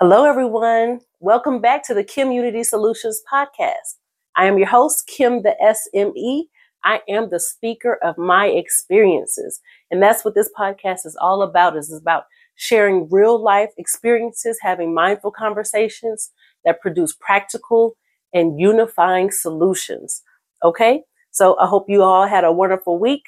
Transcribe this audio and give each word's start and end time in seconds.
Hello, 0.00 0.24
everyone. 0.24 1.00
Welcome 1.20 1.60
back 1.60 1.84
to 1.84 1.94
the 1.94 2.02
KimUnity 2.02 2.66
Soulutions 2.68 3.18
podcast. 3.32 3.94
I 4.36 4.46
am 4.46 4.58
your 4.58 4.66
host, 4.66 5.06
Kim 5.06 5.42
the 5.42 5.54
SME. 5.62 6.48
I 6.82 7.00
am 7.08 7.30
the 7.30 7.38
speaker 7.38 7.98
of 8.02 8.18
my 8.18 8.46
experiences. 8.46 9.60
And 9.92 10.02
that's 10.02 10.24
what 10.24 10.34
this 10.34 10.50
podcast 10.58 11.06
is 11.06 11.16
all 11.20 11.42
about. 11.42 11.76
Is 11.76 11.92
about 11.92 12.24
sharing 12.56 13.08
real 13.08 13.40
life 13.40 13.70
experiences, 13.78 14.58
having 14.60 14.92
mindful 14.94 15.30
conversations 15.30 16.30
that 16.64 16.80
produce 16.80 17.14
practical 17.14 17.96
and 18.32 18.58
unifying 18.60 19.30
solutions. 19.30 20.22
Okay. 20.64 21.02
So 21.30 21.56
I 21.60 21.66
hope 21.68 21.86
you 21.88 22.02
all 22.02 22.26
had 22.26 22.42
a 22.42 22.52
wonderful 22.52 22.98
week. 22.98 23.22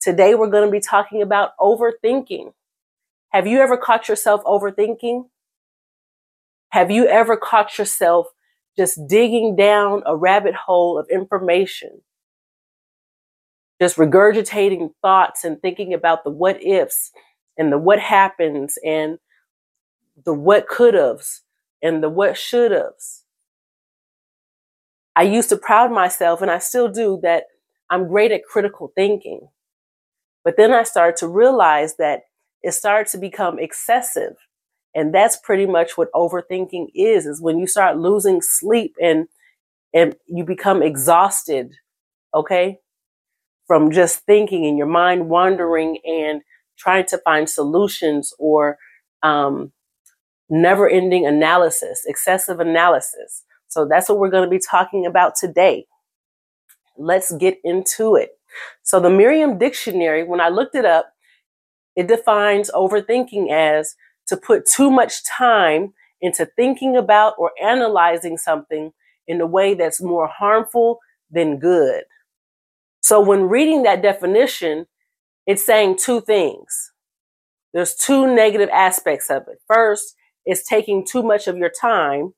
Today 0.00 0.36
we're 0.36 0.50
going 0.50 0.66
to 0.66 0.70
be 0.72 0.80
talking 0.80 1.20
about 1.20 1.50
overthinking. 1.58 2.52
Have 3.30 3.46
you 3.46 3.58
ever 3.58 3.76
caught 3.76 4.08
yourself 4.08 4.42
overthinking? 4.44 5.24
Have 6.72 6.90
you 6.90 7.06
ever 7.06 7.36
caught 7.36 7.76
yourself 7.76 8.28
just 8.78 8.98
digging 9.06 9.56
down 9.56 10.02
a 10.06 10.16
rabbit 10.16 10.54
hole 10.54 10.98
of 10.98 11.06
information? 11.10 12.00
Just 13.78 13.98
regurgitating 13.98 14.88
thoughts 15.02 15.44
and 15.44 15.60
thinking 15.60 15.92
about 15.92 16.24
the 16.24 16.30
what 16.30 16.62
ifs 16.64 17.10
and 17.58 17.70
the 17.70 17.76
what 17.76 18.00
happens 18.00 18.78
and 18.82 19.18
the 20.24 20.32
what 20.32 20.66
could 20.66 20.94
haves 20.94 21.42
and 21.82 22.02
the 22.02 22.08
what 22.08 22.38
should 22.38 22.70
haves. 22.70 23.24
I 25.14 25.24
used 25.24 25.50
to 25.50 25.58
proud 25.58 25.92
myself, 25.92 26.40
and 26.40 26.50
I 26.50 26.58
still 26.58 26.88
do, 26.88 27.20
that 27.22 27.44
I'm 27.90 28.08
great 28.08 28.32
at 28.32 28.46
critical 28.50 28.92
thinking. 28.94 29.48
But 30.42 30.56
then 30.56 30.72
I 30.72 30.84
started 30.84 31.18
to 31.18 31.28
realize 31.28 31.96
that 31.96 32.22
it 32.62 32.72
started 32.72 33.10
to 33.10 33.18
become 33.18 33.58
excessive 33.58 34.36
and 34.94 35.14
that's 35.14 35.36
pretty 35.38 35.66
much 35.66 35.96
what 35.98 36.12
overthinking 36.12 36.88
is 36.94 37.26
is 37.26 37.40
when 37.42 37.58
you 37.58 37.66
start 37.66 37.98
losing 37.98 38.42
sleep 38.42 38.94
and 39.02 39.26
and 39.94 40.16
you 40.28 40.44
become 40.44 40.82
exhausted 40.82 41.72
okay? 42.34 42.78
From 43.66 43.90
just 43.90 44.20
thinking 44.26 44.66
and 44.66 44.78
your 44.78 44.86
mind 44.86 45.28
wandering 45.28 45.98
and 46.04 46.42
trying 46.78 47.06
to 47.06 47.18
find 47.18 47.48
solutions 47.48 48.32
or 48.38 48.78
um, 49.22 49.72
never 50.50 50.88
ending 50.88 51.26
analysis 51.26 52.04
excessive 52.06 52.60
analysis. 52.60 53.44
So 53.68 53.86
that's 53.86 54.08
what 54.08 54.18
we're 54.18 54.30
going 54.30 54.44
to 54.44 54.50
be 54.50 54.60
talking 54.60 55.06
about 55.06 55.34
today. 55.36 55.86
Let's 56.98 57.32
get 57.34 57.58
into 57.64 58.16
it. 58.16 58.30
So 58.82 59.00
the 59.00 59.10
merriam 59.10 59.58
dictionary 59.58 60.24
when 60.24 60.40
i 60.40 60.48
looked 60.48 60.74
it 60.76 60.84
up 60.84 61.12
it 61.96 62.08
defines 62.08 62.70
overthinking 62.72 63.50
as 63.52 63.94
to 64.28 64.36
put 64.36 64.66
too 64.66 64.90
much 64.90 65.24
time 65.24 65.92
into 66.20 66.46
thinking 66.56 66.96
about 66.96 67.34
or 67.38 67.50
analyzing 67.62 68.38
something 68.38 68.92
in 69.26 69.40
a 69.40 69.46
way 69.46 69.74
that's 69.74 70.02
more 70.02 70.28
harmful 70.28 70.98
than 71.30 71.58
good. 71.58 72.04
So 73.00 73.20
when 73.20 73.48
reading 73.48 73.82
that 73.82 74.02
definition, 74.02 74.86
it's 75.46 75.64
saying 75.64 75.98
two 75.98 76.20
things. 76.20 76.92
There's 77.72 77.94
two 77.94 78.32
negative 78.32 78.68
aspects 78.72 79.30
of 79.30 79.42
it. 79.48 79.58
First, 79.66 80.14
it's 80.44 80.68
taking 80.68 81.06
too 81.06 81.22
much 81.22 81.48
of 81.48 81.56
your 81.56 81.70
time. 81.70 82.34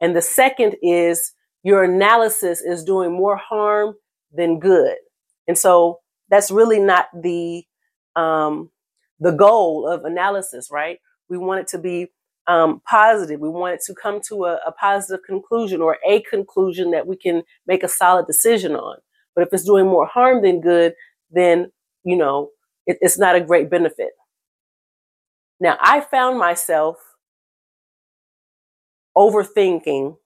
And 0.00 0.14
the 0.16 0.22
second 0.22 0.76
is 0.82 1.32
your 1.62 1.84
analysis 1.84 2.60
is 2.60 2.84
doing 2.84 3.12
more 3.12 3.36
harm 3.36 3.94
than 4.32 4.60
good. 4.60 4.96
And 5.46 5.58
so 5.58 5.98
that's 6.30 6.50
really 6.50 6.78
not 6.78 7.06
the, 7.20 7.64
um, 8.16 8.70
the 9.18 9.32
goal 9.32 9.88
of 9.88 10.04
analysis, 10.04 10.68
right? 10.70 10.98
We 11.28 11.38
want 11.38 11.60
it 11.60 11.68
to 11.68 11.78
be 11.78 12.08
um, 12.46 12.80
positive. 12.88 13.40
We 13.40 13.48
want 13.50 13.74
it 13.74 13.80
to 13.86 13.94
come 13.94 14.20
to 14.28 14.46
a, 14.46 14.58
a 14.66 14.72
positive 14.72 15.24
conclusion 15.24 15.82
or 15.82 15.98
a 16.06 16.22
conclusion 16.22 16.90
that 16.92 17.06
we 17.06 17.16
can 17.16 17.42
make 17.66 17.82
a 17.82 17.88
solid 17.88 18.26
decision 18.26 18.74
on. 18.74 18.96
But 19.34 19.46
if 19.46 19.52
it's 19.52 19.64
doing 19.64 19.86
more 19.86 20.06
harm 20.06 20.42
than 20.42 20.60
good, 20.60 20.94
then, 21.30 21.70
you 22.04 22.16
know, 22.16 22.50
it, 22.86 22.98
it's 23.00 23.18
not 23.18 23.36
a 23.36 23.40
great 23.40 23.70
benefit. 23.70 24.10
Now, 25.60 25.76
I 25.80 26.00
found 26.00 26.38
myself 26.38 26.96
overthinking 29.16 30.16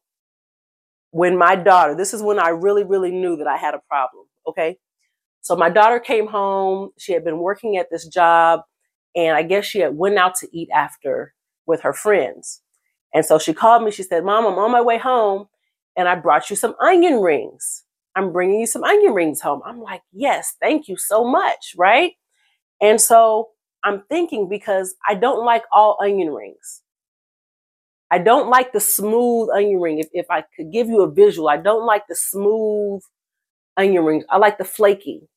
when 1.11 1.37
my 1.37 1.57
daughter, 1.57 1.95
this 1.95 2.15
is 2.15 2.23
when 2.23 2.39
I 2.39 2.51
really, 2.51 2.85
really 2.85 3.11
knew 3.11 3.37
that 3.37 3.47
I 3.47 3.57
had 3.57 3.75
a 3.75 3.81
problem. 3.89 4.27
Okay. 4.47 4.79
So 5.41 5.57
my 5.57 5.71
daughter 5.71 5.99
came 5.99 6.27
home. 6.29 6.91
She 6.99 7.13
had 7.13 7.25
been 7.25 7.39
working 7.39 7.77
at 7.77 7.89
this 7.91 8.07
job 8.07 8.61
and 9.15 9.37
I 9.37 9.43
guess 9.43 9.65
she 9.65 9.81
had 9.81 9.97
went 9.97 10.19
out 10.19 10.35
to 10.37 10.49
eat 10.57 10.69
after 10.75 11.35
with 11.67 11.83
her 11.83 11.93
friends. 11.93 12.61
And 13.15 13.25
so 13.25 13.39
she 13.39 13.53
called 13.53 13.85
me. 13.85 13.91
She 13.91 14.03
said, 14.03 14.25
Mom, 14.25 14.47
I'm 14.47 14.59
on 14.59 14.73
my 14.73 14.81
way 14.81 14.99
home 14.99 15.47
and 15.97 16.09
I 16.09 16.15
brought 16.15 16.51
you 16.51 16.57
some 16.57 16.75
onion 16.81 17.21
rings. 17.21 17.85
I'm 18.17 18.33
bringing 18.33 18.61
you 18.61 18.67
some 18.67 18.85
onion 18.85 19.15
rings 19.15 19.41
home. 19.41 19.61
I'm 19.65 19.81
like, 19.81 20.03
yes, 20.13 20.55
thank 20.61 20.89
you 20.89 20.97
so 20.97 21.25
much. 21.25 21.75
Right. 21.77 22.13
And 22.81 23.01
so 23.01 23.51
I'm 23.85 24.03
thinking 24.09 24.49
because 24.49 24.95
I 25.09 25.15
don't 25.15 25.45
like 25.45 25.65
all 25.73 25.99
onion 26.03 26.31
rings. 26.33 26.83
I 28.11 28.19
don't 28.19 28.51
like 28.51 28.73
the 28.73 28.81
smooth 28.81 29.49
onion 29.55 29.81
ring. 29.81 29.99
If, 29.99 30.09
if 30.13 30.27
I 30.31 30.45
could 30.55 30.71
give 30.73 30.89
you 30.89 31.01
a 31.01 31.11
visual, 31.11 31.49
I 31.49 31.57
don't 31.57 31.87
like 31.87 32.07
the 32.09 32.15
smooth 32.15 33.01
onion 33.77 34.05
rings. 34.05 34.25
I 34.29 34.37
like 34.37 34.59
the 34.59 34.65
flaky 34.65 35.29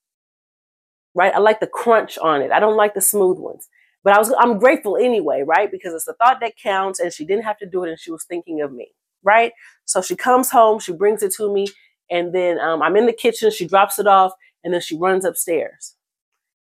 right? 1.16 1.34
I 1.36 1.40
like 1.40 1.62
the 1.62 1.68
crunch 1.68 2.20
on 2.20 2.44
it. 2.44 2.52
I 2.52 2.62
don't 2.62 2.78
like 2.78 2.96
the 2.96 3.02
smooth 3.02 3.40
ones. 3.40 3.70
But 4.04 4.16
I 4.16 4.20
was 4.20 4.34
I'm 4.40 4.60
grateful 4.60 4.98
anyway, 4.98 5.44
right? 5.48 5.72
Because 5.72 5.94
it's 5.96 6.06
the 6.06 6.16
thought 6.16 6.40
that 6.42 6.54
counts 6.64 7.00
and 7.02 7.14
she 7.14 7.26
didn't 7.26 7.46
have 7.46 7.60
to 7.60 7.68
do 7.68 7.86
it 7.86 7.92
and 7.92 8.00
she 8.00 8.12
was 8.12 8.26
thinking 8.26 8.62
of 8.62 8.74
me, 8.74 8.90
right? 9.24 9.54
So 9.86 10.02
she 10.02 10.18
comes 10.18 10.52
home, 10.52 10.80
she 10.80 10.94
brings 10.94 11.24
it 11.24 11.34
to 11.38 11.54
me, 11.54 11.68
and 12.12 12.34
then 12.36 12.60
um, 12.60 12.84
I'm 12.84 12.98
in 12.98 13.08
the 13.08 13.14
kitchen, 13.14 13.52
she 13.52 13.68
drops 13.68 14.00
it 14.00 14.08
off, 14.08 14.34
and 14.64 14.74
then 14.74 14.82
she 14.82 14.98
runs 14.98 15.26
upstairs. 15.26 15.96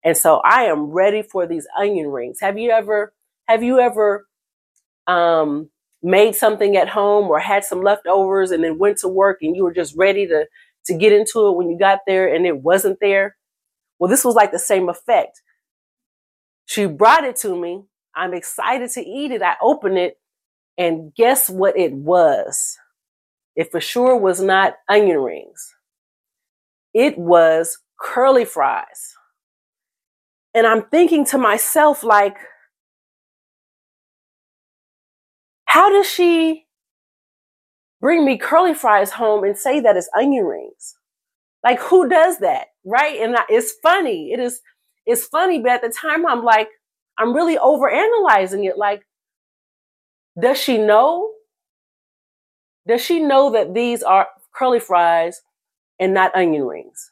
And 0.04 0.16
so 0.16 0.40
I 0.44 0.64
am 0.64 0.86
ready 0.86 1.22
for 1.22 1.46
these 1.46 1.66
onion 1.78 2.08
rings. 2.08 2.38
Have 2.40 2.58
you 2.58 2.70
ever 2.70 3.14
have 3.48 3.62
you 3.62 3.80
ever 3.80 4.26
um, 5.08 5.70
made 6.02 6.36
something 6.36 6.76
at 6.76 6.90
home 6.90 7.28
or 7.30 7.40
had 7.40 7.64
some 7.64 7.82
leftovers 7.82 8.52
and 8.52 8.64
then 8.64 8.78
went 8.78 8.98
to 9.00 9.08
work 9.08 9.38
and 9.42 9.56
you 9.56 9.64
were 9.64 9.74
just 9.74 9.96
ready 9.96 10.28
to 10.28 10.46
to 10.86 10.94
get 10.94 11.14
into 11.14 11.48
it 11.48 11.56
when 11.56 11.70
you 11.70 11.78
got 11.78 12.00
there 12.06 12.34
and 12.34 12.46
it 12.46 12.62
wasn't 12.62 12.98
there? 13.00 13.36
Well, 13.98 14.10
this 14.10 14.24
was 14.24 14.34
like 14.34 14.52
the 14.52 14.58
same 14.58 14.88
effect. 14.88 15.42
She 16.66 16.86
brought 16.86 17.24
it 17.24 17.36
to 17.36 17.56
me. 17.60 17.84
I'm 18.14 18.34
excited 18.34 18.90
to 18.92 19.00
eat 19.02 19.30
it. 19.32 19.42
I 19.42 19.56
open 19.62 19.96
it, 19.96 20.18
and 20.78 21.14
guess 21.14 21.48
what 21.50 21.78
it 21.78 21.92
was? 21.94 22.76
It 23.56 23.70
for 23.70 23.80
sure 23.80 24.16
was 24.16 24.40
not 24.42 24.74
onion 24.88 25.18
rings. 25.18 25.74
It 26.94 27.18
was 27.18 27.78
curly 28.00 28.44
fries. 28.44 29.14
And 30.54 30.66
I'm 30.66 30.82
thinking 30.84 31.24
to 31.26 31.38
myself, 31.38 32.02
like, 32.04 32.36
how 35.66 35.90
does 35.90 36.06
she 36.10 36.66
bring 38.00 38.24
me 38.24 38.38
curly 38.38 38.74
fries 38.74 39.12
home 39.12 39.44
and 39.44 39.56
say 39.58 39.80
that 39.80 39.96
it's 39.96 40.10
onion 40.16 40.44
rings? 40.46 40.97
Like, 41.64 41.80
who 41.80 42.08
does 42.08 42.38
that? 42.38 42.68
Right. 42.84 43.20
And 43.20 43.36
it's 43.48 43.72
funny. 43.82 44.32
It 44.32 44.40
is, 44.40 44.60
it's 45.06 45.26
funny. 45.26 45.60
But 45.60 45.72
at 45.72 45.82
the 45.82 45.88
time, 45.88 46.26
I'm 46.26 46.44
like, 46.44 46.68
I'm 47.18 47.34
really 47.34 47.58
over 47.58 47.90
analyzing 47.90 48.64
it. 48.64 48.78
Like, 48.78 49.02
does 50.40 50.58
she 50.58 50.78
know? 50.78 51.32
Does 52.86 53.04
she 53.04 53.20
know 53.20 53.50
that 53.50 53.74
these 53.74 54.02
are 54.02 54.28
curly 54.54 54.80
fries 54.80 55.42
and 55.98 56.14
not 56.14 56.34
onion 56.34 56.64
rings? 56.64 57.10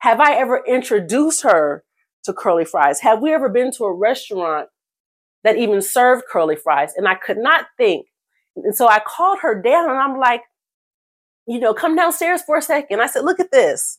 Have 0.00 0.20
I 0.20 0.34
ever 0.34 0.62
introduced 0.66 1.42
her 1.42 1.84
to 2.24 2.32
curly 2.32 2.64
fries? 2.64 3.00
Have 3.00 3.22
we 3.22 3.32
ever 3.32 3.48
been 3.48 3.72
to 3.72 3.84
a 3.84 3.94
restaurant 3.94 4.68
that 5.44 5.56
even 5.56 5.80
served 5.80 6.24
curly 6.30 6.56
fries? 6.56 6.92
And 6.96 7.08
I 7.08 7.14
could 7.14 7.38
not 7.38 7.66
think. 7.78 8.06
And 8.56 8.74
so 8.74 8.88
I 8.88 9.00
called 9.00 9.38
her 9.42 9.60
down 9.60 9.88
and 9.88 9.98
I'm 9.98 10.18
like, 10.18 10.42
you 11.46 11.60
know, 11.60 11.72
come 11.72 11.94
downstairs 11.94 12.42
for 12.42 12.56
a 12.56 12.62
second. 12.62 13.00
I 13.00 13.06
said, 13.06 13.24
look 13.24 13.40
at 13.40 13.52
this. 13.52 13.98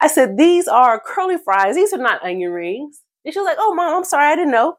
I 0.00 0.06
said, 0.06 0.36
these 0.36 0.68
are 0.68 1.00
curly 1.04 1.36
fries. 1.44 1.74
These 1.74 1.92
are 1.92 1.98
not 1.98 2.22
onion 2.22 2.52
rings. 2.52 3.02
And 3.24 3.32
she 3.32 3.40
was 3.40 3.46
like, 3.46 3.58
oh, 3.60 3.74
mom, 3.74 3.96
I'm 3.96 4.04
sorry. 4.04 4.26
I 4.26 4.36
didn't 4.36 4.52
know. 4.52 4.76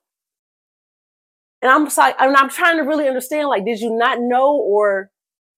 And 1.62 1.72
I'm 1.72 1.90
like, 1.98 2.16
and 2.20 2.36
I'm 2.36 2.50
trying 2.50 2.78
to 2.78 2.84
really 2.84 3.08
understand, 3.08 3.50
like, 3.50 3.66
did 3.66 3.80
you 3.82 3.96
not 3.96 4.20
know 4.22 4.56
or 4.56 5.12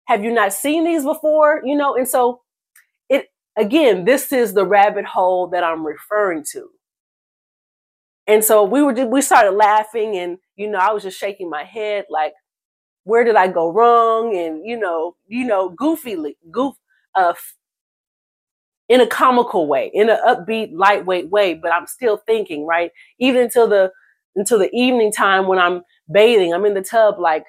have 0.05 0.23
you 0.23 0.33
not 0.33 0.51
seen 0.53 0.83
these 0.83 1.03
before? 1.03 1.61
You 1.63 1.77
know, 1.77 1.95
and 1.95 2.07
so 2.07 2.41
it, 3.07 3.27
again, 3.55 4.05
this 4.05 4.31
is 4.31 4.53
the 4.53 4.65
rabbit 4.65 5.05
hole 5.05 5.47
that 5.49 5.63
I'm 5.63 5.85
referring 5.85 6.43
to. 6.53 6.69
And 8.25 8.43
so 8.43 8.63
we 8.63 8.81
were, 8.81 8.93
we 9.05 9.21
started 9.21 9.51
laughing 9.51 10.17
and, 10.17 10.37
you 10.55 10.69
know, 10.69 10.79
I 10.79 10.91
was 10.91 11.03
just 11.03 11.19
shaking 11.19 11.49
my 11.49 11.63
head 11.63 12.05
like, 12.09 12.33
where 13.03 13.23
did 13.23 13.35
I 13.35 13.47
go 13.47 13.71
wrong? 13.71 14.35
And 14.35 14.65
you 14.65 14.77
know, 14.77 15.15
you 15.27 15.45
know, 15.45 15.69
goofy, 15.69 16.17
goof, 16.51 16.75
uh, 17.15 17.33
in 18.89 19.01
a 19.01 19.07
comical 19.07 19.67
way, 19.67 19.89
in 19.93 20.09
an 20.09 20.19
upbeat, 20.27 20.71
lightweight 20.73 21.29
way. 21.29 21.53
But 21.53 21.73
I'm 21.73 21.87
still 21.87 22.17
thinking, 22.27 22.65
right? 22.65 22.91
Even 23.19 23.41
until 23.43 23.67
the 23.67 23.91
until 24.35 24.59
the 24.59 24.69
evening 24.73 25.11
time 25.11 25.47
when 25.47 25.59
I'm 25.59 25.81
bathing. 26.11 26.53
I'm 26.53 26.65
in 26.65 26.73
the 26.73 26.81
tub, 26.81 27.19
like, 27.19 27.45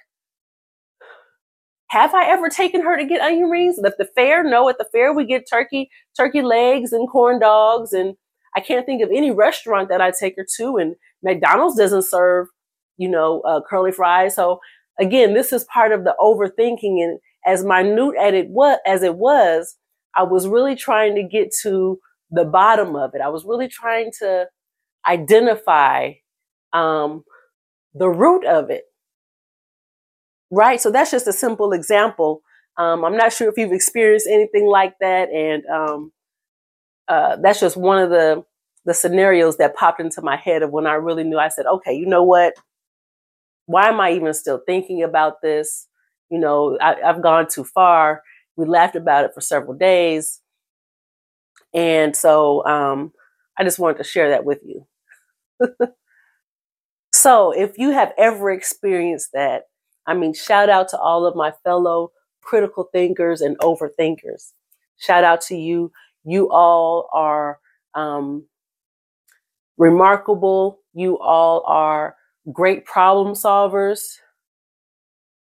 have 1.89 2.15
I 2.15 2.27
ever 2.27 2.49
taken 2.49 2.81
her 2.83 2.97
to 2.97 3.05
get 3.05 3.21
onion 3.21 3.51
rings? 3.51 3.79
At 3.85 3.99
the 3.99 4.09
fair, 4.15 4.43
no. 4.43 4.69
At 4.69 4.79
the 4.79 4.87
fair, 4.93 5.13
we 5.13 5.27
get 5.27 5.49
turkey, 5.49 5.91
turkey 6.17 6.43
legs 6.43 6.93
and 6.93 7.09
corn 7.09 7.39
dogs, 7.39 7.93
and 7.93 8.15
I 8.57 8.61
can't 8.61 8.87
think 8.87 9.03
of 9.03 9.11
any 9.11 9.31
restaurant 9.31 9.89
that 9.91 10.01
I 10.01 10.11
take 10.11 10.37
her 10.37 10.47
to. 10.57 10.77
And 10.79 10.97
McDonald's 11.23 11.77
doesn't 11.77 12.05
serve, 12.05 12.49
you 12.97 13.09
know, 13.09 13.41
uh, 13.43 13.61
curly 13.69 13.93
fries. 13.93 14.35
So 14.35 14.61
again, 14.99 15.35
this 15.35 15.53
is 15.53 15.65
part 15.65 15.93
of 15.93 16.05
the 16.05 16.15
overthinking. 16.21 17.03
And 17.03 17.19
as 17.47 17.65
minute 17.65 18.15
as 18.21 18.35
it 18.35 18.49
was, 18.49 18.79
as 18.87 19.03
it 19.03 19.17
was, 19.17 19.77
I 20.17 20.23
was 20.23 20.47
really 20.47 20.77
trying 20.77 21.15
to 21.17 21.23
get 21.23 21.53
to 21.63 21.99
the 22.31 22.45
bottom 22.45 22.97
of 22.97 23.15
it. 23.15 23.21
I 23.21 23.29
was 23.29 23.45
really 23.45 23.69
trying 23.69 24.11
to 24.21 24.47
identify 25.07 26.13
um, 26.73 27.25
the 27.95 28.09
root 28.09 28.45
of 28.47 28.71
it. 28.71 28.85
Right. 30.51 30.81
So 30.81 30.91
that's 30.91 31.11
just 31.11 31.27
a 31.27 31.33
simple 31.33 31.73
example. 31.73 32.43
Um, 32.77 33.05
I'm 33.05 33.17
not 33.17 33.33
sure 33.33 33.49
if 33.49 33.57
you've 33.57 33.73
experienced 33.73 34.27
anything 34.27 34.67
like 34.67 34.95
that, 35.01 35.29
and 35.31 35.65
um, 35.67 36.13
uh, 37.09 37.37
that's 37.43 37.61
just 37.61 37.77
one 37.77 37.99
of 37.99 38.11
the 38.11 38.45
the 38.85 38.95
scenarios 38.95 39.59
that 39.59 39.77
popped 39.77 40.01
into 40.01 40.23
my 40.23 40.37
head 40.37 40.63
of 40.63 40.71
when 40.71 40.87
I 40.87 40.95
really 40.95 41.25
knew. 41.25 41.39
I 41.39 41.49
said, 41.49 41.67
okay, 41.67 41.93
you 41.95 42.07
know 42.07 42.23
what? 42.23 42.55
Why 43.67 43.89
am 43.89 44.01
I 44.01 44.13
even 44.13 44.35
still 44.35 44.61
thinking 44.67 45.03
about 45.03 45.41
this? 45.43 45.89
You 46.31 46.39
know, 46.39 46.79
I, 46.81 46.97
I've 47.03 47.23
gone 47.23 47.47
too 47.49 47.65
far. 47.65 48.23
We 48.57 48.67
laughed 48.67 48.97
about 48.97 49.25
it 49.25 49.33
for 49.35 49.41
several 49.41 49.75
days, 49.75 50.41
and 51.75 52.15
so 52.15 52.65
um, 52.67 53.13
I 53.59 53.65
just 53.65 53.79
wanted 53.79 53.99
to 53.99 54.05
share 54.05 54.31
that 54.31 54.45
with 54.45 54.61
you. 54.65 54.87
so, 57.13 57.53
if 57.53 57.79
you 57.79 57.91
have 57.91 58.13
ever 58.19 58.51
experienced 58.51 59.31
that, 59.33 59.65
I 60.07 60.15
mean, 60.15 60.35
shout 60.35 60.69
out 60.69 60.89
to 60.91 60.99
all 60.99 61.27
of 61.27 61.37
my 61.37 61.53
fellow 61.65 62.13
critical 62.43 62.89
thinkers 62.93 63.41
and 63.41 63.57
overthinkers. 63.59 64.53
Shout 64.99 65.25
out 65.25 65.41
to 65.43 65.57
you. 65.57 65.93
You 66.25 66.51
all 66.51 67.09
are 67.13 67.59
um, 67.95 68.45
remarkable. 69.79 70.81
You 70.95 71.19
all 71.19 71.65
are 71.67 72.17
great 72.51 72.85
problem 72.85 73.35
solvers. 73.35 74.01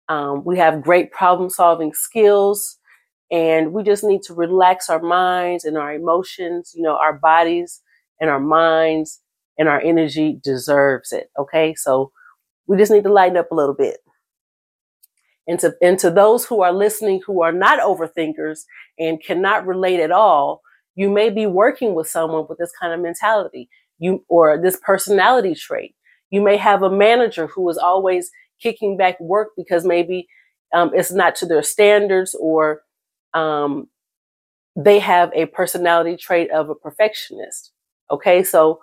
Um, 0.08 0.44
we 0.44 0.58
have 0.58 0.82
great 0.82 1.12
problem 1.12 1.48
solving 1.48 1.92
skills, 1.94 2.78
and 3.30 3.72
we 3.72 3.82
just 3.82 4.04
need 4.04 4.22
to 4.24 4.34
relax 4.34 4.90
our 4.90 5.00
minds 5.00 5.64
and 5.64 5.78
our 5.78 5.94
emotions. 5.94 6.72
You 6.74 6.82
know, 6.82 6.96
our 6.96 7.14
bodies 7.14 7.80
and 8.20 8.30
our 8.30 8.40
minds 8.40 9.20
and 9.58 9.68
our 9.68 9.80
energy 9.80 10.38
deserves 10.42 11.12
it. 11.12 11.30
Okay, 11.38 11.74
so 11.74 12.12
we 12.66 12.76
just 12.76 12.92
need 12.92 13.04
to 13.04 13.12
lighten 13.12 13.36
up 13.36 13.50
a 13.50 13.54
little 13.54 13.74
bit. 13.74 13.98
And 15.46 15.58
to, 15.60 15.74
and 15.82 15.98
to 15.98 16.10
those 16.10 16.46
who 16.46 16.62
are 16.62 16.72
listening 16.72 17.20
who 17.26 17.42
are 17.42 17.52
not 17.52 17.80
overthinkers 17.80 18.60
and 18.98 19.22
cannot 19.22 19.66
relate 19.66 20.00
at 20.00 20.10
all, 20.10 20.62
you 20.94 21.10
may 21.10 21.28
be 21.28 21.46
working 21.46 21.94
with 21.94 22.08
someone 22.08 22.46
with 22.48 22.58
this 22.58 22.72
kind 22.80 22.94
of 22.94 23.00
mentality 23.00 23.68
you 23.98 24.24
or 24.28 24.60
this 24.60 24.78
personality 24.84 25.54
trait. 25.54 25.94
You 26.30 26.42
may 26.42 26.56
have 26.56 26.82
a 26.82 26.90
manager 26.90 27.46
who 27.46 27.68
is 27.70 27.78
always 27.78 28.30
kicking 28.60 28.96
back 28.96 29.18
work 29.20 29.50
because 29.56 29.84
maybe 29.84 30.26
um, 30.72 30.90
it's 30.94 31.12
not 31.12 31.36
to 31.36 31.46
their 31.46 31.62
standards 31.62 32.34
or 32.38 32.82
um, 33.34 33.88
they 34.76 34.98
have 34.98 35.30
a 35.34 35.46
personality 35.46 36.16
trait 36.16 36.50
of 36.50 36.70
a 36.70 36.74
perfectionist. 36.74 37.72
Okay, 38.10 38.42
so 38.42 38.80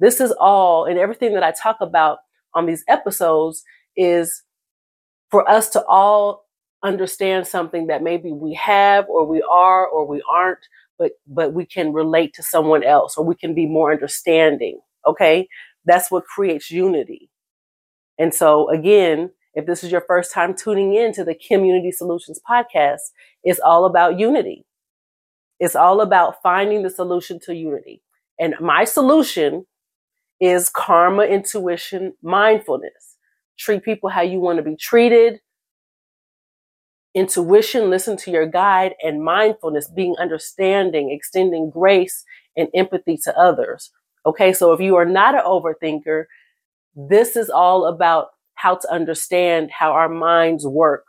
this 0.00 0.20
is 0.20 0.32
all 0.40 0.84
and 0.84 0.98
everything 0.98 1.34
that 1.34 1.42
I 1.42 1.52
talk 1.52 1.76
about 1.80 2.18
on 2.54 2.66
these 2.66 2.84
episodes 2.88 3.64
is 3.96 4.42
for 5.30 5.48
us 5.48 5.68
to 5.70 5.84
all 5.86 6.44
understand 6.82 7.46
something 7.46 7.86
that 7.88 8.02
maybe 8.02 8.30
we 8.32 8.54
have 8.54 9.06
or 9.08 9.26
we 9.26 9.42
are 9.50 9.86
or 9.86 10.06
we 10.06 10.22
aren't 10.30 10.58
but 10.98 11.12
but 11.26 11.54
we 11.54 11.64
can 11.64 11.92
relate 11.92 12.34
to 12.34 12.42
someone 12.42 12.84
else 12.84 13.16
or 13.16 13.24
we 13.24 13.34
can 13.34 13.54
be 13.54 13.66
more 13.66 13.90
understanding 13.92 14.78
okay 15.06 15.48
that's 15.84 16.10
what 16.10 16.24
creates 16.24 16.70
unity 16.70 17.30
and 18.18 18.32
so 18.34 18.68
again 18.70 19.30
if 19.54 19.66
this 19.66 19.84
is 19.84 19.92
your 19.92 20.04
first 20.06 20.32
time 20.32 20.54
tuning 20.54 20.94
in 20.94 21.12
to 21.12 21.22
the 21.24 21.34
KimUnity 21.34 21.92
Soulutions 22.00 22.38
podcast 22.48 23.00
it's 23.44 23.60
all 23.60 23.86
about 23.86 24.18
unity 24.18 24.64
it's 25.60 25.76
all 25.76 26.00
about 26.00 26.42
finding 26.42 26.82
the 26.82 26.90
solution 26.90 27.38
to 27.40 27.54
unity 27.54 28.02
and 28.38 28.54
my 28.60 28.84
solution 28.84 29.66
is 30.40 30.68
karma 30.68 31.24
intuition 31.24 32.12
mindfulness 32.22 33.14
treat 33.58 33.82
people 33.82 34.10
how 34.10 34.22
you 34.22 34.40
want 34.40 34.58
to 34.58 34.62
be 34.62 34.76
treated. 34.76 35.40
Intuition, 37.14 37.90
listen 37.90 38.16
to 38.18 38.30
your 38.30 38.46
guide, 38.46 38.94
and 39.02 39.22
mindfulness, 39.22 39.88
being 39.88 40.16
understanding, 40.18 41.10
extending 41.12 41.70
grace 41.70 42.24
and 42.56 42.68
empathy 42.74 43.16
to 43.18 43.38
others. 43.38 43.90
Okay, 44.26 44.52
so 44.52 44.72
if 44.72 44.80
you 44.80 44.96
are 44.96 45.04
not 45.04 45.34
an 45.34 45.42
overthinker, 45.44 46.24
this 46.96 47.36
is 47.36 47.50
all 47.50 47.86
about 47.86 48.28
how 48.54 48.76
to 48.76 48.92
understand 48.92 49.70
how 49.70 49.92
our 49.92 50.08
minds 50.08 50.66
work, 50.66 51.04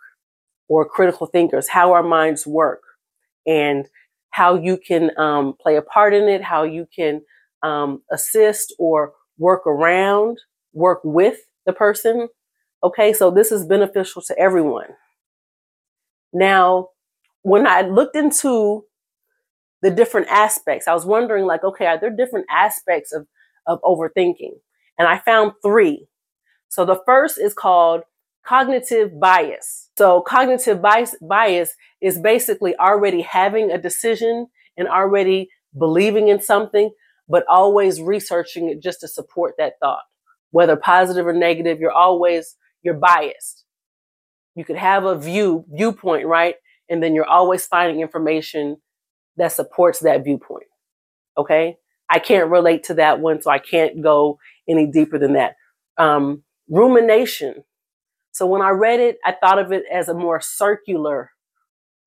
or 0.67 0.83
critical 0.83 1.27
thinkers, 1.27 1.67
how 1.67 1.94
our 1.94 2.03
minds 2.03 2.45
work, 2.47 2.81
and 3.45 3.88
how 4.31 4.56
you 4.56 4.77
can 4.77 5.17
um, 5.17 5.53
play 5.62 5.75
a 5.75 5.81
part 5.81 6.13
in 6.13 6.27
it, 6.27 6.41
how 6.41 6.63
you 6.63 6.88
can 6.94 7.21
um, 7.63 8.01
assist 8.12 8.73
or 8.79 9.13
work 9.38 9.65
around, 9.65 10.39
work 10.73 11.00
with 11.03 11.38
the 11.65 11.73
person. 11.73 12.27
Okay, 12.83 13.13
so 13.13 13.31
this 13.31 13.51
is 13.51 13.65
beneficial 13.65 14.21
to 14.23 14.38
everyone. 14.38 14.89
Now, 16.33 16.89
when 17.44 17.65
I 17.65 17.81
looked 17.81 18.15
into 18.15 18.83
the 19.81 19.92
different 19.92 20.27
aspects, 20.30 20.88
I 20.88 20.94
was 20.94 21.06
wondering, 21.06 21.45
like, 21.45 21.63
okay, 21.63 21.86
are 21.86 22.00
there 22.00 22.10
different 22.10 22.48
aspects 22.50 23.13
of, 23.13 23.27
of 23.68 23.80
overthinking? 23.81 24.54
And 24.98 25.07
I 25.07 25.19
found 25.19 25.54
three. 25.63 26.07
So 26.69 26.86
the 26.86 27.01
first 27.06 27.38
is 27.38 27.54
called 27.54 28.01
cognitive 28.45 29.19
bias. 29.19 29.89
So 29.98 30.22
cognitive 30.22 30.81
bias, 30.81 31.16
bias 31.22 31.74
is 32.01 32.19
basically 32.19 32.75
already 32.77 33.22
having 33.22 33.72
a 33.72 33.77
decision 33.77 34.48
and 34.77 34.88
already 34.88 35.50
believing 35.77 36.30
in 36.30 36.42
something, 36.42 36.92
but 37.27 37.45
always 37.50 38.01
researching 38.01 38.69
it 38.69 38.81
just 38.81 39.01
to 39.01 39.07
support 39.07 39.56
that 39.57 39.74
thought 39.81 40.04
whether 40.56 40.77
positive 40.77 41.27
or 41.27 41.33
negative, 41.33 41.81
you're 41.81 41.92
always, 41.92 42.56
you're 42.81 42.94
biased. 42.94 43.65
You 44.55 44.63
could 44.63 44.77
have 44.77 45.03
a 45.03 45.20
view, 45.20 45.65
viewpoint, 45.70 46.27
right? 46.27 46.55
And 46.89 47.03
then 47.03 47.13
you're 47.13 47.27
always 47.27 47.67
finding 47.67 48.00
information 48.00 48.77
that 49.38 49.51
supports 49.51 50.00
that 50.00 50.24
viewpoint. 50.24 50.68
Okay. 51.38 51.77
I 52.10 52.20
can't 52.20 52.50
relate 52.50 52.84
to 52.86 52.94
that 52.96 53.20
one, 53.20 53.42
so 53.42 53.50
I 53.50 53.60
can't 53.60 54.01
go 54.01 54.38
any 54.70 54.86
deeper 54.86 55.18
than 55.18 55.34
that. 55.34 55.56
Um, 55.98 56.44
rumination. 56.70 57.63
So 58.32 58.46
when 58.46 58.62
I 58.62 58.70
read 58.70 59.00
it, 59.00 59.18
I 59.25 59.32
thought 59.34 59.60
of 59.60 59.72
it 59.72 59.84
as 59.92 60.10
a 60.10 60.13
more 60.13 60.39
circular 60.42 61.32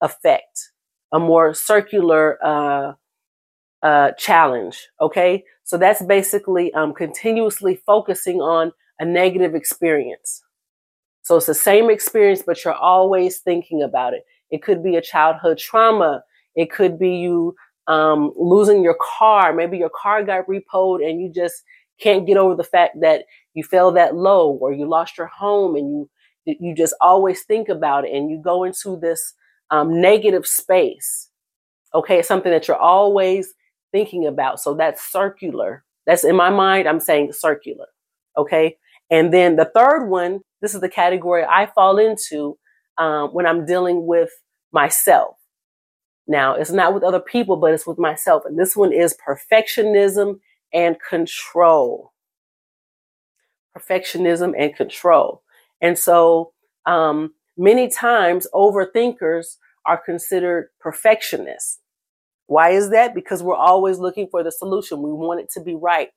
effect, 0.01 0.71
a 1.11 1.19
more 1.19 1.53
circular 1.53 2.37
uh, 2.45 2.93
uh, 3.83 4.11
challenge. 4.17 4.87
Okay. 5.01 5.43
So 5.63 5.77
that's 5.77 6.03
basically 6.03 6.73
um, 6.73 6.93
continuously 6.93 7.81
focusing 7.85 8.41
on 8.41 8.71
a 8.99 9.05
negative 9.05 9.55
experience. 9.55 10.41
So 11.21 11.37
it's 11.37 11.45
the 11.45 11.53
same 11.53 11.89
experience, 11.89 12.41
but 12.45 12.63
you're 12.63 12.73
always 12.73 13.39
thinking 13.39 13.83
about 13.83 14.13
it. 14.13 14.23
It 14.49 14.63
could 14.63 14.83
be 14.83 14.95
a 14.95 15.01
childhood 15.01 15.57
trauma. 15.57 16.23
It 16.59 16.69
could 16.69 16.99
be 16.99 17.11
you 17.15 17.55
um, 17.87 18.33
losing 18.35 18.83
your 18.83 18.97
car. 19.01 19.53
Maybe 19.53 19.77
your 19.77 19.89
car 19.89 20.23
got 20.23 20.45
repoed 20.47 21.07
and 21.09 21.21
you 21.21 21.31
just 21.33 21.63
can't 22.01 22.27
get 22.27 22.35
over 22.35 22.53
the 22.53 22.65
fact 22.65 22.99
that 22.99 23.23
you 23.53 23.63
fell 23.63 23.93
that 23.93 24.13
low 24.13 24.51
or 24.51 24.73
you 24.73 24.85
lost 24.85 25.17
your 25.17 25.27
home 25.27 25.75
and 25.77 25.89
you 25.89 26.09
you 26.45 26.73
just 26.75 26.95
always 26.99 27.43
think 27.43 27.69
about 27.69 28.05
it 28.05 28.11
and 28.13 28.29
you 28.29 28.41
go 28.43 28.63
into 28.63 28.97
this 28.99 29.33
um, 29.71 30.01
negative 30.01 30.45
space. 30.45 31.29
Okay, 31.93 32.19
it's 32.19 32.27
something 32.27 32.51
that 32.51 32.67
you're 32.67 32.77
always 32.77 33.53
thinking 33.93 34.25
about. 34.27 34.59
So 34.59 34.73
that's 34.73 35.01
circular. 35.01 35.85
That's 36.05 36.25
in 36.25 36.35
my 36.35 36.49
mind, 36.49 36.87
I'm 36.89 36.99
saying 36.99 37.31
circular. 37.33 37.85
Okay. 38.37 38.77
And 39.11 39.33
then 39.33 39.55
the 39.55 39.71
third 39.75 40.07
one, 40.07 40.41
this 40.61 40.75
is 40.75 40.81
the 40.81 40.89
category 40.89 41.43
I 41.43 41.67
fall 41.67 41.97
into 41.97 42.57
um, 42.97 43.29
when 43.29 43.45
I'm 43.45 43.65
dealing 43.65 44.05
with 44.05 44.29
myself. 44.71 45.38
Now, 46.29 46.53
it's 46.53 46.69
not 46.69 46.93
with 46.93 47.01
other 47.01 47.19
people, 47.19 47.57
but 47.57 47.73
it's 47.73 47.87
with 47.87 47.97
myself. 47.97 48.43
And 48.45 48.57
this 48.57 48.77
one 48.77 48.93
is 48.93 49.17
perfectionism 49.27 50.39
and 50.71 50.95
control. 51.01 52.13
Perfectionism 53.75 54.53
and 54.55 54.75
control. 54.75 55.41
And 55.81 55.97
so, 55.97 56.51
um, 56.85 57.33
many 57.57 57.89
times 57.89 58.45
overthinkers 58.53 59.57
are 59.87 59.97
considered 59.97 60.69
perfectionists. 60.79 61.79
Why 62.45 62.69
is 62.71 62.91
that? 62.91 63.15
Because 63.15 63.41
we're 63.41 63.55
always 63.55 63.97
looking 63.97 64.27
for 64.29 64.43
the 64.43 64.51
solution. 64.51 65.01
We 65.01 65.11
want 65.11 65.39
it 65.39 65.49
to 65.53 65.61
be 65.61 65.73
right. 65.73 66.09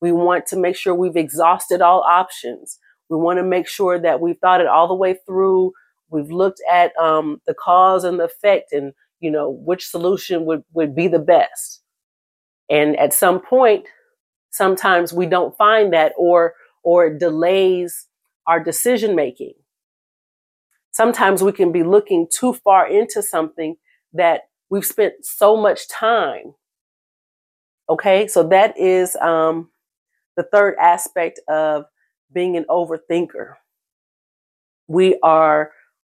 We 0.00 0.12
want 0.12 0.46
to 0.46 0.56
make 0.56 0.76
sure 0.76 0.94
we've 0.94 1.16
exhausted 1.16 1.80
all 1.80 2.02
options. 2.02 2.78
We 3.08 3.16
want 3.16 3.40
to 3.40 3.42
make 3.42 3.66
sure 3.66 3.98
that 3.98 4.20
we've 4.20 4.38
thought 4.38 4.60
it 4.60 4.68
all 4.68 4.86
the 4.86 4.94
way 4.94 5.18
through. 5.26 5.72
We've 6.10 6.30
looked 6.30 6.62
at 6.70 6.96
um, 6.96 7.40
the 7.44 7.54
cause 7.54 8.04
and 8.04 8.20
the 8.20 8.26
effect 8.26 8.72
and, 8.72 8.92
you 9.20 9.30
know, 9.30 9.50
which 9.50 9.86
solution 9.86 10.44
would, 10.44 10.64
would 10.72 10.94
be 10.94 11.08
the 11.08 11.18
best. 11.18 11.82
And 12.70 12.96
at 12.98 13.12
some 13.14 13.40
point, 13.40 13.86
sometimes 14.50 15.12
we 15.12 15.26
don't 15.26 15.56
find 15.56 15.92
that 15.92 16.12
or, 16.16 16.54
or 16.82 17.10
delays 17.10 18.06
our 18.46 18.62
decision 18.62 19.14
making. 19.14 19.54
Sometimes 20.90 21.42
we 21.42 21.52
can 21.52 21.70
be 21.72 21.82
looking 21.82 22.26
too 22.32 22.54
far 22.54 22.88
into 22.88 23.22
something 23.22 23.76
that 24.12 24.48
we've 24.70 24.84
spent 24.84 25.14
so 25.24 25.56
much 25.56 25.88
time. 25.88 26.54
Okay, 27.88 28.26
so 28.26 28.42
that 28.48 28.78
is 28.78 29.16
um, 29.16 29.70
the 30.36 30.42
third 30.42 30.76
aspect 30.80 31.40
of 31.48 31.84
being 32.32 32.56
an 32.56 32.64
overthinker. 32.68 33.54
We 34.88 35.18
are 35.22 35.72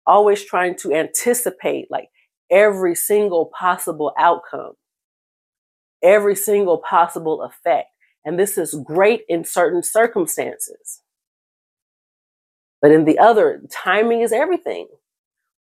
always 0.06 0.44
trying 0.44 0.76
to 0.78 0.94
anticipate 0.94 1.90
like 1.92 2.10
every 2.52 2.96
single 2.96 3.52
possible 3.58 4.14
outcome, 4.18 4.74
every 6.04 6.36
single 6.36 6.78
possible 6.80 7.44
effect. 7.44 7.90
And 8.26 8.40
this 8.40 8.58
is 8.58 8.76
great 8.86 9.24
in 9.30 9.46
certain 9.46 9.84
circumstances. 9.84 11.02
But 12.82 12.92
in 12.92 13.06
the 13.06 13.20
other, 13.20 13.62
timing 13.72 14.22
is 14.22 14.32
everything. 14.32 14.88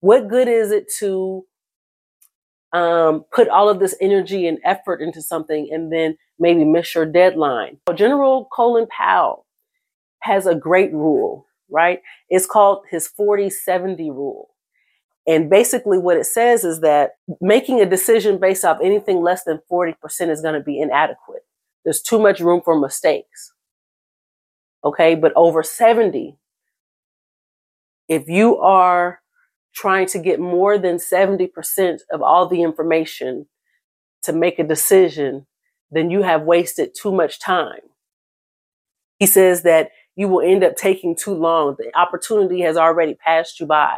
What 0.01 0.27
good 0.27 0.47
is 0.47 0.71
it 0.71 0.87
to 0.99 1.45
um, 2.73 3.25
put 3.33 3.47
all 3.49 3.69
of 3.69 3.79
this 3.79 3.95
energy 4.01 4.47
and 4.47 4.59
effort 4.63 5.01
into 5.01 5.21
something 5.21 5.69
and 5.71 5.91
then 5.91 6.17
maybe 6.39 6.65
miss 6.65 6.93
your 6.95 7.05
deadline? 7.05 7.79
General 7.95 8.47
Colin 8.51 8.87
Powell 8.87 9.45
has 10.21 10.45
a 10.45 10.55
great 10.55 10.93
rule, 10.93 11.47
right? 11.69 12.01
It's 12.29 12.45
called 12.45 12.83
his 12.89 13.07
40 13.07 13.49
70 13.49 14.11
rule. 14.11 14.49
And 15.27 15.49
basically, 15.49 15.97
what 15.97 16.17
it 16.17 16.25
says 16.25 16.63
is 16.63 16.79
that 16.81 17.11
making 17.41 17.81
a 17.81 17.85
decision 17.85 18.39
based 18.39 18.63
off 18.63 18.79
anything 18.81 19.21
less 19.21 19.43
than 19.43 19.59
40% 19.69 19.95
is 20.29 20.41
going 20.41 20.53
to 20.53 20.61
be 20.61 20.79
inadequate. 20.79 21.43
There's 21.83 22.01
too 22.01 22.19
much 22.19 22.39
room 22.39 22.61
for 22.63 22.79
mistakes. 22.79 23.53
Okay, 24.85 25.15
but 25.15 25.33
over 25.35 25.63
70, 25.63 26.37
if 28.07 28.29
you 28.29 28.57
are 28.57 29.19
trying 29.73 30.07
to 30.07 30.19
get 30.19 30.39
more 30.39 30.77
than 30.77 30.95
70% 30.95 31.99
of 32.11 32.21
all 32.21 32.47
the 32.47 32.63
information 32.63 33.47
to 34.23 34.31
make 34.31 34.59
a 34.59 34.63
decision, 34.63 35.45
then 35.91 36.09
you 36.09 36.23
have 36.23 36.43
wasted 36.43 36.95
too 36.95 37.11
much 37.11 37.39
time. 37.39 37.81
He 39.19 39.25
says 39.25 39.63
that 39.63 39.91
you 40.15 40.27
will 40.27 40.41
end 40.41 40.63
up 40.63 40.75
taking 40.75 41.15
too 41.15 41.33
long. 41.33 41.75
The 41.77 41.95
opportunity 41.97 42.61
has 42.61 42.77
already 42.77 43.13
passed 43.13 43.59
you 43.59 43.65
by. 43.65 43.97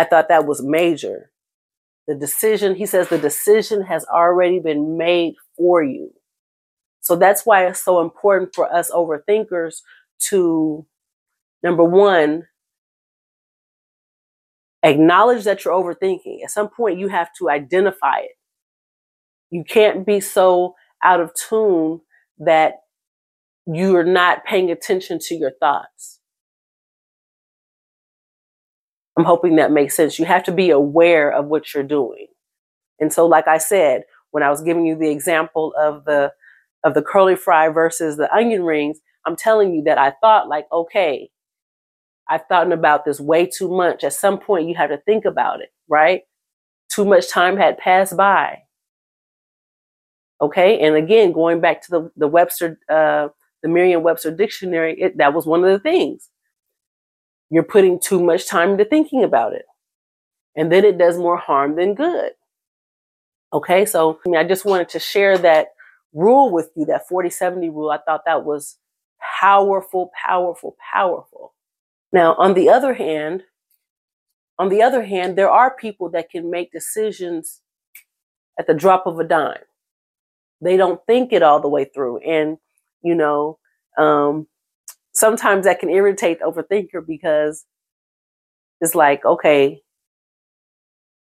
I 0.00 0.04
thought 0.04 0.28
that 0.30 0.46
was 0.46 0.62
major. 0.62 1.32
The 2.08 2.16
decision, 2.16 2.76
he 2.76 2.86
says, 2.86 3.08
the 3.08 3.18
decision 3.18 3.82
has 3.82 4.04
already 4.06 4.60
been 4.60 4.98
made 4.98 5.34
for 5.56 5.82
you. 5.82 6.12
So 7.00 7.16
that's 7.16 7.46
why 7.46 7.66
it's 7.66 7.84
so 7.84 8.00
important 8.02 8.54
for 8.54 8.72
us 8.72 8.90
overthinkers 8.90 9.82
to 10.30 10.84
Number 11.64 11.84
one, 11.84 12.48
acknowledge 14.82 15.44
that 15.44 15.64
you're 15.64 15.74
overthinking. 15.74 16.44
At 16.44 16.52
some 16.52 16.68
point, 16.68 16.98
you 16.98 17.08
have 17.08 17.30
to 17.38 17.50
identify 17.50 18.20
it. 18.20 18.36
You 19.50 19.64
can't 19.64 20.06
be 20.06 20.20
so 20.20 20.76
out 21.04 21.20
of 21.20 21.32
tune 21.34 22.02
that 22.40 22.74
you're 23.66 24.04
not 24.04 24.44
paying 24.46 24.70
attention 24.70 25.20
to 25.22 25.36
your 25.36 25.52
thoughts. 25.60 26.19
I'm 29.20 29.26
hoping 29.26 29.56
that 29.56 29.70
makes 29.70 29.94
sense. 29.94 30.18
You 30.18 30.24
have 30.24 30.44
to 30.44 30.52
be 30.52 30.70
aware 30.70 31.30
of 31.30 31.44
what 31.44 31.74
you're 31.74 31.82
doing. 31.82 32.28
And 33.00 33.12
so, 33.12 33.26
like 33.26 33.46
I 33.46 33.58
said, 33.58 34.04
when 34.30 34.42
I 34.42 34.48
was 34.48 34.62
giving 34.62 34.86
you 34.86 34.96
the 34.96 35.10
example 35.10 35.74
of 35.78 36.06
the 36.06 36.32
of 36.84 36.94
the 36.94 37.02
curly 37.02 37.36
fry 37.36 37.68
versus 37.68 38.16
the 38.16 38.34
onion 38.34 38.62
rings, 38.64 38.98
I'm 39.26 39.36
telling 39.36 39.74
you 39.74 39.82
that 39.82 39.98
I 39.98 40.14
thought 40.22 40.48
like, 40.48 40.64
okay, 40.72 41.28
I've 42.30 42.46
thought 42.48 42.72
about 42.72 43.04
this 43.04 43.20
way 43.20 43.44
too 43.44 43.68
much. 43.68 44.04
At 44.04 44.14
some 44.14 44.38
point, 44.38 44.70
you 44.70 44.74
have 44.76 44.88
to 44.88 44.96
think 44.96 45.26
about 45.26 45.60
it, 45.60 45.68
right? 45.86 46.22
Too 46.90 47.04
much 47.04 47.28
time 47.28 47.58
had 47.58 47.76
passed 47.76 48.16
by. 48.16 48.60
Okay, 50.40 50.80
and 50.80 50.96
again, 50.96 51.32
going 51.32 51.60
back 51.60 51.82
to 51.82 51.90
the 51.90 52.10
the 52.16 52.28
Webster, 52.28 52.78
uh, 52.88 53.28
the 53.62 53.68
Merriam-Webster 53.68 54.30
dictionary, 54.34 54.98
it, 54.98 55.18
that 55.18 55.34
was 55.34 55.44
one 55.44 55.62
of 55.62 55.70
the 55.70 55.78
things. 55.78 56.30
You're 57.50 57.62
putting 57.64 57.98
too 58.00 58.22
much 58.22 58.46
time 58.46 58.70
into 58.70 58.84
thinking 58.84 59.24
about 59.24 59.52
it, 59.52 59.66
and 60.56 60.70
then 60.70 60.84
it 60.84 60.98
does 60.98 61.18
more 61.18 61.36
harm 61.36 61.76
than 61.76 61.94
good. 61.94 62.32
Okay, 63.52 63.84
so 63.84 64.20
I, 64.24 64.28
mean, 64.28 64.38
I 64.38 64.44
just 64.44 64.64
wanted 64.64 64.88
to 64.90 65.00
share 65.00 65.36
that 65.38 65.68
rule 66.12 66.50
with 66.50 66.70
you, 66.76 66.84
that 66.86 67.08
40-70 67.10 67.72
rule. 67.72 67.90
I 67.90 67.98
thought 67.98 68.22
that 68.26 68.44
was 68.44 68.78
powerful, 69.40 70.12
powerful, 70.24 70.76
powerful. 70.92 71.54
Now, 72.12 72.34
on 72.34 72.54
the 72.54 72.68
other 72.68 72.94
hand, 72.94 73.42
on 74.58 74.68
the 74.68 74.82
other 74.82 75.02
hand, 75.02 75.36
there 75.36 75.50
are 75.50 75.74
people 75.74 76.10
that 76.10 76.30
can 76.30 76.50
make 76.50 76.72
decisions 76.72 77.60
at 78.58 78.66
the 78.66 78.74
drop 78.74 79.06
of 79.06 79.18
a 79.18 79.24
dime. 79.24 79.56
They 80.60 80.76
don't 80.76 81.00
think 81.06 81.32
it 81.32 81.42
all 81.42 81.60
the 81.60 81.68
way 81.68 81.86
through. 81.86 82.18
And, 82.18 82.58
you 83.02 83.14
know, 83.14 83.58
um, 83.96 84.46
sometimes 85.12 85.64
that 85.64 85.80
can 85.80 85.90
irritate 85.90 86.40
the 86.40 86.46
overthinker 86.46 87.06
because 87.06 87.66
it's 88.80 88.94
like, 88.94 89.24
okay, 89.24 89.82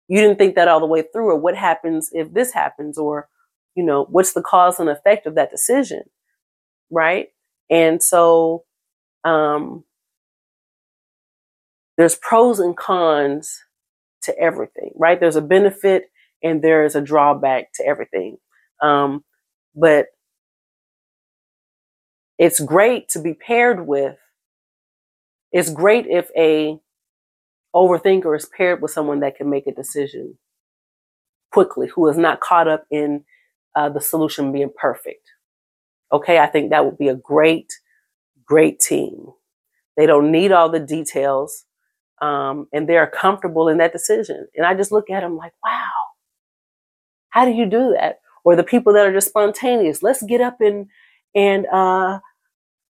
you 0.07 0.19
didn't 0.21 0.37
think 0.37 0.55
that 0.55 0.67
all 0.67 0.79
the 0.79 0.85
way 0.85 1.03
through, 1.13 1.29
or 1.31 1.37
what 1.39 1.55
happens 1.55 2.09
if 2.13 2.33
this 2.33 2.51
happens, 2.53 2.97
or, 2.97 3.29
you 3.75 3.83
know, 3.83 4.05
what's 4.09 4.33
the 4.33 4.41
cause 4.41 4.79
and 4.79 4.89
effect 4.89 5.25
of 5.25 5.35
that 5.35 5.51
decision, 5.51 6.03
right? 6.91 7.27
And 7.69 8.03
so, 8.03 8.65
um, 9.23 9.83
there's 11.97 12.15
pros 12.15 12.59
and 12.59 12.75
cons 12.75 13.59
to 14.23 14.37
everything, 14.39 14.91
right? 14.95 15.19
There's 15.19 15.35
a 15.35 15.41
benefit 15.41 16.05
and 16.43 16.61
there 16.61 16.85
is 16.85 16.95
a 16.95 17.01
drawback 17.01 17.73
to 17.75 17.85
everything. 17.85 18.37
Um, 18.81 19.23
but 19.75 20.07
it's 22.37 22.59
great 22.59 23.09
to 23.09 23.21
be 23.21 23.33
paired 23.33 23.87
with. 23.87 24.17
It's 25.51 25.69
great 25.69 26.07
if 26.07 26.29
a 26.37 26.79
overthinker 27.75 28.35
is 28.35 28.45
paired 28.57 28.81
with 28.81 28.91
someone 28.91 29.19
that 29.21 29.35
can 29.35 29.49
make 29.49 29.67
a 29.67 29.73
decision 29.73 30.37
quickly, 31.51 31.87
who 31.87 32.07
is 32.07 32.17
not 32.17 32.39
caught 32.39 32.67
up 32.67 32.85
in 32.89 33.23
uh, 33.75 33.89
the 33.89 34.01
solution 34.01 34.51
being 34.51 34.71
perfect. 34.75 35.29
Okay, 36.11 36.39
I 36.39 36.47
think 36.47 36.69
that 36.69 36.85
would 36.85 36.97
be 36.97 37.07
a 37.07 37.15
great, 37.15 37.71
great 38.45 38.79
team. 38.79 39.27
They 39.97 40.05
don't 40.05 40.31
need 40.31 40.51
all 40.51 40.69
the 40.69 40.79
details 40.79 41.65
um, 42.21 42.67
and 42.71 42.87
they're 42.87 43.07
comfortable 43.07 43.67
in 43.67 43.77
that 43.77 43.91
decision. 43.91 44.47
And 44.55 44.65
I 44.65 44.73
just 44.75 44.91
look 44.91 45.09
at 45.09 45.21
them 45.21 45.35
like, 45.35 45.53
wow, 45.63 45.91
how 47.29 47.45
do 47.45 47.51
you 47.51 47.65
do 47.65 47.95
that? 47.99 48.19
Or 48.45 48.55
the 48.55 48.63
people 48.63 48.93
that 48.93 49.05
are 49.05 49.13
just 49.13 49.29
spontaneous. 49.29 50.03
Let's 50.03 50.23
get 50.23 50.41
up 50.41 50.61
and 50.61 50.87
and 51.35 51.65
uh, 51.67 52.19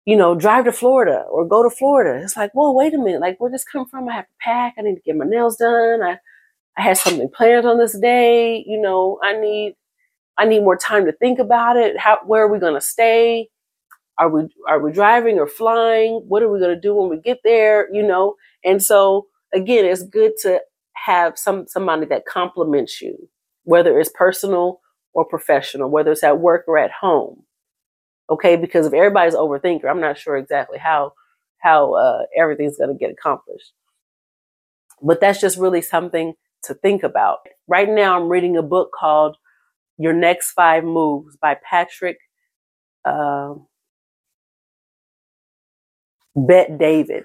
you 0.04 0.16
know 0.16 0.34
drive 0.34 0.64
to 0.66 0.72
Florida 0.72 1.24
or 1.30 1.46
go 1.46 1.62
to 1.62 1.70
Florida. 1.70 2.22
It's 2.24 2.36
like, 2.36 2.52
whoa, 2.54 2.72
wait 2.72 2.94
a 2.94 2.98
minute. 2.98 3.20
Like, 3.20 3.40
where 3.40 3.50
this 3.50 3.64
come 3.64 3.86
from? 3.88 4.08
I 4.08 4.14
have 4.14 4.26
to 4.26 4.34
pack. 4.40 4.74
I 4.78 4.82
need 4.82 4.96
to 4.96 5.02
get 5.02 5.16
my 5.16 5.26
nails 5.26 5.56
done. 5.56 6.02
I 6.02 6.18
I 6.76 6.82
had 6.82 6.98
something 6.98 7.30
planned 7.34 7.66
on 7.66 7.78
this 7.78 7.98
day. 7.98 8.64
You 8.66 8.80
know, 8.80 9.18
I 9.22 9.38
need 9.40 9.76
I 10.38 10.46
need 10.46 10.60
more 10.62 10.76
time 10.76 11.06
to 11.06 11.12
think 11.12 11.38
about 11.38 11.76
it. 11.76 11.98
How 11.98 12.18
where 12.26 12.44
are 12.44 12.52
we 12.52 12.58
going 12.58 12.74
to 12.74 12.80
stay? 12.80 13.50
Are 14.18 14.28
we 14.28 14.48
are 14.68 14.80
we 14.80 14.92
driving 14.92 15.38
or 15.38 15.46
flying? 15.46 16.22
What 16.28 16.42
are 16.42 16.50
we 16.50 16.60
going 16.60 16.74
to 16.74 16.80
do 16.80 16.94
when 16.94 17.08
we 17.10 17.18
get 17.18 17.40
there? 17.44 17.92
You 17.94 18.02
know, 18.06 18.36
and 18.64 18.82
so 18.82 19.26
again, 19.54 19.84
it's 19.84 20.02
good 20.02 20.32
to 20.42 20.60
have 20.94 21.38
some 21.38 21.66
somebody 21.66 22.06
that 22.06 22.26
compliments 22.26 23.00
you, 23.00 23.28
whether 23.64 23.98
it's 23.98 24.10
personal 24.14 24.80
or 25.14 25.24
professional, 25.24 25.90
whether 25.90 26.12
it's 26.12 26.24
at 26.24 26.38
work 26.40 26.64
or 26.68 26.78
at 26.78 26.92
home. 26.92 27.42
Okay, 28.32 28.56
because 28.56 28.86
if 28.86 28.94
everybody's 28.94 29.34
overthinker, 29.34 29.84
I'm 29.90 30.00
not 30.00 30.16
sure 30.16 30.38
exactly 30.38 30.78
how 30.78 31.12
how 31.58 31.92
uh, 31.92 32.22
everything's 32.34 32.78
going 32.78 32.88
to 32.88 32.96
get 32.98 33.10
accomplished. 33.12 33.74
But 35.02 35.20
that's 35.20 35.38
just 35.40 35.58
really 35.58 35.82
something 35.82 36.32
to 36.64 36.72
think 36.72 37.02
about. 37.02 37.40
Right 37.68 37.90
now, 37.90 38.16
I'm 38.18 38.30
reading 38.30 38.56
a 38.56 38.62
book 38.62 38.90
called 38.98 39.36
Your 39.98 40.14
Next 40.14 40.52
Five 40.52 40.82
Moves 40.82 41.36
by 41.36 41.58
Patrick 41.68 42.16
uh, 43.04 43.54
Bet-David. 46.34 47.24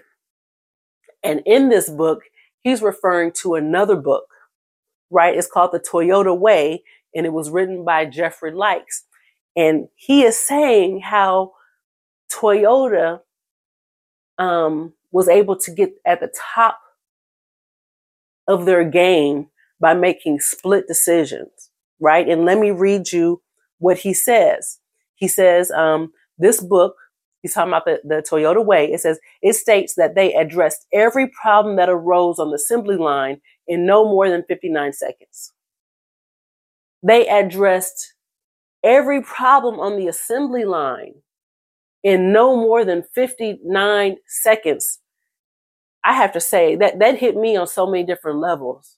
And 1.23 1.41
in 1.45 1.69
this 1.69 1.89
book, 1.89 2.23
he's 2.63 2.81
referring 2.81 3.31
to 3.43 3.55
another 3.55 3.95
book, 3.95 4.25
right? 5.09 5.37
It's 5.37 5.47
called 5.49 5.71
The 5.71 5.79
Toyota 5.79 6.37
Way, 6.37 6.83
and 7.15 7.25
it 7.25 7.33
was 7.33 7.49
written 7.49 7.85
by 7.85 8.05
Jeffrey 8.05 8.51
Liker. 8.51 8.85
And 9.57 9.89
he 9.95 10.23
is 10.23 10.39
saying 10.39 11.01
how 11.01 11.53
Toyota 12.31 13.21
um, 14.37 14.93
was 15.11 15.27
able 15.29 15.57
to 15.57 15.71
get 15.71 15.91
at 16.05 16.19
the 16.21 16.33
top 16.55 16.79
of 18.47 18.65
their 18.65 18.85
game 18.85 19.49
by 19.81 19.95
making 19.95 20.39
split 20.39 20.87
decisions, 20.87 21.71
right? 21.99 22.27
And 22.29 22.45
let 22.45 22.59
me 22.59 22.71
read 22.71 23.11
you 23.11 23.41
what 23.79 23.99
he 23.99 24.13
says. 24.13 24.79
He 25.15 25.27
says, 25.29 25.71
um, 25.71 26.11
this 26.37 26.61
book, 26.61 26.95
he's 27.41 27.53
talking 27.53 27.69
about 27.71 27.85
the, 27.85 28.01
the 28.03 28.23
Toyota 28.29 28.65
Way, 28.65 28.91
it 28.93 29.01
says, 29.01 29.19
it 29.41 29.55
states 29.55 29.95
that 29.95 30.15
they 30.15 30.33
addressed 30.35 30.87
every 30.93 31.29
problem 31.41 31.77
that 31.77 31.89
arose 31.89 32.39
on 32.39 32.49
the 32.49 32.55
assembly 32.57 32.97
line 32.97 33.41
in 33.67 33.85
no 33.85 34.05
more 34.05 34.29
than 34.29 34.43
59 34.47 34.93
seconds. 34.93 35.53
They 37.03 37.27
addressed 37.27 38.13
every 38.87 39.21
problem 39.21 39.79
on 39.79 39.97
the 39.97 40.07
assembly 40.07 40.65
line 40.65 41.15
in 42.03 42.31
no 42.31 42.55
more 42.55 42.85
than 42.85 43.03
59 43.13 44.15
seconds. 44.27 44.99
I 46.05 46.13
have 46.13 46.31
to 46.33 46.39
say 46.39 46.77
that 46.77 46.99
that 46.99 47.17
hit 47.17 47.35
me 47.35 47.57
on 47.57 47.67
so 47.67 47.85
many 47.85 48.05
different 48.05 48.39
levels. 48.39 48.97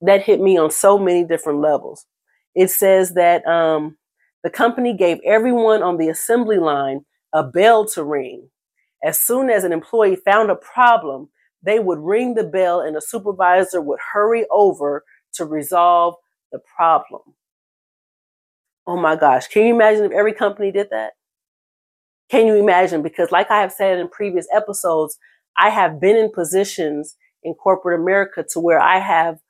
That 0.00 0.22
hit 0.22 0.40
me 0.40 0.58
on 0.58 0.70
so 0.72 0.98
many 0.98 1.24
different 1.24 1.60
levels. 1.60 2.06
It 2.56 2.70
says 2.70 3.14
that 3.14 3.46
um, 3.46 3.96
the 4.42 4.50
company 4.50 4.96
gave 4.96 5.18
everyone 5.24 5.82
on 5.82 5.96
the 5.96 6.08
assembly 6.08 6.58
line 6.58 7.04
a 7.32 7.44
bell 7.44 7.86
to 7.90 8.02
ring. 8.02 8.50
As 9.04 9.20
soon 9.20 9.48
as 9.48 9.62
an 9.62 9.72
employee 9.72 10.16
found 10.16 10.50
a 10.50 10.56
problem, 10.56 11.28
they 11.62 11.78
would 11.78 12.00
ring 12.00 12.34
the 12.34 12.44
bell 12.44 12.80
and 12.80 12.96
a 12.96 13.00
supervisor 13.00 13.80
would 13.80 14.00
hurry 14.12 14.44
over 14.50 15.04
to 15.34 15.44
resolve 15.44 16.14
the 16.50 16.60
problem. 16.76 17.22
Oh 18.88 18.96
my 18.96 19.16
gosh. 19.16 19.48
Can 19.48 19.66
you 19.66 19.74
imagine 19.74 20.06
if 20.06 20.12
every 20.12 20.32
company 20.32 20.72
did 20.72 20.88
that? 20.92 21.12
Can 22.30 22.46
you 22.46 22.54
imagine? 22.56 23.02
Because, 23.02 23.30
like 23.30 23.50
I 23.50 23.60
have 23.60 23.70
said 23.70 23.98
in 23.98 24.08
previous 24.08 24.46
episodes, 24.50 25.18
I 25.58 25.68
have 25.68 26.00
been 26.00 26.16
in 26.16 26.32
positions 26.32 27.14
in 27.42 27.52
corporate 27.52 28.00
America 28.00 28.46
to 28.52 28.60
where 28.60 28.80
I 28.80 28.98
have 28.98 29.40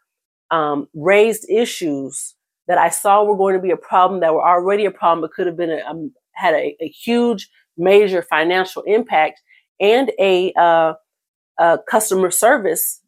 um, 0.50 0.88
raised 0.92 1.48
issues 1.48 2.34
that 2.66 2.78
I 2.78 2.88
saw 2.88 3.22
were 3.22 3.36
going 3.36 3.54
to 3.54 3.62
be 3.62 3.70
a 3.70 3.76
problem 3.76 4.20
that 4.20 4.34
were 4.34 4.46
already 4.46 4.84
a 4.86 4.90
problem, 4.90 5.20
but 5.20 5.32
could 5.32 5.46
have 5.46 5.56
been 5.56 5.70
a, 5.70 5.84
um, 5.88 6.12
had 6.32 6.54
a, 6.54 6.76
a, 6.80 6.88
huge, 6.88 7.48
major 7.76 8.22
financial 8.22 8.82
impact 8.82 9.40
and 9.80 10.10
a, 10.18 10.52
uh, 10.54 10.94
a 11.60 11.78
customer 11.88 12.32
service, 12.32 13.02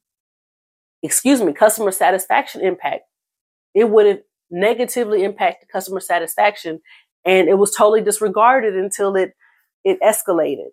excuse 1.03 1.43
me, 1.43 1.53
customer 1.53 1.91
satisfaction 1.91 2.61
impact. 2.61 3.03
It 3.75 3.91
would 3.91 4.07
have 4.07 4.21
negatively 4.51 5.25
impacted 5.25 5.69
customer 5.71 6.01
satisfaction, 6.01 6.81
and 7.25 7.49
it 7.49 7.59
was 7.59 7.75
totally 7.75 8.03
disregarded 8.03 8.77
until 8.77 9.17
it 9.17 9.35
it 9.85 9.99
escalated. 10.03 10.71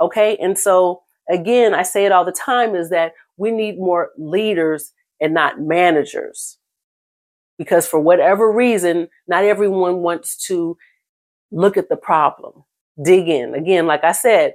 Okay, 0.00 0.36
and 0.38 0.58
so 0.58 1.02
again, 1.30 1.74
I 1.74 1.82
say 1.82 2.06
it 2.06 2.12
all 2.12 2.24
the 2.24 2.32
time: 2.32 2.74
is 2.74 2.90
that 2.90 3.14
we 3.36 3.50
need 3.50 3.78
more 3.78 4.10
leaders 4.18 4.92
and 5.20 5.34
not 5.34 5.60
managers 5.60 6.58
because 7.58 7.86
for 7.86 8.00
whatever 8.00 8.50
reason, 8.50 9.08
not 9.28 9.44
everyone 9.44 9.98
wants 9.98 10.36
to 10.46 10.76
look 11.52 11.76
at 11.76 11.88
the 11.88 11.96
problem, 11.96 12.64
dig 13.04 13.28
in. 13.28 13.54
Again, 13.54 13.86
like 13.86 14.04
I 14.04 14.12
said, 14.12 14.54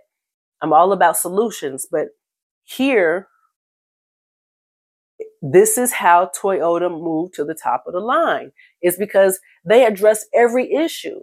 I'm 0.62 0.74
all 0.74 0.91
about 0.91 1.17
solutions, 1.17 1.88
but 1.89 2.08
here, 2.65 3.27
this 5.41 5.77
is 5.77 5.94
how 5.94 6.32
Toyota 6.39 6.89
moved 6.91 7.36
to 7.36 7.46
the 7.46 7.56
top 7.56 7.86
of 7.88 7.94
the 7.94 8.00
line. 8.01 8.51
Is 8.82 8.98
because 8.98 9.39
they 9.65 9.86
addressed 9.86 10.27
every 10.34 10.74
issue. 10.74 11.22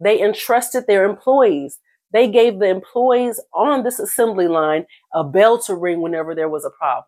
They 0.00 0.22
entrusted 0.22 0.86
their 0.86 1.04
employees. 1.08 1.78
They 2.12 2.28
gave 2.30 2.58
the 2.60 2.68
employees 2.68 3.40
on 3.54 3.84
this 3.84 3.98
assembly 4.00 4.48
line 4.48 4.86
a 5.14 5.24
bell 5.24 5.58
to 5.64 5.74
ring 5.74 6.02
whenever 6.02 6.34
there 6.34 6.48
was 6.48 6.64
a 6.64 6.70
problem. 6.70 7.06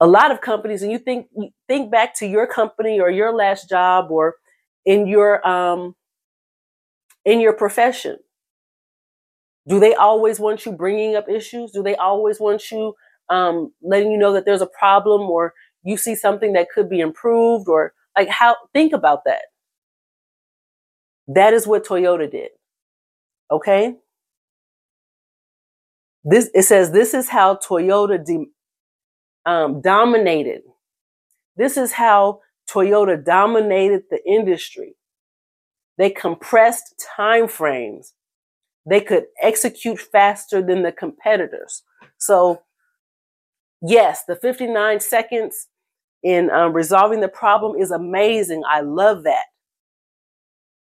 a 0.00 0.06
lot 0.06 0.30
of 0.32 0.40
companies, 0.42 0.82
and 0.82 0.92
you 0.92 0.98
think 1.00 1.28
think 1.68 1.90
back 1.90 2.14
to 2.16 2.26
your 2.26 2.46
company 2.46 3.00
or 3.00 3.10
your 3.10 3.34
last 3.34 3.68
job 3.68 4.10
or 4.12 4.36
in 4.86 5.08
your 5.08 5.46
um, 5.48 5.96
in 7.24 7.40
your 7.40 7.54
profession. 7.54 8.18
Do 9.68 9.80
they 9.80 9.94
always 9.94 10.40
want 10.40 10.66
you 10.66 10.72
bringing 10.72 11.16
up 11.16 11.28
issues? 11.28 11.72
Do 11.72 11.82
they 11.82 11.96
always 11.96 12.40
want 12.40 12.70
you 12.70 12.94
um, 13.30 13.72
letting 13.82 14.12
you 14.12 14.18
know 14.18 14.32
that 14.32 14.44
there's 14.44 14.62
a 14.62 14.66
problem 14.66 15.22
or 15.22 15.54
you 15.82 15.96
see 15.96 16.14
something 16.14 16.52
that 16.54 16.68
could 16.74 16.88
be 16.88 17.00
improved 17.00 17.68
or 17.68 17.92
like 18.16 18.28
how? 18.28 18.56
Think 18.72 18.92
about 18.92 19.24
that. 19.26 19.42
That 21.28 21.54
is 21.54 21.66
what 21.66 21.86
Toyota 21.86 22.30
did. 22.30 22.50
Okay. 23.50 23.96
This 26.24 26.50
it 26.54 26.62
says 26.64 26.90
this 26.90 27.14
is 27.14 27.28
how 27.28 27.56
Toyota 27.56 28.24
de- 28.24 28.50
um, 29.46 29.80
dominated. 29.80 30.62
This 31.56 31.76
is 31.76 31.92
how 31.92 32.40
Toyota 32.70 33.22
dominated 33.22 34.04
the 34.10 34.20
industry. 34.26 34.96
They 35.98 36.10
compressed 36.10 37.04
time 37.16 37.48
frames. 37.48 38.14
They 38.86 39.00
could 39.00 39.26
execute 39.40 39.98
faster 39.98 40.62
than 40.62 40.82
the 40.82 40.92
competitors. 40.92 41.82
So, 42.18 42.62
yes, 43.82 44.24
the 44.26 44.36
59 44.36 45.00
seconds 45.00 45.68
in 46.22 46.50
um, 46.50 46.72
resolving 46.72 47.20
the 47.20 47.28
problem 47.28 47.80
is 47.80 47.90
amazing. 47.90 48.62
I 48.68 48.80
love 48.80 49.24
that. 49.24 49.44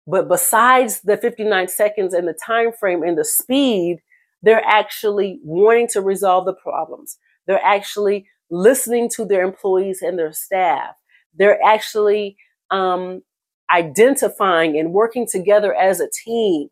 But 0.07 0.27
besides 0.27 1.01
the 1.01 1.17
59 1.17 1.67
seconds 1.67 2.13
and 2.13 2.27
the 2.27 2.37
time 2.45 2.71
frame 2.71 3.01
and 3.01 3.17
the 3.17 3.25
speed, 3.25 3.99
they're 4.43 4.63
actually 4.63 5.39
wanting 5.43 5.87
to 5.93 6.01
resolve 6.01 6.45
the 6.45 6.53
problems. 6.53 7.17
They're 7.47 7.63
actually 7.63 8.27
listening 8.51 9.09
to 9.15 9.25
their 9.25 9.43
employees 9.43 10.01
and 10.03 10.19
their 10.19 10.31
staff. 10.31 10.95
They're 11.33 11.61
actually 11.63 12.37
um, 12.69 13.23
identifying 13.71 14.77
and 14.77 14.93
working 14.93 15.27
together 15.29 15.73
as 15.73 15.99
a 15.99 16.09
team. 16.23 16.69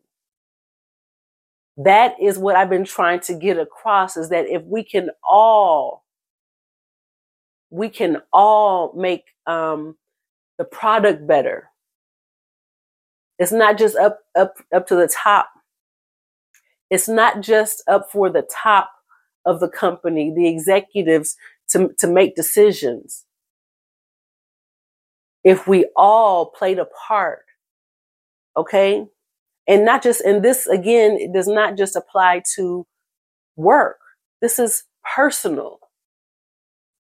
That 1.76 2.14
is 2.20 2.38
what 2.38 2.56
I've 2.56 2.70
been 2.70 2.84
trying 2.84 3.20
to 3.20 3.34
get 3.34 3.58
across 3.58 4.16
is 4.16 4.28
that 4.28 4.46
if 4.48 4.62
we 4.64 4.84
can 4.84 5.10
all, 5.28 6.04
we 7.70 7.88
can 7.88 8.22
all 8.32 8.92
make 8.96 9.24
um, 9.46 9.96
the 10.58 10.64
product 10.64 11.26
better. 11.26 11.70
It's 13.38 13.52
not 13.52 13.78
just 13.78 13.96
up, 13.96 14.20
up, 14.36 14.54
up 14.72 14.86
to 14.88 14.94
the 14.96 15.08
top. 15.08 15.50
It's 16.90 17.08
not 17.08 17.40
just 17.40 17.82
up 17.88 18.10
for 18.12 18.30
the 18.30 18.48
top 18.52 18.90
of 19.44 19.58
the 19.60 19.68
company, 19.68 20.32
the 20.34 20.48
executives 20.48 21.36
to, 21.70 21.90
to 21.98 22.06
make 22.06 22.36
decisions. 22.36 23.24
If 25.42 25.66
we 25.66 25.86
all 25.96 26.46
played 26.46 26.78
a 26.78 26.86
part, 26.86 27.44
okay? 28.56 29.06
And 29.66 29.84
not 29.84 30.02
just, 30.02 30.20
and 30.20 30.44
this 30.44 30.66
again, 30.66 31.16
it 31.18 31.32
does 31.32 31.48
not 31.48 31.76
just 31.76 31.96
apply 31.96 32.42
to 32.56 32.86
work. 33.56 33.98
This 34.40 34.58
is 34.58 34.84
personal. 35.14 35.78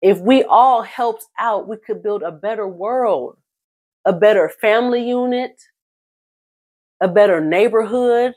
If 0.01 0.21
we 0.21 0.45
all 0.45 0.83
helped 0.83 1.27
out, 1.39 1.69
we 1.69 1.77
could 1.77 2.03
build 2.03 2.23
a 2.23 2.33
better 2.33 2.69
world, 2.69 3.37
a 4.05 4.13
better 4.13 4.49
family 4.61 5.07
unit, 5.07 5.61
a 7.01 7.09
better 7.09 7.41
neighborhood. 7.41 8.35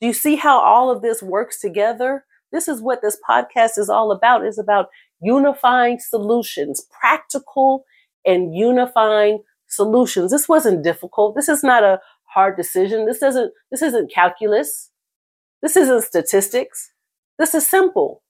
Do 0.00 0.06
you 0.06 0.12
see 0.12 0.36
how 0.36 0.58
all 0.58 0.90
of 0.90 1.02
this 1.02 1.22
works 1.22 1.60
together? 1.60 2.24
This 2.52 2.68
is 2.68 2.80
what 2.80 3.02
this 3.02 3.18
podcast 3.28 3.78
is 3.78 3.88
all 3.88 4.12
about. 4.12 4.44
It's 4.44 4.58
about 4.58 4.88
unifying 5.20 5.98
solutions, 5.98 6.86
practical 7.00 7.84
and 8.24 8.54
unifying 8.54 9.42
solutions. 9.66 10.30
This 10.30 10.48
wasn't 10.48 10.84
difficult. 10.84 11.34
This 11.34 11.48
is 11.48 11.62
not 11.62 11.82
a 11.82 12.00
hard 12.34 12.56
decision. 12.56 13.06
This 13.06 13.18
doesn't 13.18 13.52
this 13.70 13.82
isn't 13.82 14.12
calculus. 14.12 14.90
This 15.62 15.76
isn't 15.76 16.02
statistics. 16.04 16.90
This 17.38 17.54
is 17.54 17.66
simple. 17.66 18.22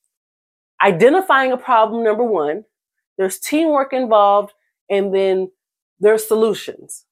Identifying 0.82 1.52
a 1.52 1.56
problem 1.56 2.04
number 2.04 2.24
1, 2.24 2.64
there's 3.18 3.38
teamwork 3.38 3.92
involved 3.92 4.52
and 4.90 5.14
then 5.14 5.50
there's 6.00 6.26
solutions. 6.26 7.04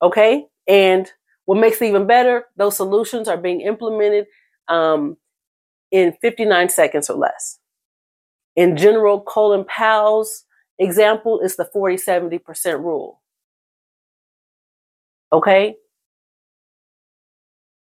Okay? 0.00 0.46
And 0.68 1.10
what 1.46 1.58
makes 1.58 1.80
it 1.82 1.86
even 1.86 2.06
better, 2.06 2.46
those 2.56 2.76
solutions 2.76 3.28
are 3.28 3.36
being 3.36 3.60
implemented 3.60 4.26
um, 4.68 5.16
in 5.90 6.14
59 6.22 6.68
seconds 6.68 7.10
or 7.10 7.16
less. 7.16 7.58
In 8.56 8.76
general, 8.76 9.20
Colin 9.20 9.64
Powell's 9.64 10.44
example 10.78 11.40
is 11.40 11.56
the 11.56 11.64
40 11.66 11.96
70% 11.96 12.78
rule. 12.78 13.20
Okay? 15.34 15.76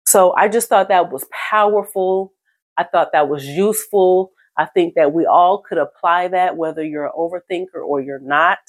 So 0.06 0.34
I 0.34 0.50
just 0.50 0.70
thought 0.70 0.90
that 0.90 1.12
was 1.12 1.26
powerful. 1.52 2.34
I 2.78 2.86
thought 2.86 3.14
that 3.14 3.30
was 3.30 3.46
useful. 3.46 4.32
I 4.58 4.66
think 4.66 4.96
that 4.96 5.14
we 5.14 5.26
all 5.26 5.64
could 5.68 5.80
apply 5.80 6.30
that, 6.30 6.58
whether 6.58 6.84
you're 6.86 7.08
an 7.08 7.14
overthinker 7.18 7.84
or 7.86 8.02
you're 8.02 8.20
not. 8.20 8.60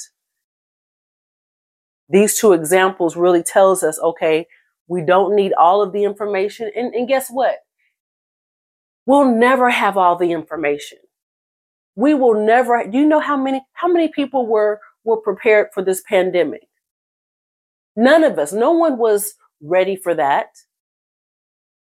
these 2.10 2.38
two 2.38 2.54
examples 2.54 3.16
really 3.16 3.42
tells 3.44 3.82
us, 3.82 3.98
okay, 4.00 4.46
we 4.88 5.02
don't 5.02 5.36
need 5.36 5.54
all 5.54 5.82
of 5.82 5.92
the 5.92 6.04
information. 6.04 6.70
And, 6.76 6.94
and 6.94 7.08
guess 7.08 7.28
what? 7.30 7.56
We'll 9.06 9.30
never 9.34 9.70
have 9.70 9.98
all 9.98 10.16
the 10.16 10.32
information. 10.32 10.98
We 11.96 12.14
will 12.14 12.34
never, 12.44 12.86
do 12.88 12.98
you 12.98 13.06
know 13.08 13.20
how 13.20 13.36
many, 13.36 13.62
how 13.74 13.88
many 13.88 14.08
people 14.08 14.46
were, 14.46 14.80
were 15.04 15.18
prepared 15.18 15.68
for 15.74 15.84
this 15.84 16.02
pandemic? 16.08 16.62
None 17.96 18.24
of 18.24 18.38
us, 18.38 18.52
no 18.52 18.72
one 18.72 18.98
was 18.98 19.34
ready 19.60 19.96
for 19.96 20.14
that. 20.14 20.48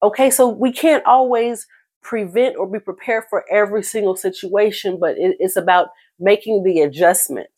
Okay, 0.04 0.30
so 0.30 0.48
we 0.50 0.72
can't 0.72 1.06
always 1.06 1.68
prevent 2.02 2.56
or 2.58 2.68
be 2.68 2.80
prepared 2.80 3.26
for 3.30 3.46
every 3.52 3.84
single 3.84 4.16
situation, 4.16 4.98
but 5.00 5.18
it, 5.18 5.36
it's 5.40 5.56
about 5.56 5.90
making 6.20 6.64
the 6.64 6.82
adjustment. 6.82 7.50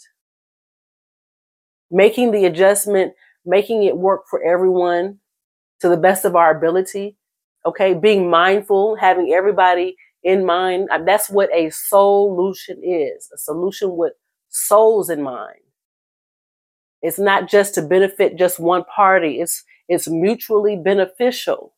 Making 1.91 2.31
the 2.31 2.45
adjustment, 2.45 3.13
making 3.45 3.83
it 3.83 3.97
work 3.97 4.23
for 4.29 4.43
everyone 4.43 5.19
to 5.81 5.89
the 5.89 5.97
best 5.97 6.25
of 6.25 6.35
our 6.35 6.55
ability. 6.57 7.17
Okay, 7.65 7.93
being 7.95 8.29
mindful, 8.29 8.97
having 8.97 9.33
everybody 9.33 9.95
in 10.23 10.45
mind. 10.45 10.89
That's 11.05 11.29
what 11.29 11.49
a 11.53 11.71
solution 11.71 12.81
is 12.83 13.29
a 13.33 13.37
solution 13.39 13.97
with 13.97 14.13
souls 14.49 15.09
in 15.09 15.23
mind. 15.23 15.62
It's 17.03 17.19
not 17.19 17.47
just 17.47 17.75
to 17.75 17.83
benefit 17.83 18.37
just 18.37 18.59
one 18.59 18.83
party, 18.85 19.39
it's, 19.39 19.63
it's 19.87 20.07
mutually 20.07 20.75
beneficial. 20.75 21.73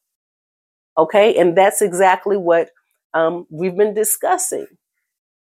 Okay, 0.98 1.36
and 1.36 1.58
that's 1.58 1.82
exactly 1.82 2.38
what 2.38 2.70
um, 3.14 3.46
we've 3.50 3.76
been 3.76 3.94
discussing. 3.94 4.68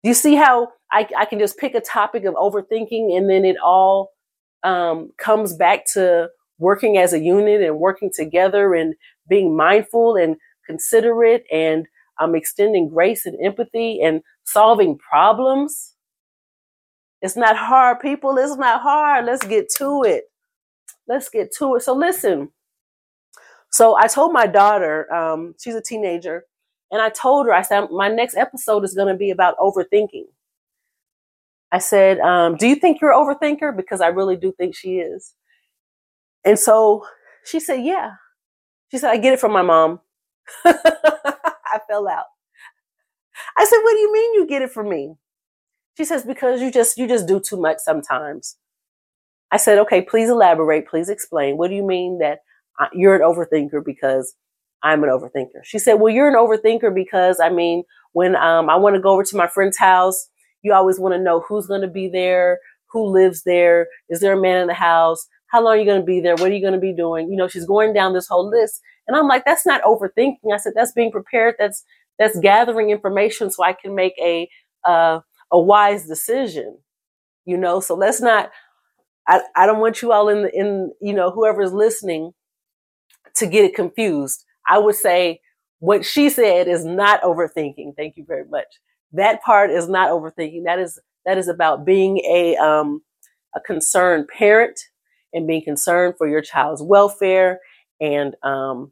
You 0.01 0.13
see 0.13 0.35
how 0.35 0.69
I, 0.91 1.07
I, 1.17 1.25
can 1.25 1.39
just 1.39 1.57
pick 1.57 1.75
a 1.75 1.81
topic 1.81 2.25
of 2.25 2.35
overthinking 2.35 3.15
and 3.15 3.29
then 3.29 3.43
it 3.43 3.57
all 3.63 4.11
um, 4.63 5.11
comes 5.17 5.55
back 5.55 5.85
to 5.93 6.29
working 6.59 6.97
as 6.97 7.11
a 7.11 7.19
unit 7.19 7.61
and 7.61 7.79
working 7.79 8.11
together 8.15 8.73
and 8.73 8.95
being 9.27 9.55
mindful 9.55 10.15
and 10.15 10.37
considerate 10.67 11.43
and 11.51 11.87
um, 12.19 12.35
extending 12.35 12.89
grace 12.89 13.25
and 13.25 13.37
empathy 13.43 13.99
and 14.01 14.21
solving 14.45 14.97
problems. 14.97 15.94
It's 17.25 17.35
not 17.37 17.57
hard, 17.57 18.01
people. 18.01 18.37
It's 18.37 18.55
not 18.57 18.81
hard. 18.81 19.25
Let's 19.25 19.45
get 19.47 19.69
to 19.77 20.03
it. 20.03 20.25
Let's 21.07 21.29
get 21.29 21.51
to 21.59 21.75
it. 21.75 21.83
So, 21.83 21.95
listen. 21.95 22.51
So, 23.71 23.97
I 23.97 24.07
told 24.07 24.33
my 24.33 24.47
daughter, 24.47 25.11
um, 25.13 25.55
she's 25.59 25.75
a 25.75 25.81
teenager, 25.81 26.45
and 26.91 27.01
I 27.01 27.09
told 27.09 27.47
her, 27.47 27.53
I 27.53 27.63
said, 27.63 27.87
my 27.91 28.09
next 28.09 28.37
episode 28.37 28.85
is 28.85 28.93
going 28.93 29.09
to 29.09 29.17
be 29.17 29.31
about 29.31 29.57
overthinking. 29.57 30.25
I 31.71 31.79
said, 31.79 32.19
um, 32.19 32.57
Do 32.57 32.67
you 32.67 32.75
think 32.75 33.01
you're 33.01 33.11
an 33.13 33.19
overthinker? 33.19 33.75
Because 33.75 34.01
I 34.01 34.07
really 34.07 34.37
do 34.37 34.53
think 34.53 34.75
she 34.75 34.99
is. 34.99 35.33
And 36.45 36.59
so 36.59 37.05
she 37.45 37.59
said, 37.59 37.83
Yeah. 37.83 38.11
She 38.91 38.99
said, 38.99 39.11
I 39.11 39.17
get 39.17 39.33
it 39.33 39.41
from 39.41 39.53
my 39.53 39.63
mom. 39.63 39.99
I 40.65 41.79
fell 41.89 42.07
out. 42.07 42.25
I 43.57 43.65
said, 43.65 43.79
What 43.79 43.93
do 43.93 43.99
you 43.99 44.13
mean 44.13 44.35
you 44.35 44.47
get 44.47 44.61
it 44.61 44.71
from 44.71 44.89
me? 44.89 45.15
She 45.97 46.05
says, 46.05 46.23
Because 46.23 46.61
you 46.61 46.71
just 46.71 46.97
you 46.97 47.07
just 47.07 47.27
do 47.27 47.39
too 47.39 47.59
much 47.59 47.77
sometimes. 47.79 48.57
I 49.51 49.57
said, 49.57 49.79
Okay, 49.79 50.01
please 50.01 50.29
elaborate, 50.29 50.87
please 50.87 51.09
explain. 51.09 51.57
What 51.57 51.69
do 51.69 51.75
you 51.75 51.85
mean 51.85 52.19
that 52.19 52.39
you're 52.93 53.15
an 53.15 53.21
overthinker 53.21 53.83
because 53.85 54.35
I'm 54.83 55.03
an 55.03 55.09
overthinker? 55.09 55.63
She 55.63 55.79
said, 55.79 55.95
Well, 55.95 56.13
you're 56.13 56.29
an 56.29 56.35
overthinker 56.35 56.93
because 56.93 57.39
I 57.39 57.49
mean, 57.49 57.83
when 58.13 58.35
um, 58.35 58.69
I 58.69 58.75
want 58.75 58.95
to 58.95 59.01
go 59.01 59.11
over 59.11 59.23
to 59.23 59.37
my 59.37 59.47
friend's 59.47 59.77
house, 59.77 60.27
you 60.61 60.73
always 60.73 60.99
want 60.99 61.13
to 61.13 61.21
know 61.21 61.41
who's 61.47 61.67
going 61.67 61.81
to 61.81 61.87
be 61.87 62.09
there, 62.09 62.59
who 62.91 63.05
lives 63.05 63.43
there, 63.43 63.87
is 64.09 64.19
there 64.19 64.33
a 64.33 64.41
man 64.41 64.61
in 64.61 64.67
the 64.67 64.73
house, 64.73 65.27
how 65.47 65.63
long 65.63 65.75
are 65.75 65.77
you 65.77 65.85
going 65.85 66.01
to 66.01 66.05
be 66.05 66.19
there, 66.19 66.35
what 66.35 66.49
are 66.51 66.53
you 66.53 66.61
going 66.61 66.73
to 66.73 66.79
be 66.79 66.93
doing? 66.93 67.29
You 67.29 67.37
know, 67.37 67.47
she's 67.47 67.65
going 67.65 67.93
down 67.93 68.13
this 68.13 68.27
whole 68.27 68.49
list, 68.49 68.81
and 69.07 69.15
I'm 69.15 69.27
like, 69.27 69.45
that's 69.45 69.65
not 69.65 69.81
overthinking. 69.83 70.53
I 70.53 70.57
said, 70.57 70.73
that's 70.75 70.91
being 70.91 71.11
prepared. 71.11 71.55
That's 71.59 71.83
that's 72.17 72.39
gathering 72.39 72.89
information 72.89 73.51
so 73.51 73.63
I 73.63 73.73
can 73.73 73.93
make 73.93 74.13
a 74.19 74.49
uh, 74.85 75.19
a 75.55 75.61
wise 75.61 76.07
decision. 76.07 76.79
You 77.45 77.57
know, 77.57 77.81
so 77.81 77.95
let's 77.95 78.21
not. 78.21 78.51
I, 79.27 79.41
I 79.55 79.65
don't 79.67 79.81
want 79.81 80.01
you 80.01 80.11
all 80.13 80.29
in 80.29 80.43
the, 80.43 80.53
in 80.55 80.93
you 81.01 81.13
know 81.13 81.31
whoever's 81.31 81.73
listening 81.73 82.33
to 83.35 83.47
get 83.47 83.65
it 83.65 83.75
confused. 83.75 84.45
I 84.67 84.79
would 84.79 84.95
say 84.95 85.41
what 85.79 86.05
she 86.05 86.29
said 86.29 86.67
is 86.67 86.85
not 86.85 87.21
overthinking. 87.23 87.95
Thank 87.97 88.17
you 88.17 88.25
very 88.27 88.45
much. 88.49 88.67
That 89.13 89.43
part 89.43 89.71
is 89.71 89.89
not 89.89 90.11
overthinking. 90.11 90.65
That 90.65 90.79
is 90.79 90.99
that 91.25 91.37
is 91.37 91.47
about 91.49 91.85
being 91.85 92.19
a 92.19 92.57
um, 92.57 93.03
a 93.55 93.61
concerned 93.61 94.27
parent 94.29 94.79
and 95.33 95.47
being 95.47 95.63
concerned 95.63 96.15
for 96.17 96.27
your 96.27 96.41
child's 96.41 96.83
welfare 96.83 97.59
and 98.01 98.35
um, 98.43 98.91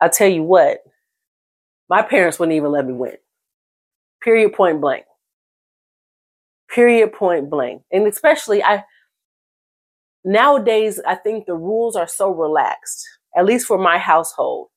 I 0.00 0.08
tell 0.08 0.28
you 0.28 0.44
what, 0.44 0.80
my 1.88 2.02
parents 2.02 2.38
wouldn't 2.38 2.56
even 2.56 2.72
let 2.72 2.86
me 2.86 2.92
win. 2.94 3.16
Period, 4.22 4.52
point 4.52 4.80
blank. 4.80 5.04
Period, 6.74 7.12
point 7.12 7.50
blank. 7.50 7.82
And 7.90 8.06
especially, 8.06 8.62
I 8.62 8.84
nowadays, 10.24 11.00
I 11.06 11.14
think 11.14 11.46
the 11.46 11.54
rules 11.54 11.96
are 11.96 12.08
so 12.08 12.30
relaxed, 12.30 13.04
at 13.36 13.44
least 13.44 13.66
for 13.66 13.78
my 13.78 13.98
household, 13.98 14.68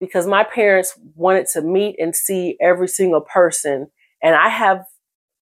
because 0.00 0.26
my 0.26 0.44
parents 0.44 0.98
wanted 1.14 1.46
to 1.54 1.62
meet 1.62 1.96
and 1.98 2.14
see 2.14 2.56
every 2.60 2.88
single 2.88 3.22
person. 3.22 3.88
And 4.22 4.34
I 4.34 4.48
have, 4.48 4.84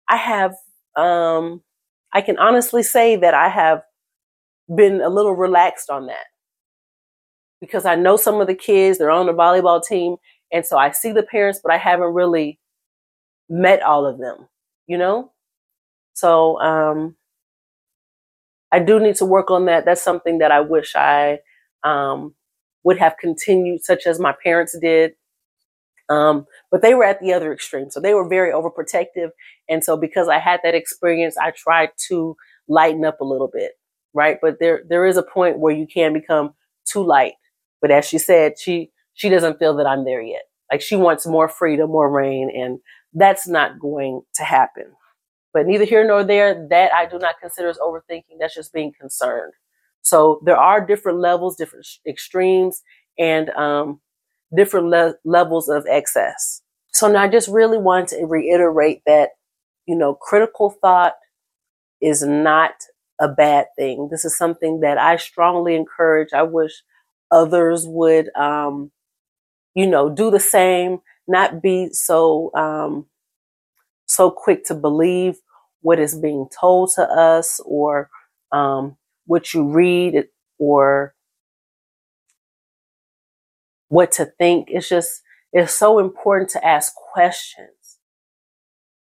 I 0.09 0.17
have, 0.17 0.55
um, 0.97 1.63
I 2.13 2.21
can 2.21 2.39
honestly 2.39 2.83
say 2.83 3.17
that 3.17 3.35
I 3.35 3.49
have 3.49 3.83
been 4.75 5.01
a 5.01 5.09
little 5.09 5.35
relaxed 5.35 5.91
on 5.91 6.07
that 6.07 6.27
because 7.61 7.85
I 7.85 7.95
know 7.97 8.17
some 8.17 8.41
of 8.41 8.47
the 8.47 8.55
kids, 8.55 8.99
they're 8.99 9.11
on 9.11 9.27
the 9.27 9.33
volleyball 9.33 9.83
team. 9.85 10.17
And 10.53 10.65
so 10.65 10.79
I 10.79 10.93
see 10.93 11.13
the 11.13 11.23
parents, 11.23 11.61
but 11.63 11.73
I 11.73 11.77
haven't 11.79 12.15
really 12.15 12.59
met 13.51 13.83
all 13.83 14.07
of 14.07 14.19
them, 14.19 14.49
you 14.87 14.99
know? 14.99 15.33
So 16.15 16.61
um, 16.61 17.17
I 18.73 18.81
do 18.81 19.01
need 19.01 19.17
to 19.17 19.27
work 19.27 19.51
on 19.51 19.67
that. 19.67 19.85
That's 19.85 20.03
something 20.03 20.39
that 20.39 20.53
I 20.53 20.61
wish 20.61 20.95
I 20.97 21.41
um, 21.85 22.35
would 22.85 22.99
have 22.99 23.17
continued, 23.21 23.83
such 23.85 24.07
as 24.07 24.21
my 24.21 24.35
parents 24.45 24.77
did. 24.81 25.13
Um, 26.11 26.47
but 26.71 26.83
they 26.83 26.95
were 26.95 27.05
at 27.05 27.21
the 27.21 27.33
other 27.35 27.53
extreme. 27.53 27.91
So 27.91 28.01
they 28.01 28.15
were 28.15 28.29
very 28.29 28.53
overprotective. 28.53 29.31
And 29.69 29.85
so 29.85 29.97
because 29.97 30.29
I 30.29 30.39
had 30.41 30.61
that 30.65 30.75
experience, 30.75 31.37
I 31.39 31.53
tried 31.53 31.91
to 32.09 32.37
lighten 32.69 33.05
up 33.05 33.21
a 33.21 33.27
little 33.27 33.51
bit, 33.53 33.73
right? 34.15 34.39
But 34.43 34.59
there 34.61 34.83
there 34.89 35.07
is 35.07 35.17
a 35.19 35.25
point 35.25 35.59
where 35.61 35.75
you 35.75 35.87
can 35.87 36.13
become 36.15 36.55
too 36.91 37.05
light 37.05 37.35
but 37.83 37.93
as 37.93 38.07
she 38.07 38.19
said, 38.19 38.55
she 38.61 38.93
she 39.15 39.31
doesn't 39.31 39.61
feel 39.61 39.77
that 39.79 39.89
I'm 39.89 40.07
there 40.07 40.23
yet. 40.23 40.45
Like 40.73 40.83
she 40.83 40.97
wants 40.97 41.27
more 41.27 41.49
freedom, 41.51 41.91
more 41.93 42.11
reign, 42.13 42.53
and 42.55 42.81
that's 43.15 43.49
not 43.49 43.79
going 43.81 44.23
to 44.35 44.45
happen. 44.45 44.87
But 45.53 45.67
neither 45.67 45.85
here 45.85 46.07
nor 46.07 46.25
there, 46.25 46.67
that 46.71 46.93
I 46.93 47.07
do 47.07 47.19
not 47.19 47.37
consider 47.41 47.69
as 47.69 47.79
overthinking. 47.79 48.39
That's 48.39 48.55
just 48.55 48.73
being 48.73 48.93
concerned. 48.99 49.53
So 50.03 50.41
there 50.45 50.57
are 50.57 50.85
different 50.87 51.19
levels, 51.19 51.57
different 51.57 51.87
extremes, 52.07 52.83
and 53.19 53.51
um, 53.51 54.01
different 54.57 54.89
le- 54.89 55.15
levels 55.25 55.69
of 55.69 55.87
excess. 55.89 56.63
So 56.93 57.09
now 57.11 57.23
I 57.23 57.29
just 57.29 57.49
really 57.49 57.79
want 57.79 58.09
to 58.09 58.27
reiterate 58.27 59.03
that, 59.07 59.31
you 59.87 59.97
know, 59.97 60.15
critical 60.15 60.71
thought 60.71 61.15
is 62.01 62.23
not 62.23 62.73
a 63.21 63.29
bad 63.29 63.67
thing. 63.77 64.09
This 64.11 64.25
is 64.25 64.37
something 64.37 64.81
that 64.81 64.99
I 64.99 65.17
strongly 65.17 65.75
encourage. 65.75 66.33
I 66.33 66.43
wish 66.43 66.83
others 67.31 67.87
would, 67.87 68.35
um, 68.37 68.91
you 69.75 69.87
know, 69.87 70.09
do 70.09 70.31
the 70.31 70.41
same, 70.41 71.01
not 71.29 71.63
be 71.63 71.91
so, 71.93 72.51
um, 72.55 73.07
so 74.07 74.31
quick 74.31 74.65
to 74.67 74.75
believe 74.75 75.37
what 75.83 75.99
is 75.99 76.19
being 76.19 76.49
told 76.59 76.91
to 76.97 77.03
us 77.03 77.61
or 77.65 78.11
um, 78.53 78.97
what 79.27 79.53
you 79.55 79.69
read 79.69 80.25
or 80.59 81.15
what 83.89 84.13
to 84.13 84.25
think. 84.25 84.69
It's 84.71 84.89
just, 84.89 85.23
it's 85.53 85.73
so 85.73 85.99
important 85.99 86.51
to 86.51 86.67
ask 86.67 86.95
questions. 86.95 87.69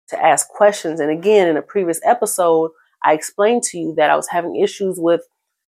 To 0.10 0.24
ask 0.24 0.48
questions. 0.50 1.00
And 1.00 1.10
again, 1.10 1.48
in 1.48 1.58
a 1.58 1.62
previous 1.62 2.00
episode, 2.04 2.72
I 3.04 3.14
explained 3.14 3.64
to 3.64 3.78
you 3.78 3.94
that 3.98 4.10
I 4.10 4.16
was 4.16 4.28
having 4.28 4.56
issues 4.56 4.98
with 5.00 5.22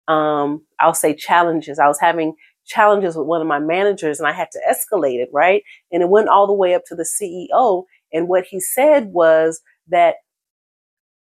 um, 0.09 0.65
I'll 0.79 0.95
say 0.95 1.13
challenges. 1.13 1.79
I 1.79 1.87
was 1.87 1.99
having 1.99 2.35
challenges 2.69 3.17
with 3.17 3.27
one 3.27 3.41
of 3.41 3.47
my 3.47 3.59
managers 3.59 4.19
and 4.21 4.29
I 4.29 4.33
had 4.33 4.49
to 4.53 4.61
escalate 4.69 5.19
it, 5.21 5.29
right? 5.33 5.63
And 5.91 6.03
it 6.03 6.09
went 6.09 6.29
all 6.29 6.47
the 6.47 6.53
way 6.53 6.75
up 6.75 6.83
to 6.87 6.95
the 6.95 7.05
CEO. 7.05 7.85
And 8.13 8.29
what 8.29 8.45
he 8.51 8.61
said 8.61 9.07
was 9.13 9.61
that 9.89 10.17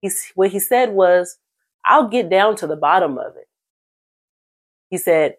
he's, 0.03 0.33
what 0.37 0.51
he 0.51 0.61
said 0.61 0.92
was, 0.92 1.38
I'll 1.87 2.09
get 2.09 2.31
down 2.31 2.57
to 2.59 2.68
the 2.68 2.77
bottom 2.77 3.18
of 3.18 3.37
it. 3.37 3.49
He 4.90 4.99
said, 4.99 5.37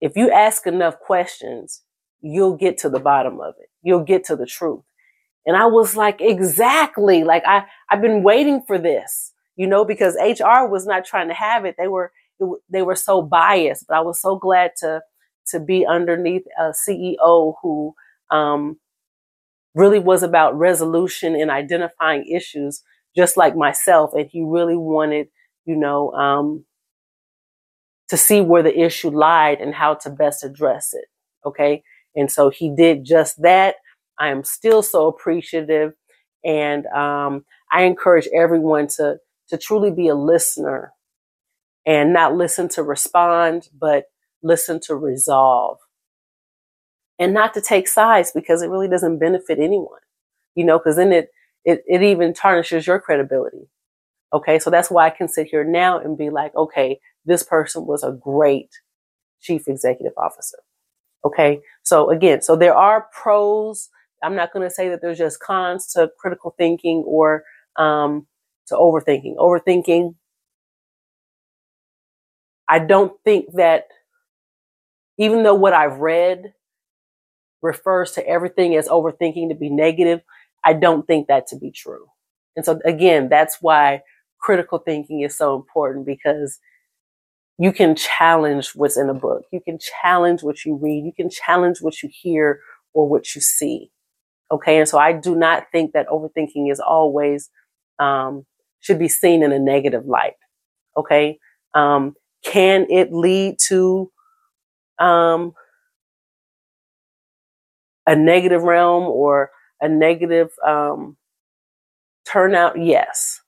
if 0.00 0.16
you 0.16 0.30
ask 0.30 0.66
enough 0.66 1.00
questions, 1.00 1.82
you'll 2.22 2.56
get 2.56 2.78
to 2.78 2.90
the 2.90 3.00
bottom 3.00 3.40
of 3.40 3.54
it. 3.60 3.68
You'll 3.82 4.04
get 4.04 4.24
to 4.26 4.36
the 4.36 4.46
truth. 4.46 4.82
And 5.46 5.56
I 5.56 5.66
was 5.66 5.96
like, 5.96 6.20
exactly. 6.20 7.24
Like 7.24 7.44
I, 7.46 7.64
I've 7.90 8.02
been 8.02 8.22
waiting 8.22 8.62
for 8.66 8.78
this. 8.78 9.32
you 9.56 9.66
know, 9.66 9.84
because 9.84 10.16
HR 10.16 10.66
was 10.68 10.86
not 10.86 11.04
trying 11.04 11.28
to 11.28 11.34
have 11.34 11.64
it. 11.64 11.76
They 11.78 11.88
were 11.88 12.12
they 12.70 12.82
were 12.82 12.96
so 12.96 13.22
biased. 13.22 13.86
But 13.88 13.96
I 13.98 14.00
was 14.00 14.20
so 14.20 14.36
glad 14.36 14.72
to 14.78 15.02
to 15.48 15.60
be 15.60 15.86
underneath 15.86 16.44
a 16.58 16.72
CEO 16.72 17.54
who 17.62 17.94
um, 18.30 18.78
really 19.74 19.98
was 19.98 20.22
about 20.22 20.58
resolution 20.58 21.36
and 21.36 21.50
identifying 21.50 22.26
issues, 22.26 22.82
just 23.16 23.36
like 23.36 23.56
myself. 23.56 24.12
And 24.14 24.28
he 24.30 24.42
really 24.42 24.76
wanted, 24.76 25.28
you 25.66 25.76
know, 25.76 26.12
um, 26.12 26.64
to 28.08 28.16
see 28.16 28.40
where 28.40 28.62
the 28.62 28.78
issue 28.78 29.10
lied 29.10 29.60
and 29.60 29.74
how 29.74 29.94
to 29.94 30.10
best 30.10 30.44
address 30.44 30.94
it. 30.94 31.06
Okay. 31.46 31.82
And 32.16 32.30
so 32.30 32.50
he 32.50 32.74
did 32.74 33.04
just 33.04 33.42
that. 33.42 33.76
I 34.18 34.28
am 34.28 34.44
still 34.44 34.82
so 34.82 35.06
appreciative. 35.08 35.92
And 36.44 36.86
um, 36.86 37.44
I 37.72 37.82
encourage 37.82 38.28
everyone 38.34 38.88
to, 38.96 39.18
to 39.48 39.58
truly 39.58 39.90
be 39.90 40.08
a 40.08 40.14
listener 40.14 40.92
and 41.86 42.12
not 42.12 42.34
listen 42.34 42.68
to 42.70 42.82
respond, 42.82 43.68
but 43.78 44.06
listen 44.42 44.80
to 44.80 44.96
resolve. 44.96 45.78
And 47.18 47.32
not 47.32 47.54
to 47.54 47.62
take 47.62 47.88
sides 47.88 48.32
because 48.34 48.60
it 48.60 48.68
really 48.68 48.88
doesn't 48.88 49.18
benefit 49.18 49.58
anyone, 49.58 50.00
you 50.54 50.64
know, 50.64 50.78
because 50.78 50.96
then 50.96 51.12
it, 51.12 51.30
it, 51.64 51.82
it 51.86 52.02
even 52.02 52.34
tarnishes 52.34 52.86
your 52.86 53.00
credibility. 53.00 53.70
Okay. 54.34 54.58
So 54.58 54.68
that's 54.68 54.90
why 54.90 55.06
I 55.06 55.10
can 55.10 55.28
sit 55.28 55.46
here 55.46 55.64
now 55.64 55.98
and 55.98 56.18
be 56.18 56.28
like, 56.28 56.54
okay, 56.54 57.00
this 57.24 57.42
person 57.42 57.86
was 57.86 58.02
a 58.02 58.12
great 58.12 58.68
chief 59.40 59.68
executive 59.68 60.12
officer. 60.18 60.58
Okay. 61.24 61.60
So 61.82 62.10
again, 62.10 62.42
so 62.42 62.56
there 62.56 62.74
are 62.74 63.06
pros. 63.12 63.88
I'm 64.22 64.34
not 64.34 64.52
going 64.52 64.68
to 64.68 64.74
say 64.74 64.88
that 64.90 65.00
there's 65.00 65.18
just 65.18 65.40
cons 65.40 65.92
to 65.92 66.10
critical 66.18 66.54
thinking 66.58 67.04
or 67.06 67.44
um, 67.76 68.26
to 68.66 68.74
overthinking. 68.74 69.36
Overthinking, 69.36 70.14
I 72.68 72.78
don't 72.80 73.12
think 73.24 73.54
that 73.54 73.88
even 75.18 75.42
though 75.42 75.54
what 75.54 75.72
I've 75.72 75.98
read 75.98 76.52
refers 77.62 78.12
to 78.12 78.26
everything 78.26 78.74
as 78.76 78.88
overthinking 78.88 79.48
to 79.48 79.54
be 79.54 79.70
negative, 79.70 80.20
I 80.64 80.72
don't 80.74 81.06
think 81.06 81.28
that 81.28 81.46
to 81.48 81.56
be 81.56 81.70
true. 81.70 82.06
And 82.56 82.64
so 82.64 82.80
again, 82.84 83.28
that's 83.28 83.58
why 83.60 84.02
critical 84.40 84.78
thinking 84.78 85.22
is 85.22 85.36
so 85.36 85.56
important 85.56 86.06
because 86.06 86.58
you 87.58 87.72
can 87.72 87.96
challenge 87.96 88.70
what's 88.74 88.96
in 88.96 89.08
a 89.08 89.14
book. 89.14 89.44
You 89.52 89.60
can 89.60 89.78
challenge 90.02 90.42
what 90.42 90.64
you 90.64 90.76
read. 90.76 91.04
You 91.04 91.12
can 91.12 91.30
challenge 91.30 91.78
what 91.80 92.02
you 92.02 92.10
hear 92.12 92.60
or 92.92 93.08
what 93.08 93.34
you 93.34 93.40
see. 93.40 93.90
Okay. 94.52 94.78
And 94.78 94.88
so 94.88 94.98
I 94.98 95.12
do 95.12 95.34
not 95.34 95.66
think 95.72 95.92
that 95.92 96.08
overthinking 96.08 96.70
is 96.70 96.80
always, 96.80 97.50
um, 97.98 98.44
should 98.80 98.98
be 98.98 99.08
seen 99.08 99.42
in 99.42 99.52
a 99.52 99.58
negative 99.58 100.06
light. 100.06 100.34
Okay. 100.96 101.38
Um, 101.74 102.14
can 102.44 102.86
it 102.90 103.12
lead 103.12 103.58
to, 103.68 104.10
um, 104.98 105.54
a 108.06 108.16
negative 108.16 108.62
realm 108.62 109.04
or 109.04 109.50
a 109.80 109.88
negative, 109.88 110.50
um, 110.66 111.16
turnout? 112.30 112.78
Yes. 112.80 113.40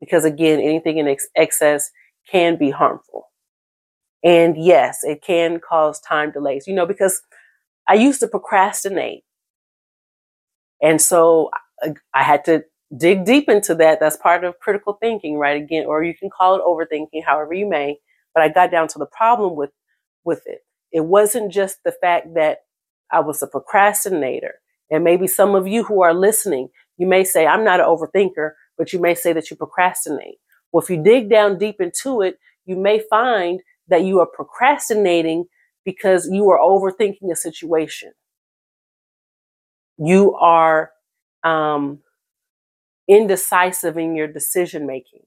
Because 0.00 0.24
again, 0.24 0.60
anything 0.60 0.98
in 0.98 1.08
ex- 1.08 1.28
excess 1.36 1.90
can 2.30 2.56
be 2.56 2.70
harmful. 2.70 3.30
And 4.24 4.56
yes, 4.62 5.00
it 5.04 5.22
can 5.22 5.60
cause 5.60 6.00
time 6.00 6.32
delays, 6.32 6.66
you 6.66 6.74
know, 6.74 6.86
because 6.86 7.22
I 7.88 7.94
used 7.94 8.20
to 8.20 8.28
procrastinate. 8.28 9.24
And 10.82 11.00
so 11.00 11.50
I 12.14 12.22
had 12.24 12.44
to 12.46 12.64
dig 12.96 13.24
deep 13.24 13.48
into 13.48 13.74
that. 13.76 14.00
That's 14.00 14.16
part 14.16 14.44
of 14.44 14.58
critical 14.60 14.94
thinking, 15.00 15.38
right? 15.38 15.62
Again, 15.62 15.86
or 15.86 16.04
you 16.04 16.14
can 16.16 16.30
call 16.30 16.56
it 16.56 16.62
overthinking, 16.62 17.24
however 17.24 17.54
you 17.54 17.68
may. 17.68 17.98
But 18.34 18.42
I 18.42 18.48
got 18.48 18.70
down 18.70 18.88
to 18.88 18.98
the 18.98 19.06
problem 19.06 19.56
with, 19.56 19.70
with 20.24 20.42
it. 20.46 20.60
It 20.92 21.04
wasn't 21.04 21.52
just 21.52 21.78
the 21.84 21.92
fact 21.92 22.34
that 22.34 22.58
I 23.10 23.20
was 23.20 23.42
a 23.42 23.46
procrastinator. 23.46 24.54
And 24.90 25.04
maybe 25.04 25.26
some 25.26 25.54
of 25.54 25.66
you 25.66 25.84
who 25.84 26.02
are 26.02 26.14
listening, 26.14 26.68
you 26.96 27.06
may 27.06 27.24
say, 27.24 27.46
I'm 27.46 27.64
not 27.64 27.80
an 27.80 27.86
overthinker, 27.86 28.52
but 28.76 28.92
you 28.92 29.00
may 29.00 29.14
say 29.14 29.32
that 29.32 29.50
you 29.50 29.56
procrastinate. 29.56 30.38
Well, 30.72 30.82
if 30.82 30.90
you 30.90 31.02
dig 31.02 31.30
down 31.30 31.58
deep 31.58 31.80
into 31.80 32.22
it, 32.22 32.38
you 32.66 32.76
may 32.76 33.02
find 33.10 33.60
that 33.88 34.04
you 34.04 34.20
are 34.20 34.26
procrastinating 34.26 35.44
because 35.84 36.28
you 36.30 36.48
are 36.50 36.58
overthinking 36.58 37.30
a 37.32 37.36
situation. 37.36 38.12
You 39.98 40.34
are 40.34 40.92
um, 41.42 42.00
indecisive 43.08 43.98
in 43.98 44.14
your 44.14 44.28
decision 44.28 44.86
making. 44.86 45.22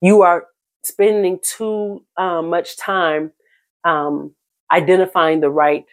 You 0.00 0.22
are 0.22 0.46
spending 0.86 1.38
too 1.42 2.04
um, 2.16 2.50
much 2.50 2.76
time 2.76 3.32
um, 3.84 4.34
identifying 4.72 5.40
the 5.40 5.50
right 5.50 5.84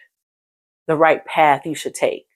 the 0.86 0.96
right 0.96 1.24
path 1.24 1.64
you 1.64 1.74
should 1.74 1.94
take. 1.94 2.26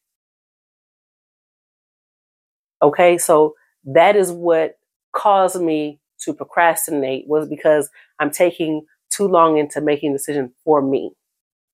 Okay, 2.82 3.18
so 3.18 3.54
that 3.84 4.16
is 4.16 4.30
what 4.32 4.78
caused 5.12 5.60
me 5.60 6.00
to 6.20 6.32
procrastinate 6.32 7.26
was 7.28 7.48
because 7.48 7.90
I'm 8.18 8.30
taking 8.30 8.86
too 9.10 9.26
long 9.28 9.58
into 9.58 9.80
making 9.80 10.10
a 10.10 10.14
decision 10.14 10.52
for 10.64 10.80
me. 10.80 11.12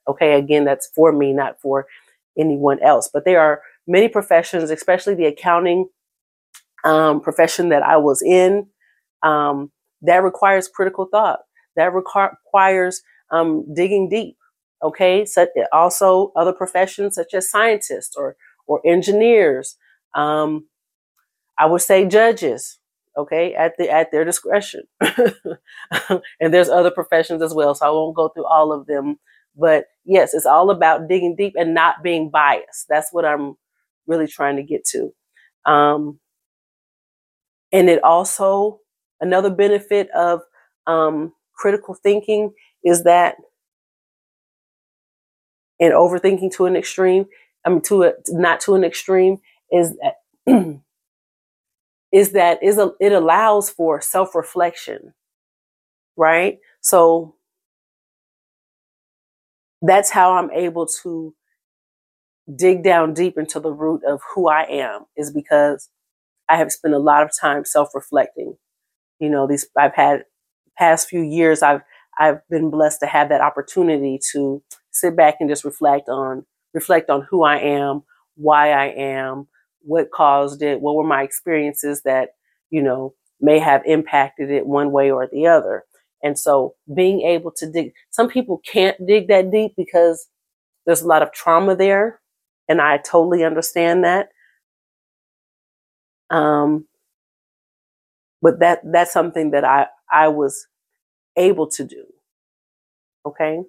Okay, 0.08 0.34
again, 0.34 0.64
that's 0.64 0.88
for 0.94 1.12
me, 1.12 1.32
not 1.32 1.60
for 1.60 1.86
anyone 2.38 2.82
else. 2.82 3.08
But 3.12 3.24
there 3.24 3.40
are 3.40 3.62
many 3.86 4.08
professions, 4.08 4.70
especially 4.70 5.14
the 5.14 5.26
accounting 5.26 5.88
um, 6.84 7.20
profession 7.20 7.70
that 7.70 7.82
I 7.82 7.96
was 7.96 8.22
in, 8.22 8.66
um, 9.22 9.70
that 10.06 10.22
requires 10.22 10.68
critical 10.68 11.08
thought. 11.10 11.40
That 11.76 11.92
requires 11.94 12.36
requires 12.46 13.02
um, 13.30 13.64
digging 13.74 14.08
deep. 14.08 14.36
Okay, 14.82 15.24
so 15.24 15.46
also 15.72 16.32
other 16.36 16.52
professions 16.52 17.14
such 17.14 17.34
as 17.34 17.50
scientists 17.50 18.14
or 18.16 18.36
or 18.66 18.80
engineers. 18.86 19.76
Um, 20.14 20.66
I 21.58 21.66
would 21.66 21.82
say 21.82 22.06
judges 22.06 22.78
okay, 23.16 23.54
at 23.54 23.76
the 23.78 23.90
at 23.90 24.10
their 24.10 24.24
discretion. 24.24 24.82
and 25.00 26.52
there's 26.54 26.68
other 26.68 26.90
professions 26.90 27.42
as 27.42 27.54
well, 27.54 27.74
so 27.74 27.86
I 27.86 27.90
won't 27.90 28.16
go 28.16 28.28
through 28.28 28.46
all 28.46 28.72
of 28.72 28.86
them. 28.86 29.16
But 29.56 29.86
yes, 30.04 30.34
it's 30.34 30.46
all 30.46 30.70
about 30.70 31.08
digging 31.08 31.36
deep 31.36 31.54
and 31.56 31.74
not 31.74 32.02
being 32.02 32.30
biased. 32.30 32.86
That's 32.88 33.12
what 33.12 33.24
I'm 33.24 33.54
really 34.06 34.26
trying 34.26 34.56
to 34.56 34.62
get 34.62 34.84
to. 34.86 35.14
Um, 35.70 36.18
and 37.72 37.88
it 37.88 38.02
also 38.02 38.80
another 39.20 39.50
benefit 39.50 40.10
of 40.12 40.42
um, 40.86 41.32
critical 41.56 41.94
thinking 41.94 42.52
is 42.84 43.04
that 43.04 43.36
and 45.80 45.94
overthinking 45.94 46.52
to 46.54 46.66
an 46.66 46.76
extreme, 46.76 47.26
I 47.66 47.70
mean 47.70 47.82
to 47.82 48.04
a 48.04 48.12
not 48.28 48.60
to 48.62 48.74
an 48.76 48.84
extreme, 48.84 49.38
is 49.72 49.96
that 50.02 50.80
is 52.12 52.32
that 52.32 52.62
is 52.62 52.78
a, 52.78 52.92
it 53.00 53.12
allows 53.12 53.70
for 53.70 54.00
self-reflection 54.00 55.14
right? 56.16 56.58
So 56.82 57.34
that's 59.82 60.10
how 60.10 60.34
i'm 60.34 60.50
able 60.50 60.86
to 60.86 61.34
dig 62.56 62.84
down 62.84 63.14
deep 63.14 63.38
into 63.38 63.60
the 63.60 63.72
root 63.72 64.02
of 64.06 64.20
who 64.34 64.48
i 64.48 64.62
am 64.64 65.02
is 65.16 65.32
because 65.32 65.90
i 66.48 66.56
have 66.56 66.72
spent 66.72 66.94
a 66.94 66.98
lot 66.98 67.22
of 67.22 67.30
time 67.40 67.64
self-reflecting 67.64 68.56
you 69.20 69.30
know 69.30 69.46
these 69.46 69.66
i've 69.78 69.94
had 69.94 70.24
past 70.78 71.08
few 71.08 71.22
years 71.22 71.62
i've 71.62 71.82
i've 72.18 72.38
been 72.50 72.70
blessed 72.70 73.00
to 73.00 73.06
have 73.06 73.28
that 73.28 73.40
opportunity 73.40 74.18
to 74.32 74.62
sit 74.92 75.16
back 75.16 75.36
and 75.40 75.48
just 75.50 75.64
reflect 75.64 76.08
on 76.08 76.44
reflect 76.74 77.10
on 77.10 77.26
who 77.30 77.44
i 77.44 77.58
am 77.58 78.02
why 78.36 78.70
i 78.72 78.86
am 78.86 79.46
what 79.84 80.10
caused 80.10 80.62
it, 80.62 80.80
what 80.80 80.96
were 80.96 81.04
my 81.04 81.22
experiences 81.22 82.02
that, 82.04 82.30
you 82.70 82.82
know, 82.82 83.14
may 83.40 83.58
have 83.58 83.82
impacted 83.84 84.50
it 84.50 84.66
one 84.66 84.90
way 84.90 85.10
or 85.10 85.28
the 85.30 85.46
other. 85.46 85.84
And 86.22 86.38
so 86.38 86.74
being 86.94 87.20
able 87.22 87.52
to 87.56 87.70
dig, 87.70 87.92
some 88.10 88.28
people 88.28 88.60
can't 88.70 88.96
dig 89.06 89.28
that 89.28 89.50
deep 89.50 89.72
because 89.76 90.26
there's 90.86 91.02
a 91.02 91.06
lot 91.06 91.22
of 91.22 91.32
trauma 91.32 91.76
there. 91.76 92.20
And 92.68 92.80
I 92.80 92.98
totally 92.98 93.44
understand 93.44 94.04
that. 94.04 94.28
Um, 96.30 96.86
but 98.44 98.60
that, 98.60 98.80
that's 98.92 99.14
something 99.14 99.52
that 99.52 99.64
I, 99.64 99.88
I 100.12 100.28
was 100.28 100.68
able 101.36 101.68
to 101.70 101.84
do. 101.84 102.04
Okay. 103.26 103.62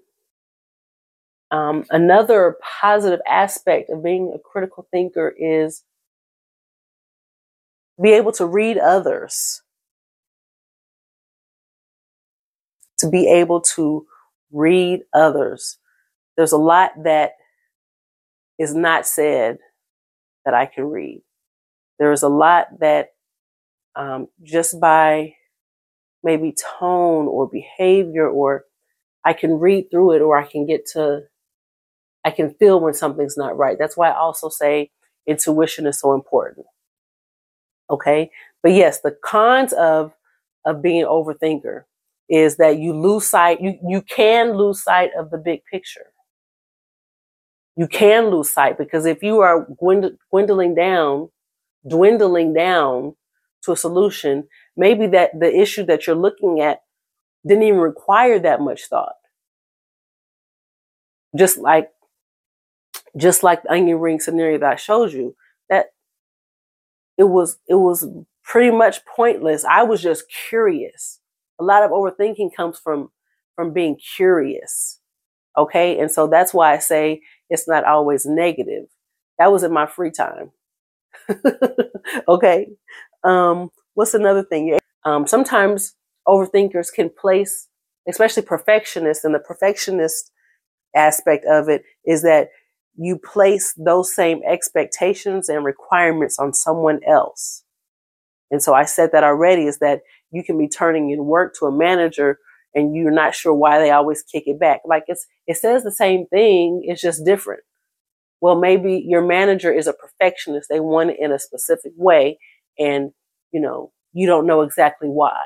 Um, 1.52 1.86
another 1.92 2.58
positive 2.82 3.22
aspect 3.28 3.90
of 3.90 4.04
being 4.04 4.34
a 4.36 4.40
critical 4.40 4.88
thinker 4.92 5.34
is 5.40 5.84
be 8.02 8.12
able 8.12 8.34
to 8.34 8.46
read 8.46 8.78
others, 8.78 9.62
to 13.00 13.10
be 13.10 13.30
able 13.30 13.62
to 13.62 14.06
read 14.52 15.02
others. 15.14 15.78
There's 16.36 16.52
a 16.52 16.58
lot 16.58 16.92
that 17.06 17.34
is 18.60 18.76
not 18.76 19.08
said 19.08 19.60
that 20.46 20.54
I 20.54 20.66
can 20.66 20.86
read. 20.86 21.22
There 22.00 22.12
is 22.12 22.24
a 22.24 22.30
lot 22.30 22.68
that 22.82 23.15
um, 23.96 24.28
just 24.44 24.80
by 24.80 25.36
maybe 26.24 26.54
tone 26.80 27.28
or 27.28 27.48
behavior, 27.48 28.28
or 28.30 28.66
I 29.24 29.34
can 29.34 29.60
read 29.60 29.92
through 29.92 30.14
it, 30.14 30.22
or 30.22 30.38
I 30.38 30.46
can 30.46 30.66
get 30.66 30.86
to, 30.94 31.24
I 32.26 32.32
can 32.32 32.54
feel 32.56 32.80
when 32.80 32.94
something's 32.94 33.38
not 33.38 33.58
right. 33.58 33.78
That's 33.80 33.98
why 33.98 34.10
I 34.10 34.18
also 34.18 34.50
say 34.50 34.92
intuition 35.28 35.88
is 35.88 36.00
so 36.00 36.14
important. 36.14 36.66
Okay. 37.90 38.32
But 38.64 38.74
yes, 38.74 39.02
the 39.02 39.12
cons 39.24 39.74
of, 39.74 40.14
of 40.66 40.82
being 40.82 41.06
overthinker 41.06 41.84
is 42.30 42.58
that 42.58 42.80
you 42.80 42.94
lose 42.94 43.28
sight, 43.28 43.62
you, 43.62 43.78
you 43.88 44.02
can 44.02 44.58
lose 44.58 44.84
sight 44.84 45.12
of 45.18 45.30
the 45.30 45.38
big 45.38 45.62
picture. 45.72 46.08
You 47.78 47.88
can 47.88 48.30
lose 48.30 48.50
sight 48.50 48.78
because 48.78 49.06
if 49.06 49.22
you 49.22 49.40
are 49.42 49.68
dwindling 50.32 50.76
down, 50.76 51.30
dwindling 51.88 52.54
down 52.54 53.16
to 53.66 53.74
a 53.74 53.78
solution, 53.78 54.48
maybe 54.78 55.08
that 55.08 55.32
the 55.40 55.54
issue 55.56 55.86
that 55.86 56.08
you're 56.08 56.16
looking 56.16 56.62
at 56.62 56.82
didn't 57.48 57.64
even 57.64 57.80
require 57.80 58.40
that 58.40 58.62
much 58.62 58.88
thought. 58.88 59.16
Just 61.36 61.58
like, 61.58 61.92
just 63.18 63.44
like 63.44 63.64
the 63.64 63.72
onion 63.72 64.00
ring 64.00 64.20
scenario 64.20 64.58
that 64.60 64.74
I 64.74 64.76
showed 64.76 65.12
you, 65.14 65.36
that 65.70 65.88
it 67.18 67.24
was, 67.24 67.58
it 67.68 67.76
was 67.76 68.08
pretty 68.44 68.76
much 68.76 69.06
pointless. 69.06 69.66
I 69.66 69.84
was 69.84 70.02
just 70.02 70.26
curious 70.50 71.20
a 71.60 71.64
lot 71.64 71.84
of 71.84 71.92
overthinking 71.92 72.54
comes 72.56 72.78
from 72.80 73.10
from 73.56 73.72
being 73.72 73.96
curious 74.18 75.00
okay 75.58 76.00
and 76.00 76.12
so 76.12 76.28
that's 76.28 76.54
why 76.54 76.74
i 76.74 76.80
say 76.80 77.22
it's 77.50 77.68
not 77.68 77.84
always 77.86 78.26
negative 78.26 78.86
that 79.40 79.52
was 79.52 79.64
in 79.64 79.74
my 79.74 79.86
free 79.86 80.12
time 80.12 80.52
okay 82.28 82.68
um 83.26 83.70
what's 83.96 84.16
another 84.16 84.44
thing 84.44 84.78
um 85.06 85.28
sometimes 85.28 85.96
overthinkers 86.28 86.88
can 86.94 87.10
place 87.22 87.70
especially 88.10 88.44
perfectionists 88.44 89.26
and 89.26 89.36
the 89.36 89.40
perfectionist 89.40 90.32
aspect 90.96 91.46
of 91.50 91.70
it 91.70 91.84
is 92.06 92.24
that 92.24 92.50
you 92.98 93.18
place 93.18 93.74
those 93.78 94.16
same 94.16 94.42
expectations 94.48 95.50
and 95.50 95.66
requirements 95.66 96.40
on 96.40 96.54
someone 96.54 97.02
else 97.08 97.64
and 98.52 98.62
so 98.62 98.74
I 98.74 98.86
said 98.86 99.12
that 99.12 99.24
already 99.24 99.66
is 99.66 99.80
that 99.80 100.02
you 100.32 100.44
can 100.44 100.58
be 100.58 100.68
turning 100.68 101.12
in 101.12 101.26
work 101.26 101.56
to 101.60 101.66
a 101.66 101.72
manager 101.72 102.40
and 102.74 102.96
you're 102.96 103.12
not 103.12 103.36
sure 103.36 103.54
why 103.54 103.80
they 103.80 103.92
always 103.92 104.22
kick 104.24 104.44
it 104.48 104.60
back. 104.60 104.82
Like 104.86 105.04
it's 105.08 105.26
it 105.48 105.58
says 105.58 105.84
the 105.84 105.92
same 105.92 106.26
thing, 106.28 106.82
it's 106.86 107.02
just 107.02 107.26
different. 107.26 107.62
Well, 108.42 108.56
maybe 108.60 109.04
your 109.08 109.26
manager 109.26 109.72
is 109.72 109.88
a 109.88 109.94
perfectionist. 109.94 110.70
They 110.70 110.80
want 110.82 111.12
it 111.12 111.18
in 111.20 111.32
a 111.32 111.40
specific 111.40 111.94
way 111.98 112.40
and 112.80 113.12
you 113.52 113.62
know, 113.62 113.92
you 114.14 114.28
don't 114.28 114.48
know 114.48 114.62
exactly 114.62 115.08
why. 115.10 115.46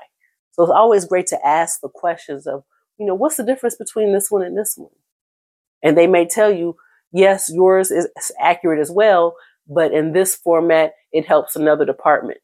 So 0.51 0.63
it's 0.63 0.71
always 0.71 1.05
great 1.05 1.27
to 1.27 1.47
ask 1.47 1.79
the 1.81 1.89
questions 1.89 2.47
of, 2.47 2.63
you 2.97 3.05
know, 3.05 3.15
what's 3.15 3.37
the 3.37 3.43
difference 3.43 3.75
between 3.75 4.13
this 4.13 4.29
one 4.29 4.43
and 4.43 4.57
this 4.57 4.75
one? 4.77 4.91
And 5.83 5.97
they 5.97 6.07
may 6.07 6.27
tell 6.27 6.51
you, 6.51 6.75
yes, 7.11 7.49
yours 7.53 7.91
is 7.91 8.07
accurate 8.39 8.79
as 8.79 8.91
well, 8.91 9.35
but 9.67 9.93
in 9.93 10.13
this 10.13 10.35
format, 10.35 10.93
it 11.11 11.25
helps 11.27 11.55
another 11.55 11.85
department 11.85 12.39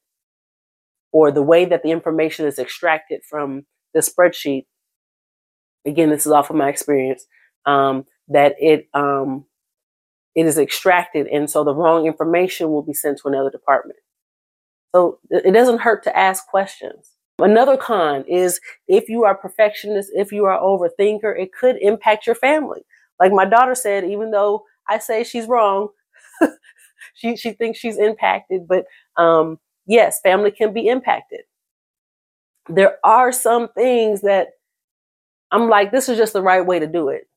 or 1.12 1.32
the 1.32 1.42
way 1.42 1.64
that 1.64 1.82
the 1.82 1.92
information 1.92 2.46
is 2.46 2.60
extracted 2.60 3.22
from 3.30 3.66
the 3.94 4.02
spreadsheet, 4.02 4.66
again, 5.86 6.10
this 6.10 6.26
is 6.26 6.32
off 6.32 6.50
of 6.50 6.58
my 6.58 6.70
experience, 6.70 7.26
um, 7.66 8.06
that 8.28 8.56
it 8.60 8.90
um, 8.94 9.46
it 10.36 10.46
is 10.46 10.58
extracted, 10.58 11.28
and 11.28 11.50
so 11.50 11.64
the 11.64 11.74
wrong 11.74 12.06
information 12.06 12.70
will 12.70 12.84
be 12.84 12.94
sent 12.94 13.20
to 13.20 13.28
another 13.30 13.50
department. 13.50 14.00
So 14.96 15.20
it 15.30 15.52
doesn't 15.52 15.80
hurt 15.80 16.04
to 16.04 16.18
ask 16.18 16.48
questions. 16.48 17.12
Another 17.40 17.76
con 17.76 18.24
is 18.30 18.62
if 18.88 19.10
you 19.10 19.26
are 19.26 19.36
perfectionist, 19.36 20.10
if 20.16 20.32
you 20.32 20.46
are 20.46 20.58
overthinker, 20.58 21.38
it 21.38 21.52
could 21.52 21.76
impact 21.82 22.26
your 22.26 22.36
family. 22.36 22.80
Like 23.20 23.34
my 23.34 23.44
daughter 23.44 23.76
said, 23.76 24.06
even 24.06 24.32
though 24.32 24.64
I 24.88 25.00
say 25.00 25.26
she's 25.26 25.48
wrong, 25.48 25.90
she 27.14 27.36
she 27.36 27.52
thinks 27.52 27.78
she's 27.78 27.98
impacted, 27.98 28.70
but 28.70 28.86
um, 29.18 29.60
yes, 29.86 30.22
family 30.22 30.50
can 30.50 30.72
be 30.72 30.88
impacted. 30.88 31.42
There 32.70 32.98
are 33.04 33.34
some 33.34 33.68
things 33.76 34.22
that 34.22 34.52
I'm 35.52 35.68
like, 35.68 35.92
this 35.92 36.08
is 36.08 36.18
just 36.18 36.32
the 36.32 36.42
right 36.42 36.66
way 36.66 36.80
to 36.80 36.88
do 36.88 37.10
it. 37.10 37.28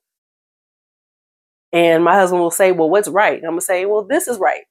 And 1.72 2.04
my 2.04 2.14
husband 2.14 2.40
will 2.40 2.52
say, 2.52 2.70
well, 2.70 2.88
what's 2.88 3.08
right? 3.08 3.38
And 3.38 3.48
I'm 3.48 3.56
to 3.56 3.60
say, 3.60 3.84
well, 3.84 4.04
this 4.04 4.28
is 4.28 4.38
right. 4.38 4.62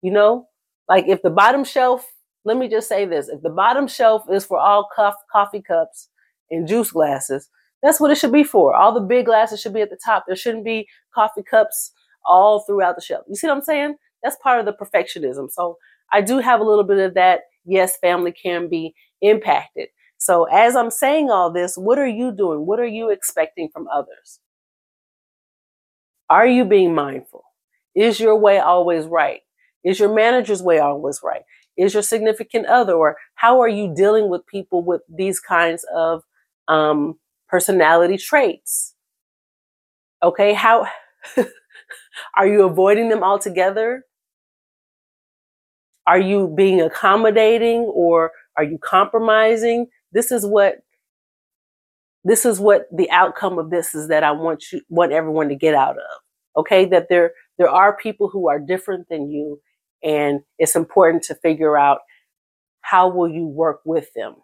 You 0.00 0.12
know, 0.12 0.48
like 0.88 1.04
if 1.08 1.20
the 1.20 1.28
bottom 1.30 1.64
shelf, 1.64 2.10
let 2.44 2.56
me 2.56 2.68
just 2.68 2.88
say 2.88 3.04
this 3.06 3.28
if 3.28 3.42
the 3.42 3.50
bottom 3.50 3.86
shelf 3.86 4.24
is 4.30 4.44
for 4.44 4.58
all 4.58 4.88
cuff, 4.94 5.14
coffee 5.30 5.62
cups 5.62 6.08
and 6.50 6.66
juice 6.66 6.90
glasses, 6.92 7.48
that's 7.82 8.00
what 8.00 8.10
it 8.10 8.16
should 8.16 8.32
be 8.32 8.44
for. 8.44 8.74
All 8.74 8.92
the 8.94 9.00
big 9.00 9.26
glasses 9.26 9.60
should 9.60 9.74
be 9.74 9.80
at 9.80 9.90
the 9.90 9.98
top. 10.04 10.24
There 10.26 10.36
shouldn't 10.36 10.64
be 10.64 10.88
coffee 11.14 11.42
cups 11.48 11.92
all 12.24 12.60
throughout 12.60 12.96
the 12.96 13.02
shelf. 13.02 13.24
You 13.28 13.36
see 13.36 13.46
what 13.48 13.56
I'm 13.56 13.62
saying? 13.62 13.96
That's 14.22 14.36
part 14.42 14.60
of 14.60 14.66
the 14.66 14.72
perfectionism. 14.72 15.50
So 15.50 15.76
I 16.12 16.20
do 16.20 16.38
have 16.38 16.60
a 16.60 16.64
little 16.64 16.84
bit 16.84 16.98
of 16.98 17.14
that. 17.14 17.40
Yes, 17.64 17.96
family 17.98 18.32
can 18.32 18.68
be 18.68 18.94
impacted. 19.20 19.88
So 20.18 20.44
as 20.44 20.76
I'm 20.76 20.90
saying 20.90 21.30
all 21.30 21.52
this, 21.52 21.76
what 21.76 21.98
are 21.98 22.06
you 22.06 22.32
doing? 22.32 22.66
What 22.66 22.78
are 22.78 22.86
you 22.86 23.10
expecting 23.10 23.68
from 23.72 23.88
others? 23.92 24.40
Are 26.30 26.46
you 26.46 26.64
being 26.64 26.94
mindful? 26.94 27.44
Is 27.94 28.18
your 28.20 28.36
way 28.38 28.58
always 28.58 29.06
right? 29.06 29.40
Is 29.84 29.98
your 29.98 30.14
manager's 30.14 30.62
way 30.62 30.78
always 30.78 31.20
right? 31.22 31.42
Is 31.76 31.94
your 31.94 32.02
significant 32.02 32.66
other, 32.66 32.94
or 32.94 33.16
how 33.34 33.60
are 33.60 33.68
you 33.68 33.94
dealing 33.94 34.28
with 34.28 34.46
people 34.46 34.82
with 34.82 35.02
these 35.08 35.40
kinds 35.40 35.84
of 35.94 36.22
um, 36.68 37.18
personality 37.48 38.18
traits? 38.18 38.94
Okay, 40.22 40.52
how 40.52 40.86
are 42.36 42.46
you 42.46 42.64
avoiding 42.64 43.08
them 43.08 43.22
altogether? 43.22 44.04
Are 46.06 46.18
you 46.18 46.52
being 46.54 46.80
accommodating 46.80 47.82
or 47.82 48.32
are 48.56 48.64
you 48.64 48.78
compromising? 48.78 49.86
This 50.12 50.32
is 50.32 50.44
what 50.46 50.76
this 52.24 52.44
is 52.46 52.60
what 52.60 52.86
the 52.92 53.10
outcome 53.10 53.58
of 53.58 53.70
this 53.70 53.94
is 53.94 54.08
that 54.08 54.22
I 54.22 54.32
want 54.32 54.64
you 54.72 54.80
want 54.88 55.12
everyone 55.12 55.48
to 55.48 55.56
get 55.56 55.74
out 55.74 55.96
of. 55.96 56.20
Okay, 56.56 56.84
that 56.86 57.08
there 57.08 57.32
there 57.58 57.70
are 57.70 57.96
people 57.96 58.28
who 58.28 58.48
are 58.48 58.58
different 58.58 59.08
than 59.08 59.30
you 59.30 59.60
and 60.02 60.40
it's 60.58 60.76
important 60.76 61.22
to 61.24 61.34
figure 61.36 61.76
out 61.78 62.00
how 62.80 63.08
will 63.08 63.28
you 63.28 63.46
work 63.46 63.80
with 63.84 64.08
them? 64.14 64.34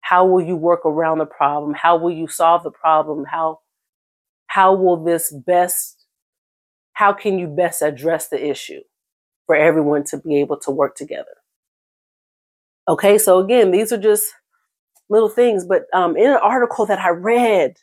How 0.00 0.26
will 0.26 0.42
you 0.42 0.56
work 0.56 0.84
around 0.84 1.18
the 1.18 1.26
problem? 1.26 1.74
How 1.74 1.96
will 1.96 2.10
you 2.10 2.28
solve 2.28 2.62
the 2.62 2.70
problem? 2.70 3.24
How 3.30 3.60
how 4.46 4.74
will 4.74 5.02
this 5.04 5.32
best 5.32 6.06
how 6.92 7.12
can 7.12 7.38
you 7.38 7.48
best 7.48 7.82
address 7.82 8.28
the 8.28 8.44
issue? 8.44 8.80
for 9.46 9.56
everyone 9.56 10.04
to 10.04 10.18
be 10.18 10.36
able 10.36 10.58
to 10.60 10.70
work 10.70 10.96
together. 10.96 11.36
Okay, 12.88 13.18
so 13.18 13.38
again, 13.38 13.70
these 13.70 13.92
are 13.92 13.98
just 13.98 14.26
little 15.08 15.28
things, 15.28 15.64
but 15.64 15.84
um, 15.92 16.16
in 16.16 16.30
an 16.30 16.38
article 16.42 16.86
that 16.86 16.98
I 16.98 17.10
read, 17.10 17.76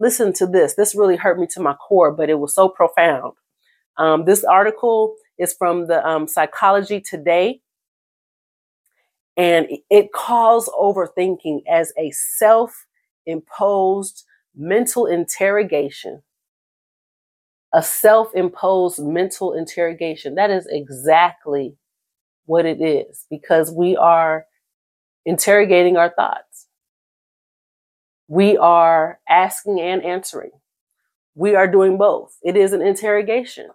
listen 0.00 0.32
to 0.34 0.46
this. 0.46 0.74
This 0.74 0.94
really 0.94 1.16
hurt 1.16 1.38
me 1.38 1.46
to 1.52 1.60
my 1.60 1.74
core, 1.74 2.12
but 2.12 2.30
it 2.30 2.38
was 2.38 2.54
so 2.54 2.68
profound. 2.68 3.34
Um, 3.96 4.24
this 4.24 4.44
article 4.44 5.14
is 5.38 5.54
from 5.54 5.86
the 5.88 6.06
um, 6.06 6.28
Psychology 6.28 7.00
Today, 7.00 7.60
and 9.36 9.66
it 9.90 10.12
calls 10.12 10.68
overthinking 10.70 11.62
as 11.68 11.92
a 11.98 12.10
self 12.12 12.86
imposed 13.26 14.24
mental 14.56 15.06
interrogation 15.06 16.22
a 17.74 17.82
self 17.84 18.34
imposed 18.36 19.00
mental 19.04 19.54
interrogation. 19.54 20.36
That 20.36 20.50
is 20.50 20.68
exactly 20.70 21.76
what 22.46 22.66
it 22.66 22.80
is 22.82 23.26
because 23.30 23.72
we 23.72 23.96
are 23.96 24.46
interrogating 25.26 25.96
our 25.96 26.10
thoughts. 26.10 26.68
We 28.28 28.56
are 28.58 29.20
asking 29.28 29.80
and 29.80 30.02
answering. 30.04 30.52
We 31.34 31.54
are 31.56 31.68
doing 31.68 31.98
both. 31.98 32.36
It 32.42 32.56
is 32.56 32.72
an 32.72 32.82
interrogation. 32.82 33.70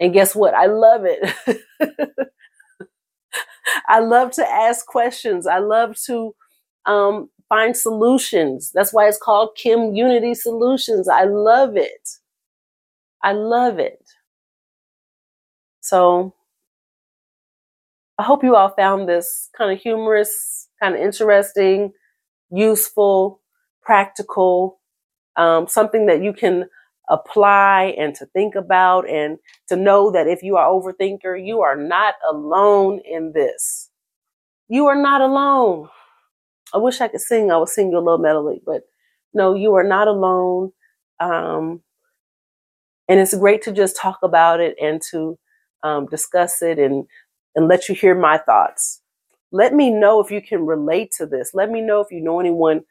And 0.00 0.12
guess 0.12 0.34
what? 0.34 0.54
I 0.54 0.66
love 0.66 1.02
it. 1.04 1.34
I 3.88 4.00
love 4.00 4.32
to 4.32 4.48
ask 4.48 4.86
questions. 4.86 5.46
I 5.46 5.58
love 5.58 5.96
to 6.06 6.34
um, 6.86 7.30
find 7.48 7.76
solutions. 7.76 8.70
That's 8.74 8.92
why 8.92 9.08
it's 9.08 9.18
called 9.18 9.50
KimUnity 9.62 10.36
Soulutions. 10.36 11.08
I 11.12 11.24
love 11.24 11.76
it. 11.76 12.08
I 13.22 13.32
love 13.32 13.78
it. 13.78 14.02
So 15.80 16.34
I 18.18 18.22
hope 18.22 18.44
you 18.44 18.56
all 18.56 18.70
found 18.70 19.08
this 19.08 19.48
kind 19.56 19.72
of 19.72 19.80
humorous, 19.80 20.68
kind 20.82 20.94
of 20.94 21.00
interesting, 21.00 21.92
useful, 22.50 23.40
practical, 23.82 24.80
um, 25.36 25.68
something 25.68 26.06
that 26.06 26.22
you 26.22 26.32
can 26.32 26.66
apply 27.10 27.94
and 27.98 28.14
to 28.16 28.26
think 28.26 28.54
about 28.56 29.08
and 29.10 29.38
to 29.68 29.76
know 29.76 30.10
that 30.12 30.28
if 30.28 30.42
you 30.42 30.56
are 30.56 30.68
overthinker, 30.70 31.44
you 31.44 31.60
are 31.62 31.76
not 31.76 32.14
alone 32.30 33.00
in 33.04 33.32
this. 33.34 33.90
You 34.68 34.86
are 34.86 35.00
not 35.00 35.20
alone. 35.20 35.88
I 36.74 36.78
wish 36.78 37.00
I 37.00 37.08
could 37.08 37.20
sing. 37.20 37.50
I 37.50 37.58
would 37.58 37.68
sing 37.68 37.90
you 37.90 37.98
a 37.98 38.00
little 38.00 38.18
melody, 38.18 38.62
but 38.64 38.82
no, 39.34 39.54
you 39.54 39.74
are 39.74 39.84
not 39.84 40.08
alone. 40.08 40.72
Um, 41.20 41.82
and 43.08 43.20
it's 43.20 43.36
great 43.36 43.62
to 43.62 43.72
just 43.72 43.96
talk 43.96 44.18
about 44.22 44.60
it 44.60 44.76
and 44.80 45.02
to 45.10 45.38
um, 45.82 46.06
discuss 46.06 46.62
it 46.62 46.78
and 46.78 47.06
and 47.56 47.66
let 47.68 47.88
you 47.88 47.94
hear 47.96 48.14
my 48.14 48.38
thoughts. 48.38 49.02
Let 49.50 49.74
me 49.74 49.90
know 49.90 50.20
if 50.20 50.30
you 50.30 50.40
can 50.40 50.64
relate 50.64 51.10
to 51.18 51.26
this. 51.26 51.50
Let 51.52 51.70
me 51.70 51.80
know 51.80 52.00
if 52.00 52.12
you 52.12 52.20
know 52.20 52.38
anyone 52.38 52.82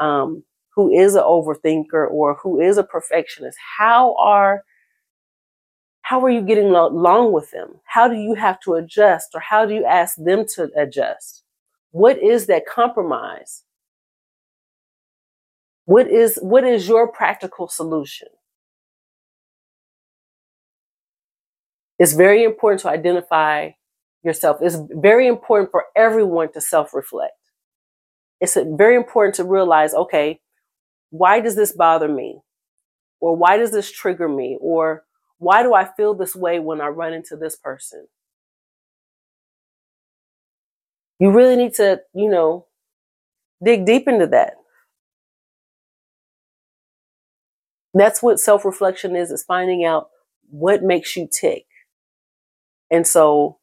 um, 0.00 0.44
who 0.78 0.92
is 0.92 1.16
an 1.16 1.24
overthinker 1.24 2.08
or 2.08 2.34
who 2.40 2.60
is 2.60 2.78
a 2.78 2.84
perfectionist. 2.84 3.58
How 3.78 4.14
are 4.14 4.62
how 6.02 6.20
are 6.24 6.30
you 6.30 6.40
getting 6.40 6.70
along 6.70 7.32
with 7.32 7.50
them? 7.50 7.80
How 7.84 8.06
do 8.06 8.14
you 8.14 8.34
have 8.34 8.60
to 8.60 8.74
adjust 8.74 9.30
or 9.34 9.40
how 9.40 9.66
do 9.66 9.74
you 9.74 9.84
ask 9.84 10.14
them 10.16 10.46
to 10.54 10.70
adjust? 10.76 11.42
What 11.90 12.22
is 12.22 12.46
that 12.46 12.64
compromise? 12.64 13.64
What 15.86 16.06
is 16.06 16.38
what 16.42 16.62
is 16.62 16.86
your 16.86 17.10
practical 17.10 17.66
solution? 17.66 18.28
It's 21.98 22.12
very 22.12 22.44
important 22.44 22.82
to 22.82 22.88
identify 22.90 23.70
yourself. 24.22 24.58
It's 24.62 24.76
very 24.92 25.26
important 25.26 25.72
for 25.72 25.86
everyone 25.96 26.52
to 26.52 26.60
self 26.60 26.94
reflect. 26.94 27.34
It's 28.40 28.56
very 28.56 28.94
important 28.94 29.34
to 29.36 29.44
realize 29.44 29.92
okay, 29.92 30.40
why 31.10 31.40
does 31.40 31.56
this 31.56 31.72
bother 31.72 32.08
me? 32.08 32.40
Or 33.20 33.36
why 33.36 33.56
does 33.56 33.72
this 33.72 33.90
trigger 33.90 34.28
me? 34.28 34.58
Or 34.60 35.04
why 35.38 35.62
do 35.62 35.74
I 35.74 35.84
feel 35.96 36.14
this 36.14 36.36
way 36.36 36.58
when 36.60 36.80
I 36.80 36.88
run 36.88 37.12
into 37.12 37.36
this 37.36 37.56
person? 37.56 38.06
You 41.18 41.30
really 41.32 41.56
need 41.56 41.74
to, 41.74 42.00
you 42.14 42.30
know, 42.30 42.66
dig 43.62 43.86
deep 43.86 44.06
into 44.08 44.26
that. 44.28 44.54
That's 47.94 48.22
what 48.22 48.38
self 48.40 48.64
reflection 48.64 49.16
is, 49.16 49.30
is 49.30 49.42
finding 49.42 49.84
out 49.84 50.08
what 50.50 50.82
makes 50.82 51.16
you 51.16 51.28
tick. 51.28 51.66
And 52.90 53.06
so 53.06 53.58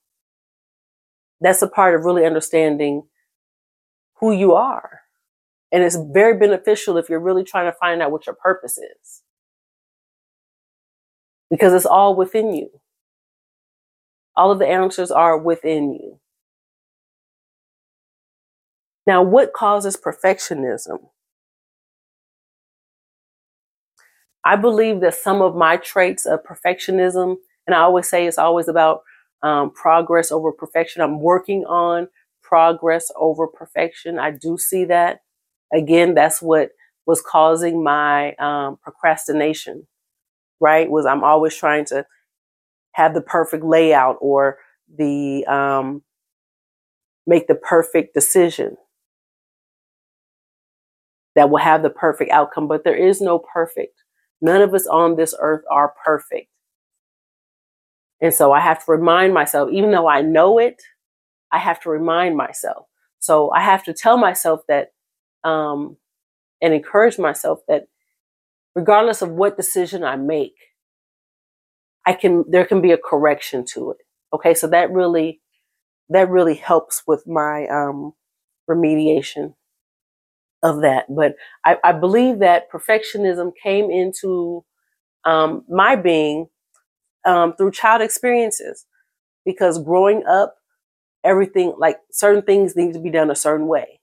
that's 1.41 1.61
a 1.61 1.67
part 1.67 1.95
of 1.95 2.05
really 2.05 2.25
understanding 2.25 3.03
who 4.19 4.31
you 4.31 4.53
are. 4.53 5.01
And 5.75 5.83
it's 5.83 5.97
very 5.97 6.39
beneficial 6.39 6.97
if 6.97 7.09
you're 7.09 7.19
really 7.19 7.43
trying 7.43 7.69
to 7.69 7.77
find 7.77 8.01
out 8.01 8.13
what 8.13 8.27
your 8.27 8.37
purpose 8.37 8.79
is. 8.79 9.23
Because 11.51 11.73
it's 11.73 11.85
all 11.85 12.15
within 12.15 12.53
you. 12.55 12.69
All 14.37 14.51
of 14.51 14.59
the 14.59 14.67
answers 14.67 15.11
are 15.11 15.37
within 15.37 15.93
you. 15.93 16.21
Now, 19.05 19.21
what 19.21 19.53
causes 19.53 19.97
perfectionism? 19.97 20.99
I 24.45 24.55
believe 24.55 25.01
that 25.01 25.15
some 25.15 25.41
of 25.41 25.55
my 25.55 25.77
traits 25.77 26.25
of 26.25 26.41
perfectionism, 26.43 27.37
and 27.67 27.75
I 27.75 27.81
always 27.81 28.09
say 28.09 28.27
it's 28.27 28.39
always 28.39 28.69
about 28.69 29.01
um, 29.43 29.71
progress 29.71 30.31
over 30.31 30.53
perfection. 30.53 31.03
I'm 31.03 31.19
working 31.21 31.65
on 31.65 32.07
progress 32.43 33.11
over 33.17 33.47
perfection. 33.47 34.19
I 34.19 34.31
do 34.31 34.57
see 34.57 34.85
that. 34.85 35.21
Again, 35.73 36.13
that's 36.13 36.41
what 36.41 36.71
was 37.05 37.21
causing 37.21 37.83
my 37.83 38.33
um, 38.35 38.77
procrastination, 38.81 39.87
right? 40.59 40.89
Was 40.89 41.05
I'm 41.05 41.23
always 41.23 41.55
trying 41.55 41.85
to 41.85 42.05
have 42.93 43.13
the 43.13 43.21
perfect 43.21 43.63
layout 43.63 44.17
or 44.21 44.57
the 44.97 45.45
um, 45.47 46.03
make 47.27 47.47
the 47.47 47.55
perfect 47.55 48.13
decision 48.13 48.77
that 51.35 51.49
will 51.49 51.59
have 51.59 51.83
the 51.83 51.89
perfect 51.89 52.31
outcome. 52.31 52.67
But 52.67 52.83
there 52.83 52.95
is 52.95 53.21
no 53.21 53.39
perfect. 53.39 54.03
None 54.41 54.61
of 54.61 54.73
us 54.73 54.87
on 54.87 55.15
this 55.15 55.35
earth 55.39 55.63
are 55.71 55.93
perfect. 56.05 56.47
And 58.21 58.33
so 58.33 58.51
I 58.51 58.59
have 58.59 58.83
to 58.85 58.91
remind 58.91 59.33
myself, 59.33 59.69
even 59.71 59.91
though 59.91 60.07
I 60.07 60.21
know 60.21 60.57
it, 60.57 60.81
I 61.51 61.59
have 61.59 61.79
to 61.81 61.89
remind 61.89 62.37
myself. 62.37 62.87
So 63.19 63.51
I 63.51 63.61
have 63.61 63.83
to 63.85 63.93
tell 63.93 64.17
myself 64.17 64.61
that, 64.69 64.89
um, 65.45 65.97
and 66.61 66.73
encourage 66.73 67.19
myself 67.19 67.59
that 67.69 67.87
regardless 68.75 69.21
of 69.21 69.29
what 69.31 69.57
decision 69.57 70.03
I 70.03 70.17
make, 70.17 70.55
I 72.05 72.13
can, 72.13 72.45
there 72.49 72.65
can 72.65 72.81
be 72.81 72.91
a 72.91 72.97
correction 72.97 73.65
to 73.73 73.91
it. 73.91 73.97
Okay. 74.33 74.53
So 74.53 74.67
that 74.67 74.91
really, 74.91 75.41
that 76.09 76.29
really 76.29 76.55
helps 76.55 77.03
with 77.07 77.25
my, 77.27 77.67
um, 77.67 78.13
remediation 78.69 79.53
of 80.63 80.81
that. 80.81 81.05
But 81.09 81.35
I, 81.63 81.77
I 81.83 81.91
believe 81.93 82.39
that 82.39 82.71
perfectionism 82.71 83.51
came 83.61 83.91
into, 83.91 84.65
um, 85.25 85.63
my 85.69 85.95
being 85.95 86.47
um, 87.25 87.55
through 87.55 87.71
child 87.71 88.01
experiences 88.01 88.85
because 89.45 89.81
growing 89.83 90.25
up, 90.25 90.55
everything 91.23 91.73
like 91.77 91.99
certain 92.11 92.43
things 92.43 92.75
need 92.75 92.93
to 92.93 92.99
be 92.99 93.09
done 93.09 93.31
a 93.31 93.35
certain 93.35 93.67
way. 93.67 93.99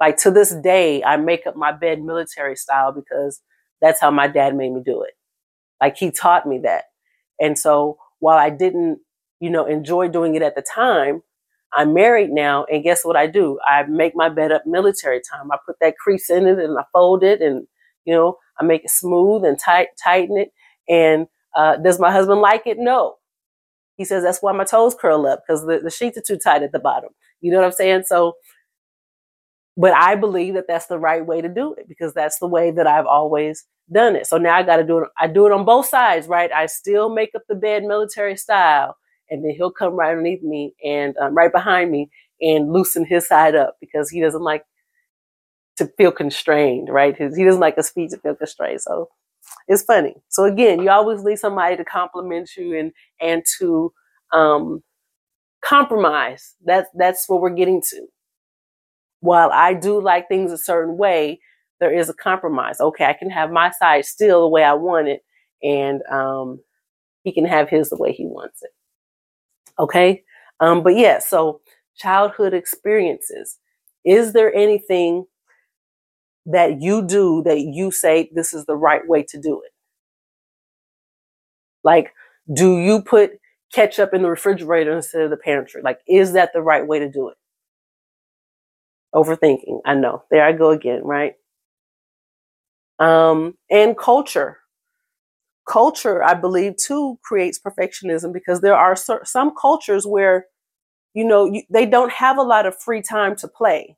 Like 0.00 0.16
to 0.18 0.30
this 0.30 0.54
day, 0.54 1.04
I 1.04 1.16
make 1.18 1.46
up 1.46 1.56
my 1.56 1.72
bed 1.72 2.02
military 2.02 2.56
style 2.56 2.92
because 2.92 3.40
that's 3.80 4.00
how 4.00 4.10
my 4.10 4.28
dad 4.28 4.56
made 4.56 4.72
me 4.72 4.82
do 4.84 5.02
it. 5.02 5.14
Like 5.80 5.96
he 5.96 6.10
taught 6.10 6.46
me 6.46 6.58
that. 6.60 6.84
And 7.40 7.58
so 7.58 7.98
while 8.20 8.38
I 8.38 8.50
didn't, 8.50 9.00
you 9.40 9.50
know, 9.50 9.66
enjoy 9.66 10.08
doing 10.08 10.34
it 10.34 10.42
at 10.42 10.54
the 10.54 10.62
time, 10.62 11.22
I'm 11.72 11.94
married 11.94 12.30
now, 12.30 12.64
and 12.64 12.82
guess 12.82 13.04
what 13.04 13.16
I 13.16 13.26
do? 13.28 13.58
I 13.64 13.84
make 13.84 14.16
my 14.16 14.28
bed 14.28 14.50
up 14.52 14.66
military 14.66 15.20
time. 15.20 15.52
I 15.52 15.56
put 15.64 15.76
that 15.80 15.96
crease 15.98 16.28
in 16.28 16.46
it 16.48 16.58
and 16.58 16.76
I 16.78 16.82
fold 16.92 17.22
it, 17.22 17.40
and 17.40 17.66
you 18.04 18.14
know, 18.14 18.38
I 18.60 18.64
make 18.64 18.84
it 18.84 18.90
smooth 18.90 19.44
and 19.44 19.58
tight, 19.58 19.88
tighten 20.02 20.36
it, 20.36 20.50
and 20.88 21.28
uh, 21.56 21.76
does 21.76 22.00
my 22.00 22.10
husband 22.10 22.40
like 22.40 22.66
it? 22.66 22.78
No. 22.78 23.16
He 23.96 24.04
says 24.04 24.22
that's 24.22 24.42
why 24.42 24.52
my 24.52 24.64
toes 24.64 24.94
curl 25.00 25.26
up 25.26 25.42
because 25.46 25.66
the, 25.66 25.80
the 25.80 25.90
sheets 25.90 26.18
are 26.18 26.22
too 26.26 26.38
tight 26.38 26.62
at 26.62 26.72
the 26.72 26.78
bottom. 26.78 27.10
You 27.40 27.52
know 27.52 27.58
what 27.58 27.66
I'm 27.66 27.72
saying? 27.72 28.04
So, 28.06 28.34
but 29.80 29.94
I 29.94 30.14
believe 30.16 30.54
that 30.54 30.66
that's 30.68 30.86
the 30.86 30.98
right 30.98 31.24
way 31.24 31.40
to 31.40 31.48
do 31.48 31.74
it 31.74 31.88
because 31.88 32.12
that's 32.14 32.38
the 32.38 32.46
way 32.46 32.70
that 32.72 32.86
I've 32.86 33.06
always 33.06 33.64
done 33.92 34.14
it. 34.14 34.26
So 34.26 34.36
now 34.36 34.56
I 34.56 34.62
got 34.62 34.76
to 34.76 34.84
do 34.84 34.98
it. 34.98 35.08
I 35.18 35.26
do 35.26 35.46
it 35.46 35.52
on 35.52 35.64
both 35.64 35.86
sides, 35.86 36.28
right? 36.28 36.52
I 36.52 36.66
still 36.66 37.08
make 37.08 37.30
up 37.34 37.42
the 37.48 37.56
bed 37.56 37.84
military 37.84 38.36
style, 38.36 38.96
and 39.30 39.42
then 39.44 39.52
he'll 39.56 39.72
come 39.72 39.94
right 39.94 40.10
underneath 40.10 40.42
me 40.42 40.74
and 40.84 41.16
um, 41.18 41.34
right 41.34 41.52
behind 41.52 41.90
me 41.90 42.10
and 42.42 42.72
loosen 42.72 43.06
his 43.06 43.26
side 43.26 43.56
up 43.56 43.76
because 43.80 44.10
he 44.10 44.20
doesn't 44.20 44.42
like 44.42 44.64
to 45.78 45.86
feel 45.96 46.12
constrained, 46.12 46.90
right? 46.90 47.16
He 47.16 47.44
doesn't 47.44 47.60
like 47.60 47.76
his 47.76 47.90
feet 47.90 48.10
to 48.10 48.18
feel 48.18 48.34
constrained. 48.34 48.82
So 48.82 49.08
it's 49.68 49.82
funny. 49.84 50.14
So 50.28 50.44
again, 50.44 50.82
you 50.82 50.90
always 50.90 51.24
need 51.24 51.38
somebody 51.38 51.76
to 51.76 51.84
compliment 51.84 52.50
you 52.56 52.78
and 52.78 52.92
and 53.20 53.44
to 53.60 53.92
um, 54.32 54.82
compromise. 55.64 56.56
That's 56.64 56.88
that's 56.96 57.28
what 57.28 57.42
we're 57.42 57.50
getting 57.50 57.82
to. 57.90 58.06
While 59.20 59.50
I 59.52 59.74
do 59.74 60.00
like 60.00 60.28
things 60.28 60.52
a 60.52 60.58
certain 60.58 60.96
way, 60.96 61.40
there 61.80 61.92
is 61.94 62.08
a 62.08 62.14
compromise. 62.14 62.80
Okay, 62.80 63.04
I 63.04 63.12
can 63.14 63.30
have 63.30 63.50
my 63.50 63.70
side 63.70 64.04
still 64.04 64.42
the 64.42 64.48
way 64.48 64.64
I 64.64 64.74
want 64.74 65.08
it, 65.08 65.22
and 65.62 66.02
um, 66.10 66.60
he 67.24 67.32
can 67.32 67.46
have 67.46 67.68
his 67.68 67.90
the 67.90 67.96
way 67.96 68.12
he 68.12 68.26
wants 68.26 68.62
it. 68.62 68.70
Okay, 69.78 70.22
um, 70.60 70.82
but 70.82 70.96
yeah. 70.96 71.18
So 71.18 71.60
childhood 71.96 72.54
experiences. 72.54 73.58
Is 74.04 74.32
there 74.32 74.54
anything 74.54 75.26
that 76.46 76.80
you 76.80 77.06
do 77.06 77.42
that 77.44 77.60
you 77.60 77.90
say 77.90 78.30
this 78.34 78.54
is 78.54 78.64
the 78.66 78.76
right 78.76 79.06
way 79.06 79.22
to 79.24 79.40
do 79.40 79.62
it? 79.64 79.72
Like, 81.84 82.12
do 82.52 82.78
you 82.78 83.02
put 83.02 83.32
ketchup 83.72 84.12
in 84.14 84.22
the 84.22 84.30
refrigerator 84.30 84.92
instead 84.92 85.22
of 85.22 85.30
the 85.30 85.36
pantry? 85.36 85.82
Like, 85.82 86.00
is 86.08 86.32
that 86.32 86.52
the 86.52 86.62
right 86.62 86.86
way 86.86 86.98
to 86.98 87.08
do 87.08 87.28
it? 87.28 87.36
Overthinking. 89.14 89.80
I 89.84 89.94
know. 89.94 90.24
There 90.30 90.44
I 90.44 90.52
go 90.52 90.70
again, 90.70 91.02
right? 91.04 91.34
Um, 92.98 93.56
and 93.70 93.96
culture. 93.96 94.58
Culture, 95.68 96.22
I 96.24 96.34
believe, 96.34 96.76
too, 96.76 97.18
creates 97.22 97.60
perfectionism 97.60 98.32
because 98.32 98.60
there 98.60 98.76
are 98.76 98.96
some 98.96 99.52
cultures 99.60 100.06
where, 100.06 100.46
you 101.14 101.24
know, 101.24 101.46
you, 101.46 101.62
they 101.70 101.86
don't 101.86 102.12
have 102.12 102.38
a 102.38 102.42
lot 102.42 102.66
of 102.66 102.78
free 102.80 103.02
time 103.02 103.36
to 103.36 103.48
play. 103.48 103.96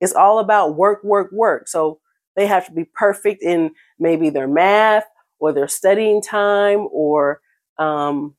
It's 0.00 0.14
all 0.14 0.38
about 0.38 0.76
work, 0.76 1.04
work, 1.04 1.30
work. 1.32 1.68
So 1.68 2.00
they 2.36 2.46
have 2.46 2.66
to 2.66 2.72
be 2.72 2.84
perfect 2.84 3.42
in 3.42 3.72
maybe 3.98 4.30
their 4.30 4.48
math 4.48 5.04
or 5.38 5.52
their 5.52 5.68
studying 5.68 6.22
time 6.22 6.88
or 6.92 7.40
um, 7.78 8.34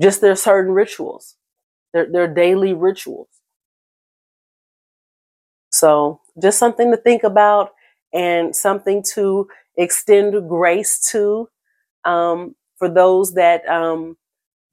just 0.00 0.20
their 0.20 0.36
certain 0.36 0.72
rituals, 0.72 1.36
their, 2.04 2.28
daily 2.28 2.74
rituals. 2.74 3.28
So 5.70 6.20
just 6.42 6.58
something 6.58 6.90
to 6.90 6.96
think 6.96 7.22
about 7.24 7.72
and 8.14 8.54
something 8.54 9.02
to 9.14 9.48
extend 9.76 10.48
grace 10.48 11.10
to 11.12 11.48
um, 12.04 12.54
for 12.78 12.88
those 12.88 13.34
that 13.34 13.68
um, 13.68 14.16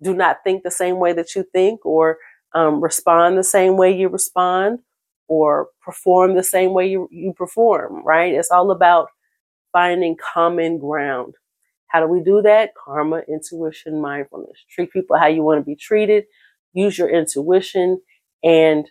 do 0.01 0.13
not 0.13 0.39
think 0.43 0.63
the 0.63 0.71
same 0.71 0.99
way 0.99 1.13
that 1.13 1.35
you 1.35 1.45
think 1.53 1.85
or 1.85 2.17
um, 2.53 2.81
respond 2.81 3.37
the 3.37 3.43
same 3.43 3.77
way 3.77 3.95
you 3.95 4.09
respond 4.09 4.79
or 5.27 5.69
perform 5.81 6.35
the 6.35 6.43
same 6.43 6.73
way 6.73 6.87
you, 6.87 7.07
you 7.11 7.33
perform, 7.33 8.03
right? 8.05 8.33
It's 8.33 8.51
all 8.51 8.71
about 8.71 9.09
finding 9.73 10.17
common 10.33 10.79
ground. 10.79 11.35
How 11.87 12.01
do 12.01 12.07
we 12.07 12.21
do 12.21 12.41
that? 12.43 12.71
Karma, 12.75 13.21
intuition, 13.29 14.01
mindfulness. 14.01 14.57
Treat 14.69 14.91
people 14.91 15.17
how 15.17 15.27
you 15.27 15.43
want 15.43 15.61
to 15.61 15.65
be 15.65 15.75
treated. 15.75 16.25
Use 16.73 16.97
your 16.97 17.09
intuition 17.09 18.01
and 18.43 18.89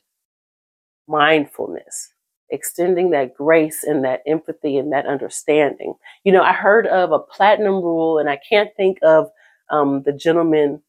mindfulness, 1.08 2.12
extending 2.50 3.10
that 3.10 3.34
grace 3.34 3.84
and 3.84 4.04
that 4.04 4.22
empathy 4.26 4.76
and 4.78 4.92
that 4.92 5.06
understanding. 5.06 5.94
You 6.24 6.32
know, 6.32 6.42
I 6.42 6.52
heard 6.52 6.86
of 6.86 7.12
a 7.12 7.18
platinum 7.18 7.74
rule, 7.76 8.18
and 8.18 8.28
I 8.30 8.40
can't 8.48 8.70
think 8.76 8.98
of 9.02 9.28
um, 9.70 10.02
the 10.04 10.12
gentleman 10.12 10.82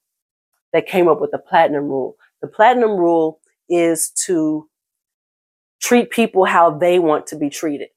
that 0.73 0.87
came 0.87 1.07
up 1.07 1.21
with 1.21 1.31
the 1.31 1.39
platinum 1.39 1.85
rule. 1.85 2.17
The 2.41 2.47
platinum 2.47 2.91
rule 2.97 3.39
is 3.69 4.11
to 4.25 4.69
treat 5.81 6.11
people 6.11 6.45
how 6.45 6.71
they 6.77 6.99
want 6.99 7.27
to 7.27 7.35
be 7.37 7.49
treated. 7.49 7.89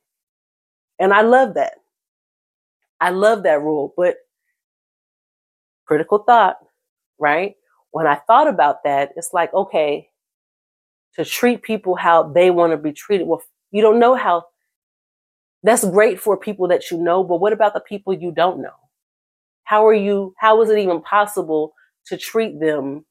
And 0.99 1.13
I 1.13 1.23
love 1.23 1.55
that. 1.55 1.75
I 3.01 3.11
love 3.11 3.43
that 3.45 3.63
rule, 3.63 3.93
but 3.97 4.17
critical 5.87 6.19
thought, 6.19 6.57
right? 7.19 7.55
When 7.97 8.07
I 8.07 8.17
thought 8.27 8.47
about 8.47 8.85
that, 8.85 9.13
it's 9.17 9.31
like, 9.33 9.55
okay, 9.55 10.11
to 11.15 11.25
treat 11.25 11.63
people 11.63 11.97
how 11.97 12.25
they 12.25 12.51
want 12.51 12.73
to 12.75 12.77
be 12.77 12.93
treated. 12.93 13.27
Well, 13.27 13.41
you 13.71 13.81
don't 13.81 13.99
know 13.99 14.15
how. 14.15 14.45
That's 15.63 15.83
great 15.83 16.21
for 16.21 16.37
people 16.37 16.69
that 16.69 16.91
you 16.91 16.99
know, 16.99 17.25
but 17.25 17.41
what 17.41 17.55
about 17.55 17.73
the 17.73 17.81
people 17.81 18.13
you 18.13 18.33
don't 18.33 18.61
know? 18.61 18.77
How 19.65 19.87
are 19.87 19.95
you, 19.95 20.35
how 20.37 20.61
is 20.61 20.69
it 20.69 20.77
even 20.77 21.01
possible 21.01 21.73
to 22.09 22.19
treat 22.19 22.61
them 22.61 23.07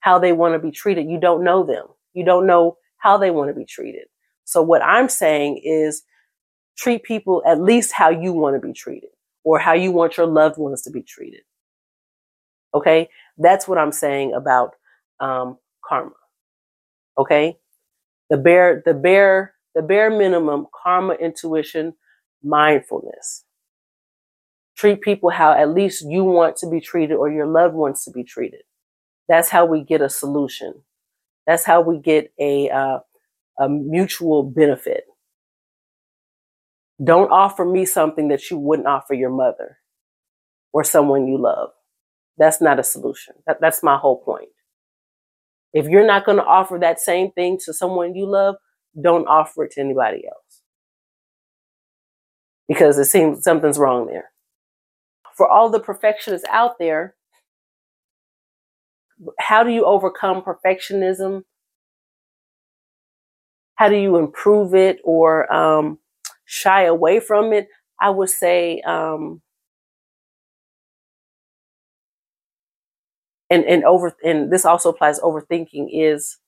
how 0.00 0.18
they 0.18 0.32
want 0.32 0.54
to 0.54 0.58
be 0.58 0.72
treated? 0.72 1.08
You 1.08 1.20
don't 1.20 1.44
know 1.44 1.64
them. 1.64 1.86
You 2.12 2.24
don't 2.24 2.48
know 2.48 2.78
how 2.96 3.16
they 3.16 3.30
want 3.30 3.50
to 3.50 3.54
be 3.54 3.64
treated. 3.64 4.06
So 4.42 4.60
what 4.60 4.82
I'm 4.82 5.08
saying 5.08 5.60
is 5.62 6.02
treat 6.76 7.04
people 7.04 7.44
at 7.46 7.62
least 7.62 7.92
how 7.92 8.10
you 8.10 8.32
want 8.32 8.60
to 8.60 8.66
be 8.66 8.72
treated 8.72 9.10
or 9.44 9.60
how 9.60 9.74
you 9.74 9.92
want 9.92 10.16
your 10.16 10.26
loved 10.26 10.58
ones 10.58 10.82
to 10.82 10.90
be 10.90 11.02
treated. 11.04 11.42
Okay. 12.74 13.08
That's 13.40 13.68
what 13.68 13.78
I'm 13.78 13.92
saying 13.92 14.34
about 14.34 14.76
um, 15.20 15.58
karma. 15.84 16.12
Okay. 17.18 17.58
The 18.30 18.38
bare, 18.38 18.82
the 18.86 18.94
bare, 18.94 19.54
the 19.74 19.82
bare 19.82 20.10
minimum 20.10 20.66
karma, 20.84 21.14
intuition, 21.14 21.94
mindfulness. 22.44 23.44
Treat 24.76 25.02
people 25.02 25.30
how 25.30 25.52
at 25.52 25.70
least 25.74 26.04
you 26.08 26.24
want 26.24 26.56
to 26.58 26.70
be 26.70 26.80
treated 26.80 27.14
or 27.16 27.30
your 27.30 27.46
loved 27.46 27.74
ones 27.74 28.04
to 28.04 28.12
be 28.12 28.24
treated. 28.24 28.62
That's 29.28 29.50
how 29.50 29.66
we 29.66 29.84
get 29.84 30.02
a 30.02 30.08
solution. 30.10 30.74
That's 31.46 31.64
how 31.64 31.82
we 31.82 31.98
get 31.98 32.32
a, 32.40 32.70
uh, 32.70 33.00
a 33.58 33.68
mutual 33.68 34.44
benefit. 34.44 35.04
Don't 37.02 37.30
offer 37.30 37.64
me 37.64 37.86
something 37.86 38.28
that 38.28 38.50
you 38.50 38.58
wouldn't 38.58 38.88
offer 38.88 39.14
your 39.14 39.30
mother 39.30 39.78
or 40.72 40.84
someone 40.84 41.28
you 41.28 41.38
love. 41.38 41.70
That's 42.40 42.60
not 42.62 42.80
a 42.80 42.82
solution. 42.82 43.34
That, 43.46 43.60
that's 43.60 43.84
my 43.84 43.98
whole 43.98 44.22
point. 44.24 44.48
If 45.74 45.86
you're 45.86 46.06
not 46.06 46.24
going 46.24 46.38
to 46.38 46.44
offer 46.44 46.78
that 46.80 46.98
same 46.98 47.30
thing 47.32 47.58
to 47.66 47.74
someone 47.74 48.16
you 48.16 48.26
love, 48.26 48.56
don't 49.00 49.28
offer 49.28 49.64
it 49.64 49.72
to 49.72 49.80
anybody 49.80 50.24
else. 50.26 50.62
Because 52.66 52.98
it 52.98 53.04
seems 53.04 53.44
something's 53.44 53.78
wrong 53.78 54.06
there. 54.06 54.30
For 55.36 55.48
all 55.48 55.68
the 55.68 55.80
perfectionists 55.80 56.48
out 56.50 56.78
there, 56.78 57.14
how 59.38 59.62
do 59.62 59.70
you 59.70 59.84
overcome 59.84 60.42
perfectionism? 60.42 61.42
How 63.74 63.90
do 63.90 63.96
you 63.96 64.16
improve 64.16 64.74
it 64.74 64.98
or 65.04 65.52
um, 65.52 65.98
shy 66.46 66.84
away 66.84 67.20
from 67.20 67.52
it? 67.52 67.68
I 68.00 68.10
would 68.10 68.30
say 68.30 68.80
um, 68.80 69.42
and 73.50 73.64
and 73.64 73.84
over 73.84 74.16
and 74.24 74.52
this 74.52 74.64
also 74.64 74.90
applies 74.90 75.20
overthinking 75.20 75.88
is 75.92 76.38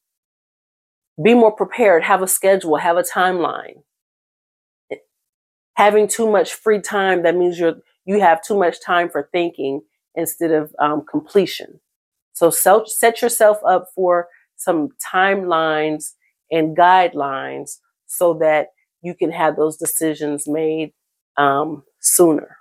be 1.22 1.34
more 1.34 1.53
prepared 1.53 2.03
have 2.05 2.22
a 2.22 2.28
schedule 2.28 2.76
have 2.76 2.96
a 2.96 3.03
timeline. 3.03 3.82
Having 5.74 6.09
too 6.09 6.30
much 6.30 6.55
free 6.55 6.80
time 6.80 7.22
that 7.22 7.36
means 7.36 7.59
you're 7.59 7.76
you 8.05 8.20
have 8.20 8.42
too 8.42 8.59
much 8.59 8.80
time 8.80 9.09
for 9.09 9.28
thinking 9.32 9.82
instead 10.14 10.50
of 10.50 10.74
um, 10.78 11.05
completion. 11.11 11.80
So 12.34 12.50
self, 12.50 12.88
set 12.88 13.22
yourself 13.22 13.59
up 13.66 13.86
for 13.94 14.28
some 14.57 14.90
timelines 15.12 16.12
and 16.50 16.76
guidelines 16.76 17.78
so 18.07 18.34
that 18.34 18.68
you 19.03 19.14
can 19.14 19.30
have 19.30 19.57
those 19.57 19.76
decisions 19.76 20.46
made 20.48 20.92
um, 21.36 21.82
sooner. 22.00 22.57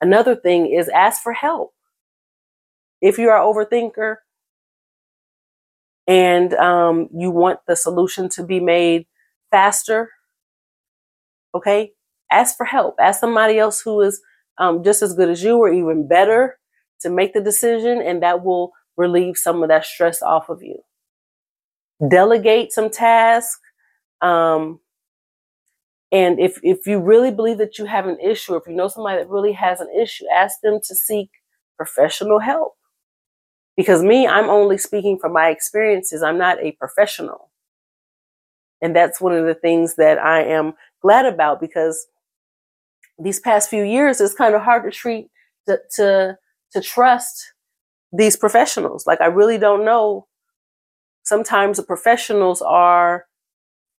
Another 0.00 0.34
thing 0.36 0.66
is 0.72 0.88
ask 0.88 1.22
for 1.22 1.32
help 1.32 1.72
if 3.00 3.18
you 3.18 3.28
are 3.28 3.40
overthinker 3.40 4.16
and 6.06 6.52
um, 6.54 7.08
you 7.14 7.30
want 7.30 7.60
the 7.66 7.76
solution 7.76 8.28
to 8.30 8.42
be 8.44 8.60
made 8.60 9.06
faster, 9.50 10.10
okay, 11.54 11.92
ask 12.30 12.56
for 12.56 12.66
help. 12.66 12.96
Ask 13.00 13.20
somebody 13.20 13.58
else 13.58 13.80
who 13.80 14.00
is 14.00 14.20
um, 14.58 14.84
just 14.84 15.02
as 15.02 15.14
good 15.14 15.30
as 15.30 15.42
you 15.42 15.56
or 15.56 15.72
even 15.72 16.08
better 16.08 16.58
to 17.00 17.10
make 17.10 17.32
the 17.32 17.40
decision, 17.40 18.00
and 18.02 18.22
that 18.22 18.44
will 18.44 18.72
relieve 18.96 19.36
some 19.36 19.62
of 19.62 19.68
that 19.68 19.84
stress 19.86 20.20
off 20.22 20.48
of 20.48 20.62
you. 20.62 20.78
Delegate 22.10 22.72
some 22.72 22.90
tasks. 22.90 23.60
Um, 24.20 24.80
and 26.12 26.40
if, 26.40 26.58
if 26.62 26.86
you 26.86 26.98
really 27.00 27.30
believe 27.30 27.58
that 27.58 27.78
you 27.78 27.84
have 27.84 28.06
an 28.06 28.18
issue, 28.20 28.56
if 28.56 28.64
you 28.66 28.74
know 28.74 28.88
somebody 28.88 29.18
that 29.18 29.28
really 29.28 29.52
has 29.52 29.80
an 29.80 29.88
issue, 29.96 30.24
ask 30.34 30.56
them 30.62 30.80
to 30.84 30.94
seek 30.94 31.30
professional 31.76 32.40
help. 32.40 32.74
Because 33.80 34.02
me, 34.02 34.26
I'm 34.26 34.50
only 34.50 34.76
speaking 34.76 35.18
from 35.18 35.32
my 35.32 35.48
experiences. 35.48 36.22
I'm 36.22 36.36
not 36.36 36.62
a 36.62 36.72
professional. 36.72 37.50
And 38.82 38.94
that's 38.94 39.22
one 39.22 39.32
of 39.34 39.46
the 39.46 39.54
things 39.54 39.94
that 39.94 40.18
I 40.18 40.42
am 40.44 40.74
glad 41.00 41.24
about 41.24 41.62
because 41.62 42.06
these 43.18 43.40
past 43.40 43.70
few 43.70 43.82
years, 43.82 44.20
it's 44.20 44.34
kind 44.34 44.54
of 44.54 44.60
hard 44.60 44.84
to 44.84 44.90
treat, 44.90 45.30
to, 45.66 45.80
to, 45.96 46.36
to 46.72 46.80
trust 46.82 47.54
these 48.12 48.36
professionals. 48.36 49.06
Like 49.06 49.22
I 49.22 49.28
really 49.28 49.56
don't 49.56 49.86
know. 49.86 50.26
Sometimes 51.22 51.78
the 51.78 51.82
professionals 51.82 52.60
are 52.60 53.24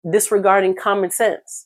disregarding 0.07 0.75
common 0.75 1.09
sense 1.09 1.65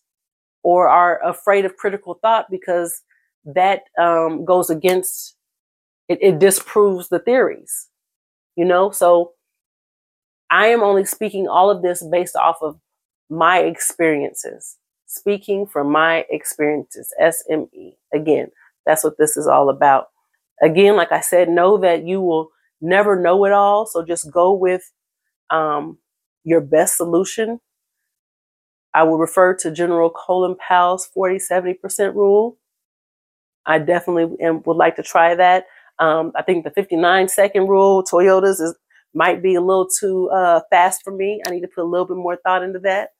or 0.63 0.87
are 0.87 1.21
afraid 1.21 1.65
of 1.65 1.75
critical 1.75 2.17
thought 2.21 2.45
because 2.49 3.01
that 3.43 3.81
um, 3.99 4.45
goes 4.45 4.69
against 4.69 5.35
it, 6.07 6.17
it 6.21 6.39
disproves 6.39 7.09
the 7.09 7.19
theories 7.19 7.89
you 8.55 8.65
know? 8.65 8.91
So 8.91 9.33
I 10.49 10.67
am 10.67 10.83
only 10.83 11.05
speaking 11.05 11.47
all 11.47 11.69
of 11.69 11.81
this 11.81 12.03
based 12.03 12.35
off 12.35 12.57
of 12.61 12.79
my 13.29 13.59
experiences, 13.59 14.77
speaking 15.07 15.65
from 15.65 15.91
my 15.91 16.25
experiences, 16.29 17.13
SME. 17.19 17.95
Again, 18.13 18.51
that's 18.85 19.03
what 19.03 19.17
this 19.17 19.37
is 19.37 19.47
all 19.47 19.69
about. 19.69 20.07
Again, 20.61 20.95
like 20.95 21.11
I 21.11 21.21
said, 21.21 21.49
know 21.49 21.77
that 21.79 22.05
you 22.05 22.21
will 22.21 22.49
never 22.81 23.19
know 23.19 23.45
it 23.45 23.51
all. 23.51 23.85
So 23.85 24.05
just 24.05 24.31
go 24.31 24.53
with 24.53 24.91
um, 25.51 25.99
your 26.43 26.61
best 26.61 26.97
solution. 26.97 27.61
I 28.93 29.03
will 29.03 29.17
refer 29.17 29.53
to 29.57 29.71
General 29.71 30.09
Colin 30.09 30.55
Powell's 30.55 31.05
40 31.07 31.37
70% 31.39 32.15
rule. 32.15 32.57
I 33.65 33.79
definitely 33.79 34.37
would 34.65 34.77
like 34.77 34.95
to 34.97 35.03
try 35.03 35.35
that. 35.35 35.65
Um, 35.99 36.31
I 36.35 36.41
think 36.41 36.63
the 36.63 36.71
59 36.71 37.27
second 37.29 37.67
rule, 37.67 38.03
Toyotas 38.03 38.61
is 38.61 38.75
might 39.13 39.41
be 39.41 39.55
a 39.55 39.61
little 39.61 39.87
too 39.87 40.29
uh, 40.29 40.59
fast 40.69 41.01
for 41.03 41.11
me. 41.11 41.41
I 41.47 41.51
need 41.51 41.61
to 41.61 41.69
put 41.69 41.83
a 41.83 41.87
little 41.87 42.05
bit 42.05 42.17
more 42.17 42.35
thought 42.35 42.63
into 42.63 42.79
that. 42.79 43.11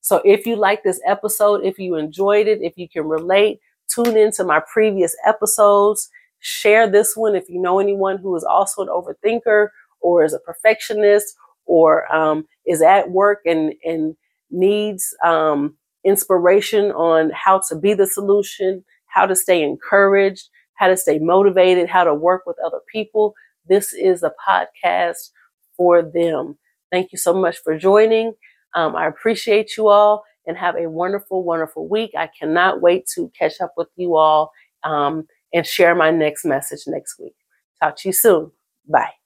So 0.00 0.22
if 0.24 0.46
you 0.46 0.56
like 0.56 0.82
this 0.82 1.00
episode, 1.06 1.64
if 1.64 1.78
you 1.78 1.96
enjoyed 1.96 2.46
it, 2.46 2.60
if 2.62 2.74
you 2.76 2.88
can 2.88 3.04
relate, 3.06 3.60
tune 3.92 4.16
into 4.16 4.44
my 4.44 4.62
previous 4.72 5.16
episodes. 5.26 6.08
Share 6.40 6.88
this 6.88 7.16
one 7.16 7.34
if 7.34 7.48
you 7.48 7.60
know 7.60 7.80
anyone 7.80 8.18
who 8.18 8.34
is 8.36 8.44
also 8.44 8.82
an 8.82 8.88
overthinker 8.88 9.68
or 10.00 10.24
is 10.24 10.32
a 10.32 10.38
perfectionist 10.38 11.34
or 11.64 12.12
um, 12.14 12.46
is 12.66 12.82
at 12.82 13.10
work 13.10 13.40
and 13.44 13.72
and 13.84 14.16
needs 14.50 15.14
um, 15.24 15.76
inspiration 16.04 16.92
on 16.92 17.30
how 17.34 17.60
to 17.68 17.74
be 17.76 17.94
the 17.94 18.06
solution, 18.06 18.84
how 19.06 19.26
to 19.26 19.34
stay 19.34 19.62
encouraged, 19.62 20.48
how 20.76 20.88
to 20.88 20.96
stay 20.96 21.18
motivated, 21.18 21.88
how 21.88 22.04
to 22.04 22.14
work 22.14 22.42
with 22.46 22.56
other 22.64 22.80
people. 22.90 23.34
This 23.68 23.92
is 23.92 24.22
a 24.22 24.32
podcast 24.46 25.30
for 25.76 26.02
them. 26.02 26.58
Thank 26.90 27.12
you 27.12 27.18
so 27.18 27.34
much 27.34 27.58
for 27.58 27.76
joining. 27.78 28.34
Um, 28.74 28.94
I 28.94 29.06
appreciate 29.06 29.76
you 29.76 29.88
all 29.88 30.24
and 30.46 30.56
have 30.56 30.76
a 30.76 30.88
wonderful, 30.88 31.42
wonderful 31.42 31.88
week. 31.88 32.12
I 32.16 32.28
cannot 32.38 32.80
wait 32.80 33.06
to 33.14 33.30
catch 33.38 33.60
up 33.60 33.72
with 33.76 33.88
you 33.96 34.16
all 34.16 34.52
um, 34.84 35.26
and 35.52 35.66
share 35.66 35.94
my 35.94 36.10
next 36.10 36.44
message 36.44 36.82
next 36.86 37.18
week. 37.18 37.34
Talk 37.82 37.96
to 37.98 38.08
you 38.08 38.12
soon. 38.12 38.52
Bye. 38.88 39.25